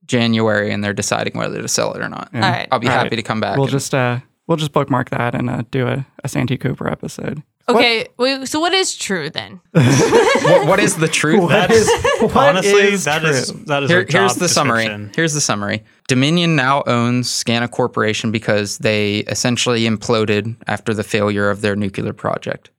January 0.06 0.72
and 0.72 0.82
they're 0.82 0.92
deciding 0.92 1.36
whether 1.38 1.60
to 1.62 1.68
sell 1.68 1.92
it 1.94 2.02
or 2.02 2.08
not. 2.08 2.28
Yeah. 2.32 2.44
All 2.46 2.52
right. 2.52 2.68
I'll 2.72 2.78
be 2.78 2.88
All 2.88 2.92
happy 2.94 3.10
right. 3.10 3.16
to 3.16 3.22
come 3.22 3.40
back. 3.40 3.56
We'll 3.56 3.64
and- 3.66 3.70
just 3.72 3.94
uh 3.94 4.20
we'll 4.46 4.56
just 4.56 4.72
bookmark 4.72 5.10
that 5.10 5.34
and 5.34 5.48
uh, 5.48 5.62
do 5.70 5.86
a, 5.86 6.06
a 6.24 6.28
Santee 6.28 6.56
Cooper 6.56 6.88
episode. 6.88 7.42
Okay, 7.68 8.08
wait, 8.18 8.48
so 8.48 8.58
what 8.60 8.74
is 8.74 8.96
true 8.96 9.30
then? 9.30 9.60
what, 9.70 10.66
what 10.66 10.80
is 10.80 10.96
the 10.96 11.06
truth? 11.08 11.48
That 11.48 11.70
is 11.70 11.88
honestly 12.34 12.92
is 12.92 13.04
that 13.04 13.24
is 13.24 13.50
true? 13.50 13.60
that 13.66 13.84
is 13.84 13.90
Here- 13.90 14.00
a 14.00 14.02
here's 14.02 14.32
job 14.32 14.38
the 14.38 14.48
summary. 14.48 14.84
description. 14.84 15.12
Here's 15.14 15.32
the 15.32 15.40
summary. 15.40 15.84
Dominion 16.08 16.56
now 16.56 16.82
owns 16.86 17.28
Scana 17.28 17.70
Corporation 17.70 18.32
because 18.32 18.78
they 18.78 19.18
essentially 19.20 19.82
imploded 19.82 20.56
after 20.66 20.92
the 20.92 21.04
failure 21.04 21.50
of 21.50 21.60
their 21.60 21.76
nuclear 21.76 22.12
project. 22.12 22.70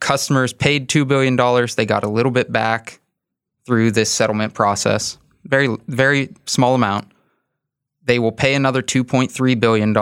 Customers 0.00 0.52
paid 0.54 0.88
$2 0.88 1.06
billion. 1.06 1.36
They 1.76 1.84
got 1.84 2.04
a 2.04 2.08
little 2.08 2.32
bit 2.32 2.50
back 2.50 3.00
through 3.66 3.90
this 3.90 4.10
settlement 4.10 4.54
process. 4.54 5.18
Very, 5.44 5.76
very 5.86 6.34
small 6.46 6.74
amount. 6.74 7.12
They 8.04 8.18
will 8.18 8.32
pay 8.32 8.54
another 8.54 8.82
$2.3 8.82 9.60
billion 9.60 9.96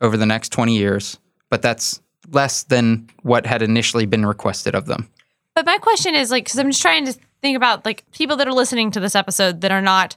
over 0.00 0.16
the 0.16 0.26
next 0.26 0.50
20 0.50 0.76
years, 0.76 1.18
but 1.50 1.60
that's 1.60 2.00
less 2.30 2.64
than 2.64 3.08
what 3.22 3.46
had 3.46 3.62
initially 3.62 4.06
been 4.06 4.26
requested 4.26 4.74
of 4.74 4.86
them. 4.86 5.08
But 5.54 5.66
my 5.66 5.78
question 5.78 6.14
is 6.14 6.30
like, 6.30 6.44
because 6.44 6.58
I'm 6.58 6.70
just 6.70 6.82
trying 6.82 7.06
to 7.06 7.14
think 7.42 7.56
about 7.56 7.84
like 7.84 8.04
people 8.12 8.36
that 8.36 8.48
are 8.48 8.52
listening 8.52 8.90
to 8.92 9.00
this 9.00 9.14
episode 9.14 9.60
that 9.60 9.70
are 9.70 9.82
not 9.82 10.16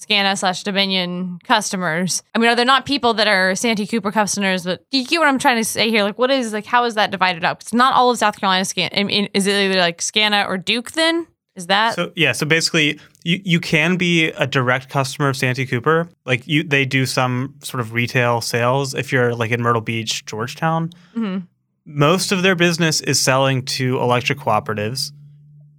Scana 0.00 0.38
slash 0.38 0.62
Dominion 0.62 1.40
customers. 1.42 2.22
I 2.34 2.38
mean, 2.38 2.48
are 2.48 2.54
there 2.54 2.64
not 2.64 2.86
people 2.86 3.14
that 3.14 3.26
are 3.26 3.56
Santee 3.56 3.86
Cooper 3.86 4.12
customers? 4.12 4.64
But 4.64 4.88
do 4.90 4.98
you 4.98 5.04
get 5.04 5.18
what 5.18 5.26
I'm 5.26 5.40
trying 5.40 5.56
to 5.56 5.64
say 5.64 5.90
here? 5.90 6.04
Like, 6.04 6.18
what 6.18 6.30
is 6.30 6.52
like, 6.52 6.66
how 6.66 6.84
is 6.84 6.94
that 6.94 7.10
divided 7.10 7.44
up? 7.44 7.62
It's 7.62 7.74
not 7.74 7.94
all 7.94 8.10
of 8.10 8.18
South 8.18 8.38
Carolina 8.38 8.64
Scan. 8.64 8.90
I 8.94 9.02
mean, 9.02 9.28
is 9.34 9.48
it 9.48 9.54
either 9.54 9.80
like 9.80 9.98
Scana 9.98 10.46
or 10.46 10.56
Duke? 10.56 10.92
Then 10.92 11.26
is 11.58 11.66
that 11.66 11.94
So 11.94 12.12
yeah, 12.16 12.32
so 12.32 12.46
basically, 12.46 12.98
you, 13.24 13.40
you 13.44 13.60
can 13.60 13.96
be 13.96 14.28
a 14.28 14.46
direct 14.46 14.88
customer 14.88 15.28
of 15.28 15.36
Santee 15.36 15.66
Cooper. 15.66 16.08
Like 16.24 16.46
you, 16.48 16.62
they 16.62 16.84
do 16.86 17.04
some 17.04 17.54
sort 17.62 17.80
of 17.80 17.92
retail 17.92 18.40
sales. 18.40 18.94
If 18.94 19.12
you're 19.12 19.34
like 19.34 19.50
in 19.50 19.60
Myrtle 19.60 19.82
Beach, 19.82 20.24
Georgetown, 20.24 20.90
Mhm. 21.16 21.46
most 21.84 22.32
of 22.32 22.42
their 22.42 22.54
business 22.54 23.00
is 23.02 23.20
selling 23.20 23.64
to 23.76 23.98
electric 24.00 24.38
cooperatives, 24.38 25.12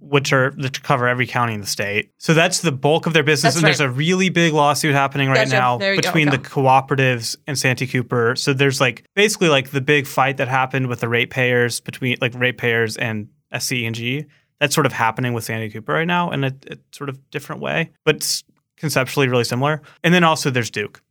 which 0.00 0.32
are 0.32 0.50
that 0.58 0.82
cover 0.82 1.06
every 1.08 1.26
county 1.26 1.54
in 1.54 1.60
the 1.60 1.66
state. 1.66 2.10
So 2.18 2.34
that's 2.34 2.60
the 2.60 2.72
bulk 2.72 3.06
of 3.06 3.12
their 3.12 3.22
business. 3.22 3.54
That's 3.54 3.56
and 3.62 3.66
there's 3.66 3.80
a 3.80 3.88
really 3.88 4.28
big 4.28 4.52
lawsuit 4.52 4.92
happening 4.92 5.28
right 5.28 5.46
Gotcha. 5.48 5.50
now 5.56 5.74
you 5.74 5.78
go. 5.78 5.96
between 5.96 6.30
the 6.30 6.38
cooperatives 6.38 7.36
and 7.46 7.56
Santee 7.58 7.86
Cooper. 7.86 8.34
So 8.36 8.52
there's 8.52 8.80
like 8.80 9.04
basically 9.14 9.48
like 9.48 9.70
the 9.70 9.80
big 9.80 10.06
fight 10.06 10.36
that 10.38 10.48
happened 10.48 10.88
with 10.88 11.00
the 11.00 11.08
ratepayers 11.08 11.80
between 11.80 12.16
like 12.20 12.34
ratepayers 12.34 12.96
and 12.96 13.28
SCE&G. 13.52 14.26
That's 14.60 14.74
sort 14.74 14.86
of 14.86 14.92
happening 14.92 15.32
with 15.32 15.44
Santee 15.44 15.70
Cooper 15.70 15.92
right 15.94 16.06
now 16.06 16.30
in 16.30 16.44
a, 16.44 16.52
a 16.70 16.76
sort 16.92 17.08
of 17.08 17.30
different 17.30 17.62
way, 17.62 17.90
but 18.04 18.42
conceptually 18.76 19.26
really 19.26 19.44
similar. 19.44 19.80
And 20.04 20.12
then 20.14 20.22
also 20.22 20.50
there's 20.50 20.70
Duke, 20.70 21.02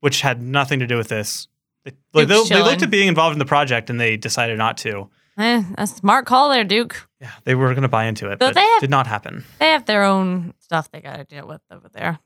which 0.00 0.20
had 0.20 0.42
nothing 0.42 0.80
to 0.80 0.86
do 0.86 0.96
with 0.96 1.08
this. 1.08 1.46
They, 1.84 1.92
they, 2.12 2.24
they 2.24 2.62
looked 2.62 2.82
at 2.82 2.90
being 2.90 3.06
involved 3.08 3.32
in 3.34 3.38
the 3.38 3.44
project 3.44 3.90
and 3.90 4.00
they 4.00 4.16
decided 4.16 4.58
not 4.58 4.76
to. 4.78 5.08
Eh, 5.38 5.62
a 5.78 5.86
smart 5.86 6.26
call 6.26 6.50
there, 6.50 6.64
Duke. 6.64 7.06
Yeah, 7.20 7.30
they 7.44 7.54
were 7.54 7.68
going 7.70 7.82
to 7.82 7.88
buy 7.88 8.06
into 8.06 8.26
it, 8.26 8.38
But 8.38 8.48
but 8.48 8.54
they 8.54 8.66
have- 8.66 8.80
did 8.80 8.90
not 8.90 9.06
happen. 9.06 9.44
They 9.60 9.68
have 9.70 9.84
their 9.84 10.02
own 10.02 10.54
stuff 10.58 10.90
they 10.90 11.00
got 11.00 11.16
to 11.16 11.24
deal 11.24 11.46
with 11.46 11.60
over 11.70 11.88
there. 11.88 12.18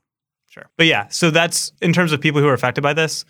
Sure. 0.47 0.65
But 0.77 0.87
yeah, 0.87 1.09
so 1.09 1.29
that's 1.29 1.71
in 1.81 1.93
terms 1.93 2.11
of 2.11 2.19
people 2.21 2.41
who 2.41 2.47
are 2.47 2.53
affected 2.53 2.81
by 2.81 2.93
this. 2.93 3.23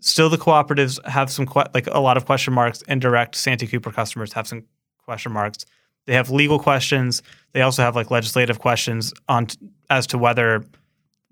Still, 0.00 0.28
the 0.28 0.36
cooperatives 0.38 1.02
have 1.06 1.30
some 1.30 1.46
que- 1.46 1.64
like 1.72 1.86
a 1.86 2.00
lot 2.00 2.16
of 2.16 2.26
question 2.26 2.52
marks, 2.52 2.82
and 2.88 3.00
direct 3.00 3.34
Santee 3.36 3.66
Cooper 3.68 3.92
customers 3.92 4.32
have 4.34 4.46
some 4.48 4.64
question 5.04 5.32
marks. 5.32 5.64
They 6.06 6.14
have 6.14 6.30
legal 6.30 6.58
questions. 6.58 7.22
They 7.52 7.62
also 7.62 7.82
have 7.82 7.94
like 7.94 8.10
legislative 8.10 8.58
questions 8.58 9.12
on 9.28 9.46
t- 9.46 9.58
as 9.90 10.06
to 10.08 10.18
whether 10.18 10.64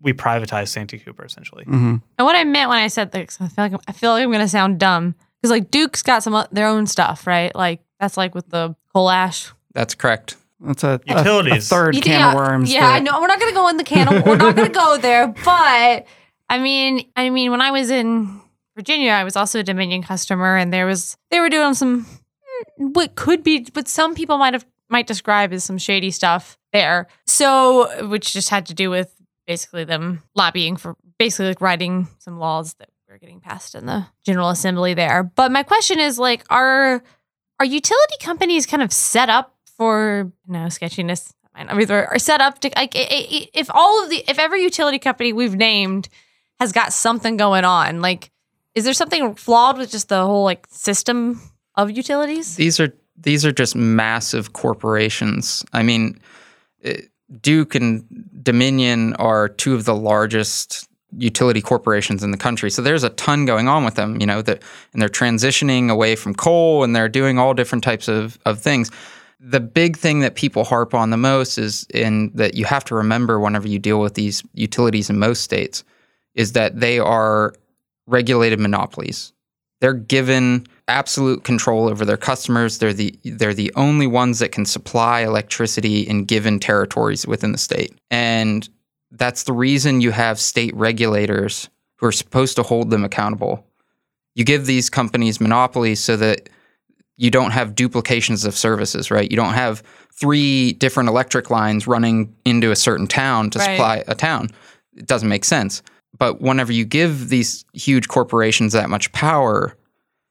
we 0.01 0.13
privatize 0.13 0.69
Santee 0.69 0.99
Cooper 0.99 1.25
essentially. 1.25 1.65
hmm 1.65 1.97
And 2.19 2.25
what 2.27 2.37
I 2.37 2.45
meant 2.45 2.69
when 2.71 2.79
I 2.79 2.89
said 2.89 3.13
this, 3.13 3.37
I 3.41 3.49
feel 3.49 3.65
like 3.65 3.73
I'm, 3.73 3.81
I 3.89 3.93
feel 3.93 4.13
like 4.13 4.23
I'm 4.23 4.31
going 4.31 4.41
to 4.45 4.49
sound 4.49 4.79
dumb 4.81 5.15
because 5.41 5.51
like 5.51 5.71
Duke's 5.71 6.03
got 6.03 6.23
some 6.23 6.35
o- 6.35 6.47
their 6.53 6.67
own 6.67 6.87
stuff, 6.87 7.27
right? 7.27 7.55
Like 7.55 7.81
that's 7.99 8.17
like 8.17 8.35
with 8.35 8.49
the 8.49 8.75
coal 8.95 9.11
ash. 9.11 9.51
That's 9.75 9.95
correct. 9.95 10.37
That's 10.61 10.85
a, 10.85 11.01
a- 11.09 11.13
a, 11.15 11.19
Utilities. 11.19 11.69
third 11.69 11.95
You- 11.97 12.03
can 12.03 12.21
yeah, 12.21 12.29
of 12.31 12.35
worms. 12.35 12.73
Yeah, 12.73 12.81
that- 12.83 12.95
I 12.97 12.99
know. 13.01 13.21
We're 13.21 13.27
not 13.27 13.41
going 13.41 13.51
to 13.53 13.57
go 13.57 13.69
in 13.69 13.77
the 13.77 13.85
can. 13.85 14.09
Of, 14.15 14.25
we're 14.27 14.37
not 14.37 14.55
going 14.57 14.69
to 14.69 14.75
go 14.79 14.97
there. 15.01 15.29
But 15.29 16.07
I 16.49 16.59
mean, 16.59 17.07
I 17.17 17.31
mean, 17.31 17.51
when 17.51 17.61
I 17.61 17.71
was 17.71 17.91
in 17.91 18.41
Virginia, 18.77 19.13
I 19.13 19.25
was 19.25 19.37
also 19.37 19.61
a 19.61 19.63
Dominion 19.63 20.03
customer, 20.03 20.57
and 20.57 20.73
there 20.73 20.87
was 20.87 21.17
they 21.31 21.41
were 21.41 21.49
doing 21.51 21.75
some 21.75 22.07
what 22.77 23.15
could 23.15 23.43
be, 23.43 23.67
what 23.73 23.89
some 23.89 24.15
people 24.15 24.39
might 24.39 24.55
have 24.55 24.67
might 24.89 25.07
describe 25.07 25.53
as 25.53 25.65
some 25.65 25.79
shady 25.79 26.11
stuff 26.11 26.59
there. 26.73 27.07
So, 27.27 28.09
which 28.09 28.33
just 28.33 28.51
had 28.51 28.67
to 28.67 28.75
do 28.75 28.91
with 28.91 29.15
basically 29.47 29.85
them 29.85 30.23
lobbying 30.35 30.77
for 30.77 30.97
basically 31.19 31.49
like 31.49 31.61
writing 31.61 32.09
some 32.19 32.39
laws 32.39 32.75
that 32.75 32.89
were 33.09 33.19
getting 33.19 33.41
passed 33.41 33.75
in 33.75 33.87
the 33.87 34.07
General 34.25 34.51
Assembly 34.51 34.95
there. 34.95 35.23
But 35.23 35.53
my 35.53 35.63
question 35.63 35.99
is 35.99 36.19
like, 36.19 36.45
are 36.51 37.03
are 37.59 37.67
utility 37.67 38.17
companies 38.21 38.67
kind 38.67 38.83
of 38.83 38.93
set 38.93 39.29
up 39.29 39.55
for 39.77 40.33
no 40.47 40.69
sketchiness? 40.69 41.35
I 41.55 41.75
mean, 41.75 41.91
are 41.91 42.19
set 42.19 42.41
up 42.41 42.61
to 42.61 42.71
like 42.77 42.93
if 42.95 43.69
all 43.75 44.03
of 44.03 44.11
the 44.11 44.25
if 44.29 44.39
every 44.39 44.63
utility 44.63 44.99
company 44.99 45.33
we've 45.33 45.57
named 45.57 46.09
has 46.59 46.73
got 46.73 46.93
something 46.93 47.37
going 47.37 47.65
on, 47.65 48.01
like 48.01 48.31
is 48.75 48.85
there 48.85 48.95
something 48.95 49.35
flawed 49.35 49.79
with 49.79 49.91
just 49.91 50.09
the 50.09 50.25
whole 50.25 50.45
like 50.45 50.67
system 50.71 51.41
of 51.83 51.97
utilities? 51.97 52.57
These 52.57 52.81
are 52.81 52.93
these 53.17 53.45
are 53.45 53.53
just 53.53 53.77
massive 53.77 54.53
corporations. 54.53 55.65
I 55.73 55.83
mean, 55.83 56.19
eh, 56.83 57.03
Duke 57.41 57.75
and 57.75 58.05
Dominion 58.43 59.15
are 59.15 59.49
two 59.49 59.75
of 59.75 59.85
the 59.85 59.95
largest 59.95 60.89
utility 61.17 61.61
corporations 61.61 62.23
in 62.23 62.31
the 62.31 62.37
country. 62.37 62.71
So 62.71 62.83
there's 62.83 63.05
a 63.05 63.11
ton 63.11 63.45
going 63.45 63.69
on 63.69 63.85
with 63.85 63.95
them, 63.95 64.21
you 64.21 64.27
know, 64.27 64.43
that 64.43 64.63
and 64.93 65.03
they're 65.03 65.09
transitioning 65.09 65.91
away 65.91 66.17
from 66.17 66.35
coal 66.35 66.85
and 66.85 66.95
they're 66.95 67.09
doing 67.09 67.39
all 67.39 67.53
different 67.55 67.85
types 67.85 68.09
of, 68.09 68.39
of 68.47 68.61
things. 68.61 68.91
The 69.41 69.61
big 69.61 69.97
thing 69.97 70.21
that 70.21 70.35
people 70.35 70.65
harp 70.65 70.95
on 70.95 71.11
the 71.11 71.17
most 71.17 71.59
is 71.59 71.87
in 71.93 72.31
that 72.35 72.55
you 72.55 72.65
have 72.65 72.85
to 72.87 72.95
remember 72.95 73.41
whenever 73.41 73.67
you 73.67 73.79
deal 73.79 74.01
with 74.01 74.15
these 74.15 74.43
utilities 74.55 75.11
in 75.11 75.19
most 75.19 75.43
states 75.43 75.83
is 76.35 76.53
that 76.53 76.79
they 76.79 76.99
are 76.99 77.55
regulated 78.07 78.61
monopolies. 78.61 79.33
They're 79.81 79.95
given 79.95 80.67
absolute 80.91 81.45
control 81.45 81.89
over 81.89 82.05
their 82.05 82.17
customers. 82.17 82.79
They're 82.79 82.93
the 82.93 83.15
they're 83.25 83.55
the 83.55 83.73
only 83.77 84.07
ones 84.07 84.41
that 84.41 84.53
can 84.53 84.67
supply 84.67 85.21
electricity 85.21 86.01
in 86.03 86.25
given 86.25 86.59
territories 86.61 87.27
within 87.27 87.53
the 87.53 87.59
state. 87.59 87.97
And 88.11 88.69
that's 89.13 89.45
the 89.45 89.53
reason 89.53 90.01
you 90.01 90.11
have 90.11 90.39
state 90.39 90.75
regulators 90.77 91.71
who 91.97 92.07
are 92.07 92.13
supposed 92.13 92.57
to 92.57 92.63
hold 92.63 92.91
them 92.91 93.05
accountable. 93.05 93.65
you 94.37 94.45
give 94.45 94.65
these 94.67 94.89
companies 94.89 95.41
monopolies 95.41 95.99
so 95.99 96.17
that 96.17 96.49
you 97.17 97.31
don't 97.33 97.51
have 97.51 97.75
duplications 97.75 98.45
of 98.45 98.57
services, 98.57 99.11
right? 99.11 99.29
You 99.31 99.37
don't 99.37 99.55
have 99.55 99.83
three 100.15 100.73
different 100.75 101.09
electric 101.09 101.51
lines 101.51 101.87
running 101.89 102.33
into 102.45 102.71
a 102.71 102.77
certain 102.77 103.09
town 103.09 103.51
to 103.51 103.59
Right. 103.59 103.65
supply 103.77 104.05
a 104.07 104.15
town. 104.15 104.49
It 104.97 105.07
doesn't 105.07 105.29
make 105.29 105.45
sense. 105.45 105.83
But 106.17 106.41
whenever 106.41 106.73
you 106.73 106.85
give 106.85 107.29
these 107.29 107.65
huge 107.75 108.07
corporations 108.09 108.73
that 108.73 108.89
much 108.89 109.11
power, 109.13 109.77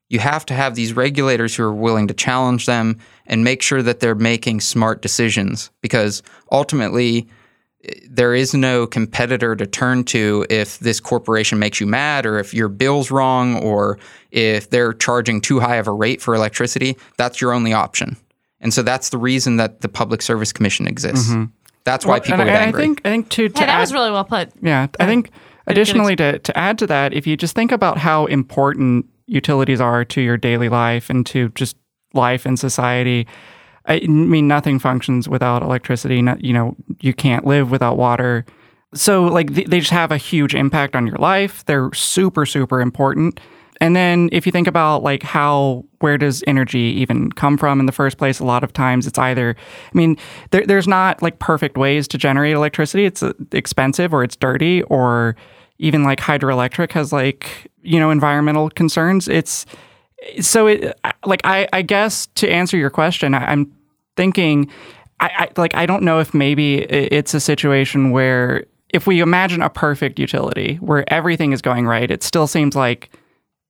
you 0.10 0.20
have 0.20 0.46
to 0.48 0.54
have 0.54 0.76
these 0.76 0.94
regulators 0.94 1.56
who 1.56 1.64
are 1.64 1.74
willing 1.74 2.08
to 2.08 2.14
challenge 2.14 2.66
them 2.66 2.98
and 3.28 3.44
make 3.44 3.62
sure 3.62 3.82
that 3.84 4.00
they're 4.00 4.16
making 4.16 4.60
smart 4.60 5.02
decisions 5.02 5.70
because 5.82 6.24
ultimately 6.52 7.28
eh, 7.84 7.94
there 8.10 8.34
is 8.34 8.54
no 8.54 8.88
competitor 8.88 9.56
to 9.56 9.66
turn 9.68 10.04
to 10.06 10.46
if 10.50 10.80
this 10.80 11.00
corporation 11.00 11.60
makes 11.60 11.80
you 11.80 11.86
mad 11.88 12.26
or 12.26 12.40
if 12.40 12.54
your 12.54 12.70
bill's 12.70 13.12
wrong 13.12 13.56
or 13.64 14.00
if 14.32 14.70
they're 14.72 14.94
charging 14.94 15.40
too 15.42 15.60
high 15.60 15.76
of 15.76 15.88
a 15.88 15.92
rate 15.92 16.22
for 16.22 16.34
electricity. 16.36 16.98
That's 17.18 17.40
your 17.40 17.54
only 17.54 17.72
option. 17.74 18.18
And 18.62 18.74
so 18.74 18.82
that's 18.82 19.10
the 19.10 19.18
reason 19.18 19.58
that 19.58 19.82
the 19.82 19.90
public 19.90 20.22
service 20.22 20.52
commission 20.52 20.88
exists. 20.88 21.32
That's 21.86 22.06
why 22.06 22.14
Well, 22.14 22.22
people 22.22 22.42
and 22.42 22.50
get 22.50 22.56
I, 22.56 22.60
I 22.60 22.66
angry. 22.66 22.82
think 22.82 23.02
I 23.06 23.10
think 23.10 23.30
to, 23.30 23.48
to 23.50 23.60
Hey, 23.60 23.66
that 23.68 23.76
add, 23.76 23.80
was 23.80 23.94
really 23.94 24.12
well 24.12 24.26
put. 24.26 24.50
Yeah, 24.62 24.88
I 25.00 25.06
think 25.06 25.32
additionally 25.66 26.16
to, 26.18 26.40
to 26.40 26.58
add 26.58 26.78
to 26.80 26.88
that, 26.88 27.14
if 27.14 27.26
you 27.26 27.38
just 27.38 27.56
think 27.56 27.72
about 27.72 27.98
how 27.98 28.26
important 28.26 29.06
utilities 29.30 29.80
are 29.80 30.04
to 30.06 30.22
your 30.22 30.38
daily 30.38 30.70
life 30.70 31.10
and 31.10 31.26
to 31.28 31.50
just 31.50 31.78
life 32.14 32.46
in 32.46 32.58
society, 32.58 33.28
I 33.86 34.00
mean 34.02 34.48
nothing 34.48 34.80
functions 34.80 35.30
without 35.30 35.62
electricity. 35.62 36.22
Not, 36.22 36.44
you 36.44 36.54
know, 36.54 36.76
you 37.00 37.14
can't 37.14 37.46
live 37.46 37.72
without 37.72 37.98
water. 37.98 38.46
So 38.94 39.26
like 39.26 39.54
th- 39.54 39.68
they 39.68 39.80
just 39.80 39.92
have 39.92 40.12
a 40.12 40.18
huge 40.18 40.56
impact 40.56 40.96
on 40.96 41.08
your 41.08 41.18
life. 41.18 41.66
They're 41.66 41.92
super 41.94 42.46
super 42.46 42.82
important. 42.82 43.40
And 43.82 43.96
then 43.96 44.28
if 44.34 44.46
you 44.46 44.52
think 44.52 44.68
about 44.68 45.04
like 45.04 45.24
how 45.24 45.86
where 46.00 46.18
does 46.18 46.44
energy 46.48 46.80
even 46.98 47.32
come 47.32 47.58
from 47.58 47.80
in 47.80 47.86
the 47.86 47.92
first 47.92 48.18
place? 48.18 48.40
A 48.40 48.46
lot 48.46 48.64
of 48.64 48.74
times 48.74 49.08
it's 49.08 49.20
either 49.20 49.56
I 49.94 49.98
mean 49.98 50.18
there, 50.52 50.66
there's 50.66 50.88
not 50.88 51.22
like 51.22 51.40
perfect 51.40 51.78
ways 51.78 52.08
to 52.10 52.18
generate 52.18 52.56
electricity. 52.56 53.06
It's 53.06 53.24
uh, 53.24 53.34
expensive 53.52 54.14
or 54.14 54.24
it's 54.24 54.36
dirty 54.36 54.84
or 54.84 55.36
even 55.80 56.04
like 56.04 56.20
hydroelectric 56.20 56.92
has 56.92 57.12
like 57.12 57.72
you 57.82 58.00
know 58.00 58.12
environmental 58.12 58.70
concerns. 58.70 59.28
It's 59.28 59.66
so 60.42 60.68
it 60.68 61.00
like 61.26 61.42
I 61.46 61.68
I 61.74 61.82
guess 61.82 62.28
to 62.36 62.50
answer 62.50 62.78
your 62.78 62.90
question, 62.90 63.34
I, 63.34 63.52
I'm 63.52 63.72
thinking 64.16 64.70
I, 65.20 65.30
I 65.38 65.50
like 65.60 65.74
I 65.76 65.86
don't 65.86 66.04
know 66.04 66.20
if 66.20 66.34
maybe 66.34 66.80
it's 66.80 67.34
a 67.34 67.40
situation 67.40 68.12
where 68.12 68.66
if 68.94 69.08
we 69.08 69.22
imagine 69.22 69.62
a 69.62 69.70
perfect 69.70 70.20
utility 70.20 70.76
where 70.76 71.12
everything 71.12 71.54
is 71.54 71.62
going 71.62 71.86
right, 71.88 72.10
it 72.12 72.24
still 72.24 72.48
seems 72.48 72.76
like 72.76 73.10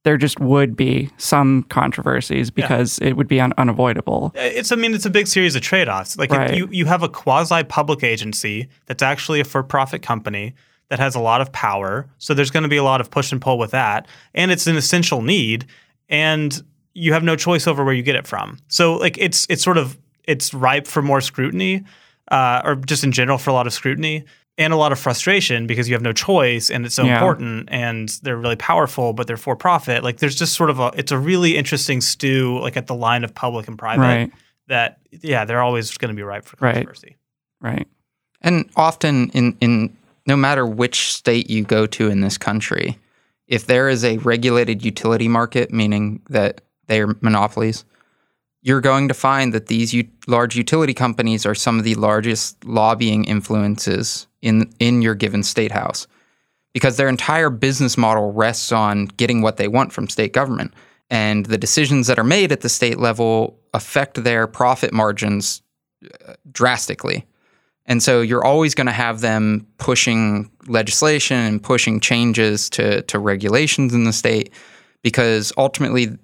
there 0.04 0.16
just 0.18 0.40
would 0.40 0.78
be 0.78 1.10
some 1.18 1.64
controversies 1.64 2.50
because 2.50 3.00
it 3.00 3.14
would 3.18 3.28
be 3.28 3.42
un- 3.42 3.54
unavoidable. 3.58 4.32
Uh, 4.36 4.40
it's 4.42 4.72
I 4.72 4.76
mean 4.76 4.96
it's 4.96 5.06
a 5.06 5.10
big 5.10 5.28
series 5.28 5.56
of 5.56 5.62
trade-offs. 5.62 6.18
Like 6.18 6.32
if 6.32 6.38
Right. 6.38 6.56
you 6.56 6.68
you 6.72 6.86
have 6.86 7.04
a 7.04 7.10
quasi 7.10 7.64
public 7.64 8.04
agency 8.04 8.70
that's 8.88 9.04
actually 9.04 9.40
a 9.40 9.44
for-profit 9.44 10.02
company 10.02 10.56
that 10.90 11.00
has 11.00 11.16
a 11.16 11.20
lot 11.20 11.42
of 11.42 11.52
power. 11.52 12.08
So 12.18 12.34
there's 12.34 12.52
going 12.52 12.64
to 12.64 12.70
be 12.70 12.78
a 12.78 12.84
lot 12.84 13.00
of 13.02 13.10
push 13.12 13.32
and 13.32 13.42
pull 13.42 13.58
with 13.58 13.72
that, 13.72 14.08
and 14.34 14.52
it's 14.52 14.68
an 14.68 14.76
essential 14.76 15.22
need, 15.22 15.66
and 16.10 16.62
you 16.94 17.14
have 17.14 17.24
no 17.24 17.36
choice 17.36 17.68
over 17.68 17.84
where 17.84 17.94
you 17.94 18.04
get 18.04 18.16
it 18.16 18.28
from. 18.28 18.58
So 18.68 18.96
like 18.96 19.18
it's 19.18 19.46
it's 19.50 19.64
sort 19.64 19.78
of 19.78 19.98
it's 20.24 20.54
ripe 20.54 20.88
for 20.88 21.02
more 21.02 21.22
scrutiny, 21.22 21.84
uh, 22.32 22.62
or 22.64 22.76
just 22.76 23.04
in 23.04 23.12
general 23.12 23.38
for 23.38 23.50
a 23.50 23.54
lot 23.54 23.68
of 23.68 23.74
scrutiny 23.74 24.26
and 24.58 24.74
a 24.74 24.76
lot 24.76 24.92
of 24.92 25.00
frustration 25.00 25.68
because 25.68 25.88
you 25.88 25.96
have 25.96 26.02
no 26.02 26.12
choice 26.12 26.70
and 26.70 26.86
it's 26.86 26.94
so 26.96 27.06
Yeah. 27.06 27.14
important 27.14 27.70
and 27.72 28.10
they're 28.24 28.36
really 28.36 28.58
powerful 28.58 29.14
but 29.14 29.26
they're 29.26 29.38
for 29.38 29.56
profit 29.56 30.04
like 30.04 30.18
there's 30.18 30.36
just 30.36 30.54
sort 30.54 30.70
of 30.70 30.80
a 30.82 30.92
it's 30.98 31.14
a 31.14 31.18
really 31.18 31.56
interesting 31.56 32.02
stew 32.02 32.60
like 32.60 32.76
at 32.76 32.88
the 32.88 32.94
line 32.94 33.24
of 33.24 33.34
public 33.34 33.70
and 33.70 33.78
private 33.78 34.02
Right. 34.02 34.32
that 34.68 34.98
yeah 35.12 35.46
they're 35.46 35.62
always 35.62 35.96
going 35.98 36.10
to 36.10 36.16
be 36.16 36.24
ripe 36.24 36.44
for 36.44 36.58
Right. 36.60 36.74
controversy 36.74 37.16
Right. 37.62 37.88
And 38.42 38.70
often 38.76 39.30
in 39.30 39.56
in 39.62 39.96
no 40.30 40.38
matter 40.38 40.66
which 40.66 41.12
state 41.12 41.50
you 41.50 41.64
go 41.64 41.86
to 41.88 42.10
in 42.10 42.22
this 42.22 42.38
country, 42.38 42.98
if 43.48 43.66
there 43.66 43.90
is 43.90 44.06
a 44.06 44.18
regulated 44.20 44.86
utility 44.86 45.28
market, 45.28 45.74
meaning 45.74 46.22
that 46.30 46.62
they 46.86 47.02
are 47.02 47.18
monopolies, 47.22 47.84
you're 48.62 48.80
going 48.80 49.08
to 49.08 49.14
find 49.14 49.54
that 49.54 49.68
these 49.68 49.94
u- 49.94 50.08
large 50.28 50.56
utility 50.56 50.94
companies 50.94 51.46
are 51.46 51.56
some 51.56 51.80
of 51.80 51.84
the 51.84 51.96
largest 51.96 52.64
lobbying 52.64 53.26
influences 53.26 54.28
in 54.42 54.72
in 54.80 55.02
your 55.02 55.16
given 55.16 55.44
state 55.44 55.72
house 55.72 56.08
because 56.74 56.98
their 56.98 57.10
entire 57.10 57.50
business 57.50 57.98
model 57.98 58.32
rests 58.32 58.72
on 58.72 59.06
getting 59.06 59.42
what 59.42 59.58
they 59.58 59.68
want 59.68 59.92
from 59.92 60.08
state 60.08 60.34
government 60.34 60.74
and 61.10 61.48
the 61.48 61.58
decisions 61.58 62.08
that 62.08 62.20
are 62.20 62.24
made 62.24 62.52
at 62.52 62.62
the 62.62 62.70
state 62.70 63.00
level 63.00 63.58
affect 63.74 64.24
their 64.24 64.46
profit 64.46 64.94
margins 64.94 65.64
uh, 66.28 66.34
drastically. 66.52 67.26
And 67.90 68.02
so 68.02 68.22
you're 68.22 68.46
always 68.46 68.76
going 68.76 68.88
to 68.88 68.94
have 68.94 69.20
them 69.20 69.68
pushing 69.80 70.50
legislation 70.68 71.38
and 71.38 71.62
pushing 71.62 72.00
changes 72.00 72.70
to, 72.72 73.02
to 73.02 73.20
regulations 73.20 73.94
in 73.94 74.06
the 74.06 74.14
state 74.14 74.54
because 75.02 75.52
ultimately 75.58 76.18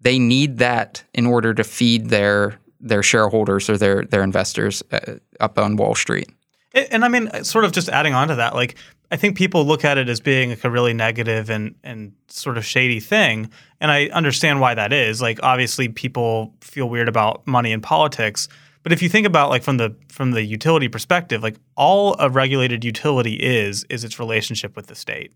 they 0.00 0.18
need 0.18 0.58
that 0.58 1.02
in 1.12 1.26
order 1.26 1.52
to 1.52 1.64
feed 1.64 2.08
their 2.08 2.58
their 2.80 3.02
shareholders 3.02 3.68
or 3.68 3.76
their 3.76 4.04
their 4.04 4.22
investors 4.22 4.84
uh, 4.92 5.16
up 5.40 5.58
on 5.58 5.74
Wall 5.74 5.96
Street. 5.96 6.28
And, 6.72 6.86
and 6.92 7.04
I 7.04 7.08
mean, 7.08 7.42
sort 7.42 7.64
of 7.64 7.72
just 7.72 7.88
adding 7.88 8.14
on 8.14 8.28
to 8.28 8.36
that, 8.36 8.54
like 8.54 8.76
I 9.10 9.16
think 9.16 9.36
people 9.36 9.64
look 9.64 9.84
at 9.84 9.98
it 9.98 10.08
as 10.08 10.20
being 10.20 10.50
like 10.50 10.64
a 10.64 10.70
really 10.70 10.92
negative 10.92 11.50
and 11.50 11.74
and 11.82 12.12
sort 12.28 12.58
of 12.58 12.64
shady 12.64 13.00
thing, 13.00 13.50
and 13.80 13.90
I 13.90 14.06
understand 14.08 14.60
why 14.60 14.74
that 14.74 14.92
is. 14.92 15.22
Like, 15.22 15.40
obviously, 15.42 15.88
people 15.88 16.54
feel 16.60 16.88
weird 16.88 17.08
about 17.08 17.46
money 17.46 17.72
in 17.72 17.80
politics, 17.80 18.48
but 18.88 18.94
if 18.94 19.02
you 19.02 19.10
think 19.10 19.26
about 19.26 19.50
like 19.50 19.62
from 19.62 19.76
the 19.76 19.94
from 20.08 20.30
the 20.30 20.42
utility 20.42 20.88
perspective, 20.88 21.42
like 21.42 21.56
all 21.76 22.16
a 22.18 22.30
regulated 22.30 22.86
utility 22.86 23.34
is 23.34 23.84
is 23.90 24.02
its 24.02 24.18
relationship 24.18 24.74
with 24.76 24.86
the 24.86 24.94
state. 24.94 25.30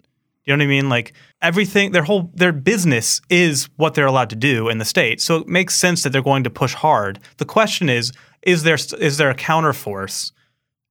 You 0.47 0.57
know 0.57 0.63
what 0.63 0.65
I 0.65 0.69
mean? 0.69 0.89
Like 0.89 1.13
everything, 1.43 1.93
their 1.93 2.03
whole 2.05 2.31
their 2.35 2.53
business 2.53 3.21
is 3.29 3.69
what 3.77 3.93
they're 3.93 4.07
allowed 4.07 4.31
to 4.31 4.37
do 4.37 4.71
in 4.71 4.79
the 4.79 4.87
state. 4.87 5.21
So 5.21 5.37
it 5.37 5.49
makes 5.49 5.75
sense 5.75 6.03
that 6.03 6.15
they're 6.15 6.23
going 6.23 6.45
to 6.45 6.51
push 6.51 6.73
hard. 6.73 7.19
The 7.37 7.45
question 7.45 7.91
is, 7.91 8.11
is 8.41 8.63
there 8.63 8.79
is 8.99 9.19
there 9.19 9.29
a 9.29 9.35
counterforce, 9.35 10.33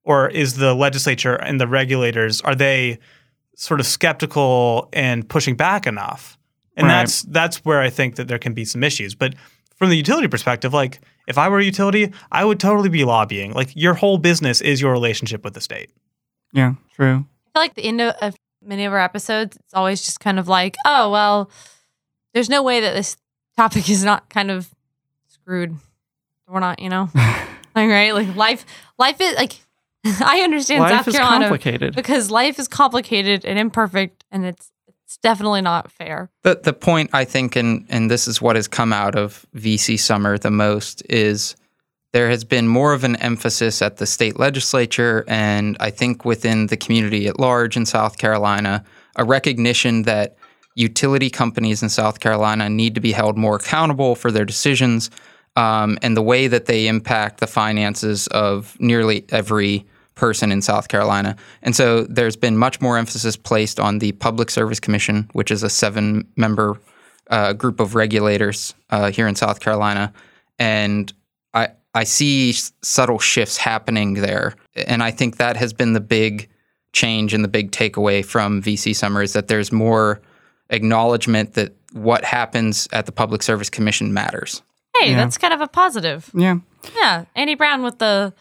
or 0.03 0.29
is 0.29 0.57
the 0.57 0.75
legislature 0.75 1.33
and 1.33 1.59
the 1.59 1.67
regulators 1.67 2.41
are 2.41 2.53
they 2.53 2.99
sort 3.55 3.79
of 3.79 3.87
skeptical 3.87 4.87
and 4.93 5.27
pushing 5.27 5.55
back 5.55 5.87
enough? 5.87 6.37
And 6.77 6.85
Right. 6.85 6.93
that's 6.99 7.23
that's 7.23 7.65
where 7.65 7.81
I 7.81 7.89
think 7.89 8.17
that 8.17 8.27
there 8.27 8.37
can 8.37 8.53
be 8.53 8.65
some 8.65 8.83
issues. 8.83 9.15
But 9.15 9.33
from 9.77 9.89
the 9.89 9.97
utility 9.97 10.27
perspective, 10.27 10.73
like 10.73 10.99
if 11.27 11.37
I 11.37 11.49
were 11.49 11.59
a 11.59 11.63
utility, 11.63 12.11
I 12.31 12.45
would 12.45 12.59
totally 12.59 12.89
be 12.89 13.03
lobbying. 13.03 13.53
Like 13.53 13.75
your 13.75 13.93
whole 13.93 14.17
business 14.17 14.61
is 14.61 14.81
your 14.81 14.91
relationship 14.91 15.43
with 15.43 15.53
the 15.53 15.61
state. 15.61 15.89
Yeah, 16.53 16.73
true. 16.95 17.25
I 17.47 17.59
feel 17.59 17.61
like 17.63 17.75
the 17.75 17.83
end 17.83 18.01
of, 18.01 18.15
of 18.21 18.35
many 18.63 18.85
of 18.85 18.93
our 18.93 18.99
episodes, 18.99 19.57
it's 19.57 19.73
always 19.73 20.01
just 20.01 20.19
kind 20.19 20.39
of 20.39 20.47
like, 20.47 20.75
oh, 20.85 21.09
well, 21.09 21.49
there's 22.33 22.49
no 22.49 22.63
way 22.63 22.79
that 22.81 22.93
this 22.93 23.17
topic 23.57 23.89
is 23.89 24.03
not 24.03 24.29
kind 24.29 24.51
of 24.51 24.69
screwed. 25.27 25.75
We're 26.47 26.59
not, 26.59 26.79
you 26.79 26.89
know, 26.89 27.09
like 27.15 27.49
right, 27.75 28.13
like 28.13 28.35
life, 28.35 28.65
life 28.97 29.19
is 29.21 29.35
like. 29.35 29.53
I 30.03 30.39
understand 30.39 30.81
Life 30.81 30.91
South 30.91 31.07
is 31.09 31.15
Carolina 31.15 31.45
complicated. 31.45 31.95
because 31.95 32.31
life 32.31 32.57
is 32.57 32.67
complicated 32.67 33.45
and 33.45 33.59
imperfect, 33.59 34.23
and 34.31 34.43
it's 34.43 34.71
it's 35.11 35.17
definitely 35.17 35.59
not 35.59 35.91
fair. 35.91 36.31
The 36.43 36.61
the 36.63 36.71
point 36.71 37.09
I 37.11 37.25
think, 37.25 37.57
and 37.57 37.85
and 37.89 38.09
this 38.09 38.29
is 38.29 38.41
what 38.41 38.55
has 38.55 38.69
come 38.69 38.93
out 38.93 39.17
of 39.17 39.45
VC 39.53 39.99
summer 39.99 40.37
the 40.37 40.51
most 40.51 41.03
is 41.09 41.57
there 42.13 42.29
has 42.29 42.45
been 42.45 42.65
more 42.65 42.93
of 42.93 43.03
an 43.03 43.17
emphasis 43.17 43.81
at 43.81 43.97
the 43.97 44.05
state 44.05 44.39
legislature 44.39 45.25
and 45.27 45.75
I 45.81 45.89
think 45.89 46.23
within 46.23 46.67
the 46.67 46.77
community 46.77 47.27
at 47.27 47.41
large 47.41 47.75
in 47.75 47.85
South 47.85 48.19
Carolina, 48.19 48.85
a 49.17 49.25
recognition 49.25 50.03
that 50.03 50.37
utility 50.75 51.29
companies 51.29 51.83
in 51.83 51.89
South 51.89 52.21
Carolina 52.21 52.69
need 52.69 52.95
to 52.95 53.01
be 53.01 53.11
held 53.11 53.37
more 53.37 53.57
accountable 53.57 54.15
for 54.15 54.31
their 54.31 54.45
decisions 54.45 55.09
um, 55.57 55.97
and 56.01 56.15
the 56.15 56.21
way 56.21 56.47
that 56.47 56.67
they 56.67 56.87
impact 56.87 57.41
the 57.41 57.47
finances 57.47 58.27
of 58.27 58.77
nearly 58.79 59.25
every 59.27 59.85
person 60.21 60.51
in 60.51 60.61
South 60.61 60.87
Carolina. 60.87 61.35
And 61.63 61.75
so 61.75 62.03
there's 62.03 62.35
been 62.37 62.55
much 62.57 62.79
more 62.79 62.95
emphasis 62.97 63.35
placed 63.35 63.79
on 63.79 63.97
the 63.99 64.11
Public 64.13 64.51
Service 64.51 64.79
Commission, 64.79 65.27
which 65.33 65.49
is 65.49 65.63
a 65.63 65.69
seven 65.69 66.27
member 66.37 66.79
uh, 67.31 67.53
group 67.53 67.79
of 67.79 67.95
regulators 67.95 68.75
uh, 68.91 69.09
here 69.11 69.27
in 69.27 69.35
South 69.35 69.59
Carolina. 69.59 70.13
And 70.59 71.11
I, 71.55 71.69
I 71.95 72.03
see 72.03 72.53
subtle 72.83 73.17
shifts 73.17 73.57
happening 73.57 74.13
there. 74.13 74.53
And 74.75 75.01
I 75.01 75.09
think 75.11 75.37
that 75.37 75.57
has 75.57 75.73
been 75.73 75.93
the 75.93 75.99
big 76.19 76.49
change 76.93 77.33
and 77.33 77.43
the 77.43 77.47
big 77.49 77.71
takeaway 77.71 78.23
from 78.23 78.61
VC 78.61 78.95
Summer 78.95 79.23
is 79.23 79.33
that 79.33 79.47
there's 79.47 79.71
more 79.71 80.21
acknowledgement 80.69 81.53
that 81.55 81.73
what 81.93 82.23
happens 82.23 82.87
at 82.91 83.05
the 83.07 83.11
Public 83.11 83.41
Service 83.43 83.69
Commission 83.71 84.13
matters. 84.13 84.61
Hey, 84.97 85.11
Yeah. 85.11 85.17
that's 85.17 85.37
kind 85.39 85.53
of 85.53 85.61
a 85.61 85.67
positive. 85.67 86.29
Yeah, 86.33 86.57
Yeah, 86.95 87.25
Andy 87.35 87.55
Brown 87.55 87.81
with 87.81 87.97
the, 87.99 88.33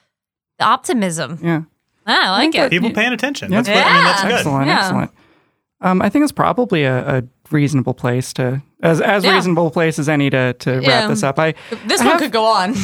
the 0.58 0.64
optimism. 0.64 1.38
yeah. 1.42 1.62
Ah, 2.10 2.26
I 2.26 2.30
like 2.30 2.42
think 2.42 2.54
it. 2.54 2.58
that- 2.58 2.70
People 2.70 2.90
paying 2.92 3.12
attention. 3.12 3.52
Yeah. 3.52 3.62
That's 3.62 3.68
what, 3.68 3.86
I 3.86 3.94
mean, 3.94 4.04
that's 4.04 4.22
good. 4.22 4.32
Excellent, 4.32 4.66
Yeah. 4.66 4.78
excellent. 4.80 5.10
Um, 5.82 6.02
I 6.02 6.08
think 6.10 6.24
it's 6.24 6.32
probably 6.32 6.84
a, 6.84 7.18
a 7.18 7.22
reasonable 7.50 7.94
place 7.94 8.32
to 8.34 8.62
as 8.82 9.00
as 9.00 9.24
Yeah. 9.24 9.34
reasonable 9.34 9.68
a 9.68 9.70
place 9.70 9.98
as 9.98 10.08
any 10.08 10.28
to 10.30 10.52
to 10.54 10.80
wrap 10.80 11.08
this 11.08 11.22
up. 11.22 11.38
I 11.38 11.54
This 11.86 12.00
I 12.00 12.04
one 12.04 12.12
have- 12.12 12.20
could 12.20 12.32
go 12.32 12.44
on. 12.44 12.74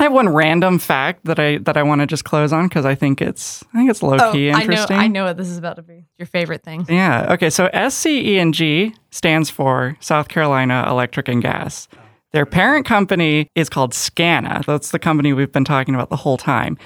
I 0.00 0.04
have 0.04 0.12
one 0.14 0.30
random 0.30 0.78
fact 0.78 1.26
that 1.26 1.38
I 1.38 1.58
that 1.58 1.76
I 1.76 1.82
want 1.82 2.00
to 2.00 2.06
just 2.06 2.24
close 2.24 2.52
on 2.54 2.66
because 2.68 2.86
I 2.86 2.94
think 2.94 3.20
it's 3.20 3.62
I 3.74 3.78
think 3.78 3.90
it's 3.90 4.02
low 4.02 4.16
Oh, 4.18 4.32
key 4.32 4.50
I 4.50 4.64
know. 4.64 4.86
I 4.88 5.08
know 5.08 5.24
what 5.26 5.36
this 5.36 5.48
is 5.48 5.58
about 5.58 5.76
to 5.76 5.82
be. 5.82 6.06
Your 6.18 6.24
favorite 6.26 6.64
thing. 6.64 6.86
Yeah. 6.88 7.26
Okay. 7.34 7.50
So 7.50 7.68
SCE&G 7.72 8.94
stands 9.10 9.50
for 9.50 9.96
South 10.00 10.28
Carolina 10.28 10.86
Electric 10.88 11.28
and 11.28 11.42
Gas. 11.42 11.86
Their 12.32 12.46
parent 12.46 12.86
company 12.86 13.48
is 13.54 13.68
called 13.68 13.92
SCANA. 13.92 14.62
That's 14.66 14.90
the 14.90 14.98
company 14.98 15.32
we've 15.32 15.52
been 15.52 15.64
talking 15.64 15.94
about 15.94 16.10
the 16.10 16.16
whole 16.16 16.36
time. 16.38 16.78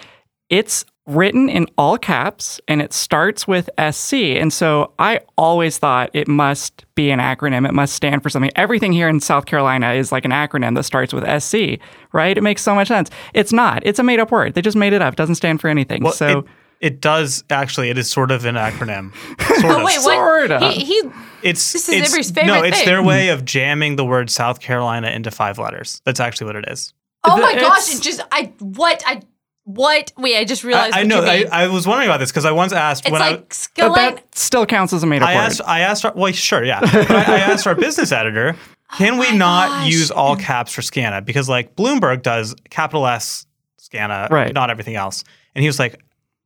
It's 0.50 0.84
written 1.06 1.50
in 1.50 1.66
all 1.76 1.98
caps 1.98 2.60
and 2.66 2.80
it 2.80 2.92
starts 2.92 3.46
with 3.46 3.68
SC. 3.90 4.14
And 4.14 4.50
so 4.52 4.92
I 4.98 5.20
always 5.36 5.76
thought 5.76 6.08
it 6.14 6.26
must 6.28 6.84
be 6.94 7.10
an 7.10 7.18
acronym. 7.20 7.68
It 7.68 7.74
must 7.74 7.92
stand 7.94 8.22
for 8.22 8.30
something. 8.30 8.50
Everything 8.56 8.92
here 8.92 9.08
in 9.08 9.20
South 9.20 9.44
Carolina 9.44 9.92
is 9.92 10.12
like 10.12 10.24
an 10.24 10.30
acronym 10.30 10.74
that 10.76 10.84
starts 10.84 11.12
with 11.12 11.24
SC, 11.42 11.78
right? 12.12 12.36
It 12.38 12.42
makes 12.42 12.62
so 12.62 12.74
much 12.74 12.88
sense. 12.88 13.10
It's 13.34 13.52
not. 13.52 13.82
It's 13.84 13.98
a 13.98 14.02
made 14.02 14.18
up 14.18 14.30
word. 14.30 14.54
They 14.54 14.62
just 14.62 14.76
made 14.78 14.94
it 14.94 15.02
up. 15.02 15.12
It 15.12 15.16
doesn't 15.16 15.34
stand 15.34 15.60
for 15.60 15.68
anything. 15.68 16.02
Well, 16.02 16.12
so 16.14 16.38
it, 16.38 16.44
it 16.80 17.00
does 17.02 17.44
actually. 17.50 17.90
It 17.90 17.98
is 17.98 18.10
sort 18.10 18.30
of 18.30 18.46
an 18.46 18.54
acronym. 18.54 19.12
Sort 19.60 19.64
Oh 19.74 19.78
of. 19.80 19.84
wait, 19.84 20.00
Sorta. 20.00 20.58
what? 20.58 20.72
He, 20.72 20.84
he 20.84 21.02
It's 21.42 21.72
This 21.72 21.88
is 21.88 22.00
it's, 22.00 22.08
Emory's 22.10 22.34
no, 22.46 22.62
it's 22.62 22.78
thing. 22.78 22.86
their 22.86 23.02
way 23.02 23.28
of 23.28 23.44
jamming 23.44 23.96
the 23.96 24.04
word 24.06 24.30
South 24.30 24.60
Carolina 24.60 25.08
into 25.10 25.30
five 25.30 25.58
letters. 25.58 26.00
That's 26.06 26.18
actually 26.20 26.46
what 26.46 26.56
it 26.56 26.64
is. 26.68 26.94
Oh 27.24 27.36
my 27.38 27.54
The- 27.54 27.60
gosh! 27.60 27.88
it's- 27.88 27.98
It 27.98 28.02
just 28.02 28.20
I 28.32 28.52
what 28.58 29.02
I 29.06 29.20
what 29.64 30.12
wait 30.16 30.36
I 30.36 30.44
just 30.44 30.62
realized. 30.64 30.94
I 30.94 31.00
what 31.00 31.06
know. 31.08 31.22
I. 31.22 31.44
I 31.50 31.66
was 31.68 31.86
wondering 31.86 32.08
about 32.08 32.20
this 32.20 32.30
because 32.30 32.44
I 32.44 32.52
once 32.52 32.72
asked 32.72 33.04
it's 33.04 33.12
when 33.12 33.20
like 33.20 33.40
but 33.40 33.52
skillet. 33.52 33.94
that 33.96 34.34
still 34.34 34.66
counts 34.66 34.92
as 34.92 35.02
a 35.02 35.06
made 35.06 35.22
up 35.22 35.28
I, 35.28 35.32
I 35.32 35.36
word. 35.36 35.40
asked. 35.42 35.60
I 35.66 35.80
asked. 35.80 36.04
Our, 36.04 36.12
well, 36.14 36.32
sure, 36.32 36.64
yeah. 36.64 36.80
But 36.80 37.10
I, 37.10 37.36
I 37.36 37.38
asked 37.40 37.66
our 37.66 37.74
business 37.74 38.12
editor, 38.12 38.56
can 38.98 39.14
oh 39.14 39.20
we 39.20 39.26
Oh 39.28 39.30
my 39.32 39.36
not 39.36 39.68
gosh. 39.68 39.90
use 39.92 40.10
all 40.10 40.36
caps 40.36 40.72
for 40.72 40.82
Scana 40.82 41.24
because 41.24 41.48
like 41.48 41.74
Bloomberg 41.76 42.22
does 42.22 42.54
capital 42.70 43.06
S 43.06 43.46
Scana, 43.80 44.28
Right. 44.30 44.52
not 44.52 44.70
everything 44.70 44.96
else. 44.96 45.24
And 45.54 45.62
he 45.62 45.68
was 45.68 45.78
like. 45.78 46.00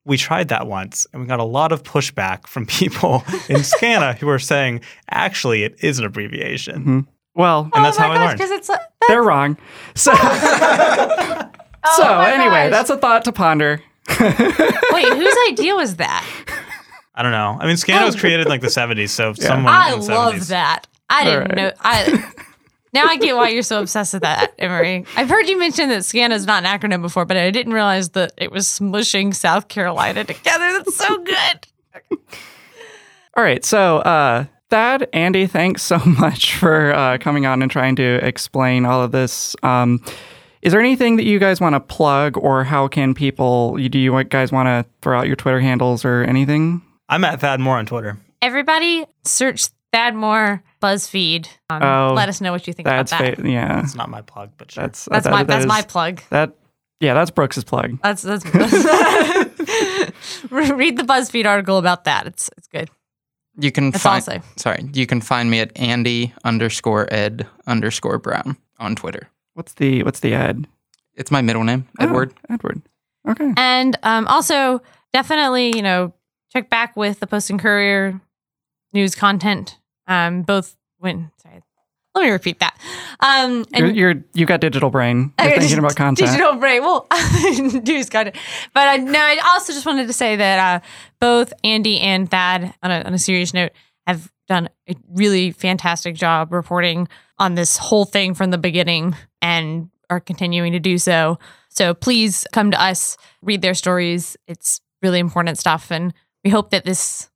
We 0.04 0.16
tried 0.16 0.48
that 0.48 0.66
once 0.66 1.06
and 1.12 1.20
we 1.20 1.28
got 1.28 1.38
a 1.38 1.44
lot 1.44 1.70
of 1.70 1.82
pushback 1.82 2.46
from 2.46 2.64
people 2.64 3.16
in 3.50 3.56
Scana 3.60 4.16
who 4.16 4.26
were 4.26 4.38
saying, 4.38 4.80
actually, 5.10 5.64
it 5.64 5.84
is 5.84 5.98
an 5.98 6.06
abbreviation. 6.06 6.80
Mm-hmm. 6.80 7.00
well, 7.34 7.68
And 7.74 7.84
that's 7.84 7.98
oh 7.98 8.02
how 8.04 8.08
my 8.08 8.14
I 8.14 8.24
learned. 8.24 8.38
because 8.38 8.50
it's 8.52 8.70
like, 8.70 8.80
they're 9.06 9.22
wrong. 9.22 9.58
So, 9.96 10.12
so 11.96 12.20
anyway, 12.20 12.68
gosh. 12.68 12.70
that's 12.70 12.90
a 12.90 12.96
thought 12.96 13.24
to 13.24 13.32
ponder. 13.32 13.82
wait, 14.08 15.08
whose 15.08 15.36
idea 15.48 15.74
was 15.74 15.96
that? 15.96 16.26
I 17.14 17.22
don't 17.22 17.32
know. 17.32 17.58
I 17.60 17.66
mean, 17.66 17.76
Scana 17.76 18.06
was 18.06 18.16
created 18.16 18.46
in 18.46 18.48
like 18.48 18.60
the 18.60 18.68
70s, 18.68 19.10
so 19.10 19.32
someone 19.34 19.72
I 19.72 19.92
in 19.92 20.00
the 20.00 20.06
love 20.06 20.34
70s. 20.34 20.48
that. 20.48 20.86
I 21.10 21.24
didn't 21.24 21.40
right. 21.40 21.56
know. 21.56 21.72
I 21.80 22.32
now 22.92 23.06
I 23.06 23.16
get 23.16 23.36
why 23.36 23.48
you're 23.48 23.62
so 23.62 23.80
obsessed 23.82 24.12
with 24.12 24.22
that, 24.22 24.52
Emory. 24.58 25.04
I've 25.16 25.28
heard 25.28 25.48
you 25.48 25.58
mention 25.58 25.88
that 25.88 26.04
SCANA 26.04 26.34
is 26.34 26.46
not 26.46 26.64
an 26.64 26.80
acronym 26.80 27.02
before, 27.02 27.24
but 27.24 27.36
I 27.36 27.50
didn't 27.50 27.72
realize 27.72 28.10
that 28.10 28.32
it 28.36 28.50
was 28.50 28.66
smushing 28.66 29.34
South 29.34 29.68
Carolina 29.68 30.24
together. 30.24 30.72
That's 30.72 30.96
so 30.96 31.18
good. 31.18 31.66
All 33.36 33.44
right, 33.44 33.64
so 33.64 33.98
uh, 33.98 34.46
Thad, 34.70 35.08
Andy, 35.12 35.46
thanks 35.46 35.82
so 35.82 35.98
much 36.04 36.54
for 36.54 36.94
uh, 36.94 37.18
coming 37.18 37.46
on 37.46 37.62
and 37.62 37.70
trying 37.70 37.96
to 37.96 38.24
explain 38.26 38.84
all 38.84 39.02
of 39.02 39.12
this. 39.12 39.54
Um, 39.62 40.02
is 40.62 40.72
there 40.72 40.80
anything 40.80 41.16
that 41.16 41.24
you 41.24 41.38
guys 41.38 41.60
want 41.60 41.74
to 41.74 41.80
plug, 41.80 42.36
or 42.36 42.64
how 42.64 42.88
can 42.88 43.14
people? 43.14 43.76
Do 43.76 43.98
you 43.98 44.24
guys 44.24 44.52
want 44.52 44.66
to 44.66 44.84
throw 45.02 45.18
out 45.18 45.26
your 45.26 45.36
Twitter 45.36 45.60
handles 45.60 46.04
or 46.04 46.22
anything? 46.24 46.82
I'm 47.08 47.24
at 47.24 47.40
Thad 47.40 47.60
Moore 47.60 47.78
on 47.78 47.86
Twitter. 47.86 48.18
Everybody, 48.42 49.04
search 49.24 49.68
Thad 49.92 50.14
Moore 50.14 50.62
BuzzFeed. 50.82 51.48
Um, 51.70 51.82
Oh, 51.82 52.12
let 52.14 52.28
us 52.28 52.40
know 52.40 52.52
what 52.52 52.66
you 52.66 52.72
think 52.72 52.86
That's 52.86 53.12
about 53.12 53.24
that. 53.24 53.36
fa- 53.38 53.48
yeah. 53.50 53.80
It's 53.82 53.94
not 53.94 54.08
my 54.10 54.22
plug, 54.22 54.50
but 54.58 54.70
sure. 54.70 54.84
That's 54.84 55.06
That's 55.06 55.24
that- 55.24 55.30
my 55.32 55.38
that 55.42 55.46
that's 55.46 55.64
is- 55.64 55.68
my 55.68 55.82
plug. 55.82 56.20
that. 56.30 56.52
Yeah, 57.00 57.14
that's 57.14 57.30
Brooks's 57.30 57.64
plug. 57.64 57.98
That's 58.02 58.22
that's. 58.22 58.44
read 60.50 60.96
the 60.96 61.04
BuzzFeed 61.04 61.46
article 61.46 61.78
about 61.78 62.04
that. 62.04 62.26
It's 62.26 62.50
it's 62.56 62.68
good. 62.68 62.90
You 63.60 63.72
can 63.72 63.90
That's 63.90 64.02
find. 64.02 64.42
Sorry, 64.56 64.88
you 64.92 65.06
can 65.06 65.20
find 65.20 65.50
me 65.50 65.60
at 65.60 65.76
Andy 65.76 66.32
underscore 66.44 67.12
Ed 67.12 67.46
underscore 67.66 68.18
Brown 68.18 68.56
on 68.78 68.94
Twitter. 68.94 69.28
What's 69.58 69.74
the 69.74 70.04
What's 70.04 70.20
the 70.20 70.34
ad? 70.34 70.68
It's 71.16 71.32
my 71.32 71.42
middle 71.42 71.64
name, 71.64 71.88
Oh, 71.98 72.04
Edward. 72.04 72.32
Edward. 72.48 72.80
Okay. 73.28 73.52
And 73.56 73.98
um, 74.04 74.28
also, 74.28 74.80
definitely, 75.12 75.72
you 75.74 75.82
know, 75.82 76.12
check 76.52 76.70
back 76.70 76.96
with 76.96 77.18
the 77.18 77.26
Post 77.26 77.50
and 77.50 77.58
Courier 77.58 78.20
news 78.92 79.16
content. 79.16 79.76
Um, 80.06 80.42
both 80.42 80.76
when 80.98 81.32
sorry, 81.42 81.60
let 82.14 82.22
me 82.22 82.30
repeat 82.30 82.60
that. 82.60 82.78
Um, 83.18 83.64
You're, 83.74 83.86
and 83.88 83.96
you're 83.96 84.14
you 84.32 84.46
got 84.46 84.60
digital 84.60 84.90
brain. 84.90 85.32
You're 85.40 85.48
Okay, 85.48 85.58
thinking 85.58 85.78
about 85.80 85.96
content. 86.06 86.30
Digital 86.30 86.54
brain. 86.54 86.82
Well, 86.82 87.08
news 87.84 88.08
content. 88.08 88.36
But 88.74 89.00
uh, 89.00 89.02
no, 89.02 89.18
I 89.18 89.40
also 89.44 89.72
just 89.72 89.84
wanted 89.86 90.06
to 90.06 90.12
say 90.12 90.36
that 90.36 90.82
uh, 90.82 90.86
both 91.20 91.52
Andy 91.64 91.98
and 91.98 92.30
Thad, 92.30 92.74
on 92.80 92.92
a, 92.92 93.00
on 93.02 93.12
a 93.12 93.18
serious 93.18 93.52
note, 93.52 93.72
have 94.06 94.30
done 94.46 94.68
a 94.88 94.94
really 95.12 95.50
fantastic 95.50 96.14
job 96.14 96.52
reporting 96.52 97.08
on 97.38 97.54
this 97.54 97.76
whole 97.76 98.04
thing 98.04 98.34
from 98.34 98.50
the 98.50 98.58
beginning 98.58 99.14
and 99.40 99.90
are 100.10 100.20
continuing 100.20 100.72
to 100.72 100.80
do 100.80 100.98
so. 100.98 101.38
So 101.68 101.94
please 101.94 102.46
come 102.52 102.70
to 102.70 102.82
us, 102.82 103.16
read 103.42 103.62
their 103.62 103.74
stories. 103.74 104.36
It's 104.46 104.80
really 105.02 105.18
important 105.18 105.58
stuff. 105.58 105.90
And 105.90 106.12
we 106.44 106.50
hope 106.50 106.70
that 106.70 106.84
this 106.84 107.30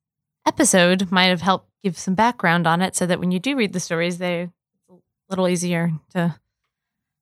episode 0.45 1.11
might 1.11 1.27
have 1.27 1.41
helped 1.41 1.69
give 1.83 1.97
some 1.97 2.15
background 2.15 2.67
on 2.67 2.81
it 2.81 2.95
so 2.95 3.05
that 3.05 3.19
when 3.19 3.31
you 3.31 3.39
do 3.39 3.55
read 3.55 3.73
the 3.73 3.79
stories, 3.79 4.17
they're 4.17 4.51
a 4.89 4.95
little 5.29 5.47
easier 5.47 5.91
to 6.11 6.35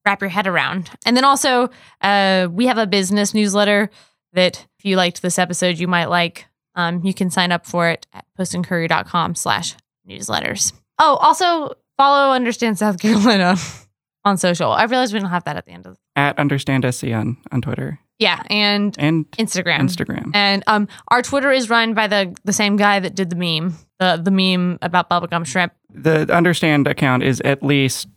wrap 0.06 0.22
your 0.22 0.30
head 0.30 0.48
around. 0.48 0.90
And 1.06 1.16
then 1.16 1.24
also, 1.24 1.70
uh, 2.02 2.48
we 2.52 2.68
have 2.68 2.78
a 2.78 2.88
business 2.88 3.34
newsletter 3.34 3.90
that 4.34 4.66
if 4.80 4.86
you 4.86 4.96
liked 4.96 5.22
this 5.22 5.38
episode, 5.38 5.78
you 5.78 5.88
might 5.88 6.06
like. 6.06 6.48
Um, 6.74 7.04
you 7.04 7.14
can 7.14 7.30
sign 7.30 7.52
up 7.52 7.66
for 7.66 7.90
it 7.90 8.08
at 8.14 8.26
postandcourier.com 8.40 9.36
slash 9.36 9.76
newsletters. 10.10 10.72
Oh, 10.98 11.18
also 11.18 11.76
follow 12.02 12.32
Understand 12.34 12.78
South 12.78 12.98
Carolina 13.00 13.56
on 14.26 14.38
social. 14.38 14.72
I 14.72 14.84
realize 14.86 15.14
we 15.14 15.20
don't 15.20 15.30
have 15.30 15.44
that 15.46 15.58
at 15.58 15.66
the 15.66 15.72
end 15.72 15.86
of 15.86 15.94
the- 15.94 16.00
At 16.16 16.38
understand 16.40 16.86
SC 16.94 17.06
on 17.20 17.38
on 17.52 17.62
Twitter 17.62 18.00
Yeah, 18.20 18.42
and 18.50 18.96
and 19.00 19.26
Instagram. 19.38 19.80
Instagram. 19.82 20.32
And 20.34 20.64
um, 20.68 20.88
our 21.10 21.22
Twitter 21.22 21.52
is 21.52 21.70
run 21.70 21.94
by 21.94 22.08
the 22.08 22.36
the 22.44 22.54
same 22.54 22.76
guy 22.78 23.00
that 23.00 23.14
did 23.16 23.30
the 23.30 23.36
meme, 23.36 23.74
the 24.00 24.20
the 24.24 24.32
meme 24.32 24.78
about 24.82 25.10
bubblegum 25.10 25.46
shrimp. 25.46 25.74
the 25.94 26.16
understand 26.34 26.88
account 26.88 27.24
is 27.24 27.42
at 27.42 27.62
least 27.64 28.08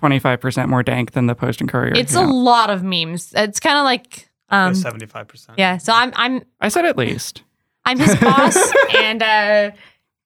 25% 0.00 0.68
more 0.68 0.82
dank 0.84 1.10
than 1.12 1.26
the 1.26 1.34
post 1.34 1.60
and 1.60 1.68
courier 1.70 1.92
It's 1.96 2.14
a 2.14 2.22
lot 2.22 2.70
of 2.70 2.82
memes. 2.84 3.32
It's 3.34 3.58
kind 3.60 3.78
of 3.78 3.84
like 3.84 4.28
um, 4.50 4.74
Seventy-five 4.74 5.26
percent. 5.28 5.58
yeah. 5.58 5.76
So 5.78 5.92
I'm 5.92 6.12
I'm 6.16 6.42
i 6.60 6.68
said 6.68 6.84
at 6.86 6.96
least 6.96 7.42
I'm 7.84 7.98
his 7.98 8.14
boss, 8.16 8.56
and 8.96 9.22
uh, 9.22 9.70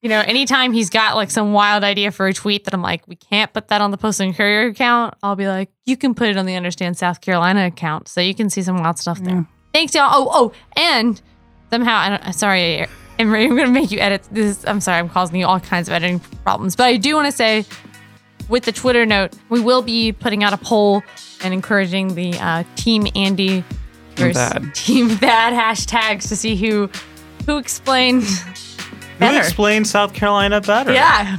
you 0.03 0.09
know, 0.09 0.19
anytime 0.19 0.73
he's 0.73 0.89
got 0.89 1.15
like 1.15 1.31
some 1.31 1.53
wild 1.53 1.81
idea 1.83 2.11
for 2.11 2.27
a 2.27 2.33
tweet 2.33 2.65
that 2.65 2.73
I'm 2.73 2.81
like, 2.81 3.07
we 3.07 3.15
can't 3.15 3.51
put 3.53 3.69
that 3.69 3.79
on 3.79 3.91
the 3.91 3.97
Post 3.97 4.19
and 4.19 4.35
Courier 4.35 4.67
account, 4.67 5.15
I'll 5.23 5.37
be 5.37 5.47
like, 5.47 5.69
you 5.85 5.95
can 5.95 6.13
put 6.13 6.27
it 6.27 6.35
on 6.35 6.45
the 6.45 6.55
Understand 6.55 6.97
South 6.97 7.21
Carolina 7.21 7.65
account, 7.67 8.09
so 8.09 8.19
you 8.19 8.35
can 8.35 8.49
see 8.49 8.61
some 8.61 8.77
wild 8.77 8.99
stuff 8.99 9.19
there. 9.21 9.35
Yeah. 9.35 9.43
Thanks, 9.73 9.95
y'all. 9.95 10.09
Oh, 10.11 10.29
oh, 10.29 10.51
and 10.75 11.21
somehow, 11.71 11.97
I 11.97 12.09
don't, 12.17 12.33
sorry, 12.33 12.85
Emory, 13.17 13.45
I'm 13.45 13.55
gonna 13.55 13.69
make 13.69 13.91
you 13.91 13.99
edit 13.99 14.27
this. 14.29 14.65
I'm 14.67 14.81
sorry, 14.81 14.99
I'm 14.99 15.07
causing 15.07 15.39
you 15.39 15.45
all 15.45 15.61
kinds 15.61 15.87
of 15.87 15.93
editing 15.93 16.19
problems, 16.43 16.75
but 16.75 16.83
I 16.83 16.97
do 16.97 17.15
want 17.15 17.27
to 17.27 17.31
say. 17.31 17.65
With 18.49 18.65
the 18.65 18.73
Twitter 18.73 19.05
note, 19.05 19.33
we 19.47 19.61
will 19.61 19.81
be 19.81 20.11
putting 20.11 20.43
out 20.43 20.51
a 20.51 20.57
poll 20.57 21.01
and 21.45 21.53
encouraging 21.53 22.15
the 22.15 22.37
uh, 22.37 22.65
Team 22.75 23.07
Andy 23.15 23.63
Team 24.15 24.33
versus 24.33 24.53
Team 24.73 25.07
Thad 25.07 25.53
hashtags 25.53 26.27
to 26.27 26.35
see 26.35 26.57
who 26.57 26.89
who 27.45 27.57
explained 27.57 28.25
Who 29.13 29.19
better. 29.19 29.37
explains 29.37 29.89
South 29.89 30.13
Carolina 30.13 30.59
better? 30.61 30.93
Yeah, 30.93 31.37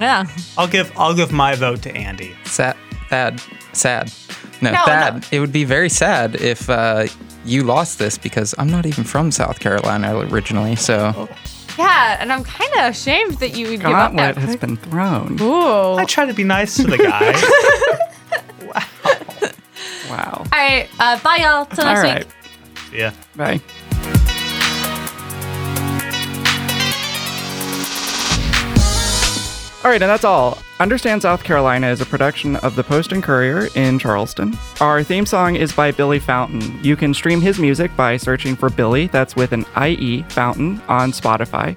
yeah. 0.00 0.24
I'll 0.56 0.68
give 0.68 0.92
I'll 0.96 1.14
give 1.14 1.32
my 1.32 1.54
vote 1.54 1.82
to 1.82 1.94
Andy. 1.94 2.34
Sad, 2.44 2.76
Thad, 3.08 3.40
sad. 3.72 4.12
No, 4.62 4.72
No, 4.72 4.84
Thad. 4.84 5.14
no. 5.14 5.20
It 5.32 5.40
would 5.40 5.52
be 5.52 5.64
very 5.64 5.88
sad 5.90 6.36
if 6.36 6.68
uh, 6.70 7.06
you 7.44 7.62
lost 7.62 7.98
this 7.98 8.16
because 8.18 8.54
I'm 8.58 8.68
not 8.70 8.86
even 8.86 9.04
from 9.04 9.30
South 9.30 9.60
Carolina 9.60 10.16
originally. 10.18 10.76
So 10.76 11.28
Yeah, 11.78 12.16
and 12.20 12.32
I'm 12.32 12.42
kind 12.42 12.72
of 12.78 12.90
ashamed 12.90 13.34
that 13.40 13.54
you 13.56 13.68
would 13.68 13.80
give 13.80 13.90
up 13.90 14.12
gauntlet 14.12 14.34
that. 14.36 14.40
has 14.40 14.56
been 14.56 14.76
thrown 14.78 15.36
Ooh. 15.42 15.94
I 15.96 16.04
try 16.06 16.24
to 16.24 16.32
be 16.34 16.42
nice 16.44 16.74
to 16.76 16.84
the 16.84 16.96
guy. 16.96 17.32
wow 18.66 18.82
Wow. 20.10 20.32
All 20.38 20.44
right, 20.52 20.88
uh, 21.00 21.18
bye 21.20 21.36
y'all. 21.38 21.66
Till 21.66 21.84
all 21.84 21.94
next 21.94 22.02
right 22.04 22.24
week. 22.24 22.34
yeah. 22.94 23.12
bye 23.36 23.60
All 29.86 29.92
right, 29.92 30.02
and 30.02 30.10
that's 30.10 30.24
all. 30.24 30.58
Understand 30.80 31.22
South 31.22 31.44
Carolina 31.44 31.86
is 31.86 32.00
a 32.00 32.06
production 32.06 32.56
of 32.56 32.74
the 32.74 32.82
Post 32.82 33.12
and 33.12 33.22
Courier 33.22 33.68
in 33.76 34.00
Charleston. 34.00 34.58
Our 34.80 35.04
theme 35.04 35.24
song 35.24 35.54
is 35.54 35.72
by 35.72 35.92
Billy 35.92 36.18
Fountain. 36.18 36.82
You 36.82 36.96
can 36.96 37.14
stream 37.14 37.40
his 37.40 37.60
music 37.60 37.94
by 37.94 38.16
searching 38.16 38.56
for 38.56 38.68
Billy, 38.68 39.06
that's 39.06 39.36
with 39.36 39.52
an 39.52 39.64
IE 39.80 40.22
Fountain, 40.30 40.82
on 40.88 41.12
Spotify. 41.12 41.76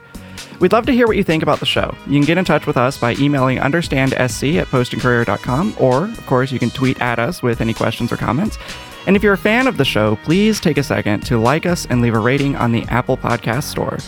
We'd 0.60 0.72
love 0.72 0.88
to 0.88 0.92
hear 0.92 1.06
what 1.06 1.18
you 1.18 1.24
think 1.24 1.44
about 1.44 1.60
the 1.60 1.68
show. 1.68 1.96
You 2.08 2.14
can 2.14 2.26
get 2.26 2.40
in 2.40 2.46
touch 2.46 2.66
with 2.66 2.78
us 2.78 2.98
by 2.98 3.14
emailing 3.20 3.60
understandsc 3.60 4.56
at 4.60 4.68
postandcourier.com, 4.70 5.76
or, 5.78 6.06
of 6.06 6.26
course, 6.26 6.52
you 6.52 6.58
can 6.58 6.72
tweet 6.72 7.00
at 7.00 7.20
us 7.20 7.44
with 7.44 7.62
any 7.62 7.76
questions 7.76 8.12
or 8.12 8.18
comments. 8.18 8.58
And 9.06 9.16
if 9.16 9.22
you're 9.22 9.34
a 9.34 9.38
fan 9.38 9.68
of 9.68 9.78
the 9.78 9.86
show, 9.86 10.16
please 10.24 10.60
take 10.60 10.80
a 10.80 10.84
second 10.84 11.28
to 11.28 11.38
like 11.38 11.68
us 11.68 11.86
and 11.86 12.02
leave 12.02 12.16
a 12.16 12.20
rating 12.20 12.56
on 12.56 12.72
the 12.72 12.86
Apple 12.86 13.18
Podcast 13.18 13.66
Store. 13.66 14.00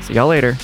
See 0.00 0.14
y'all 0.14 0.26
later. 0.26 0.56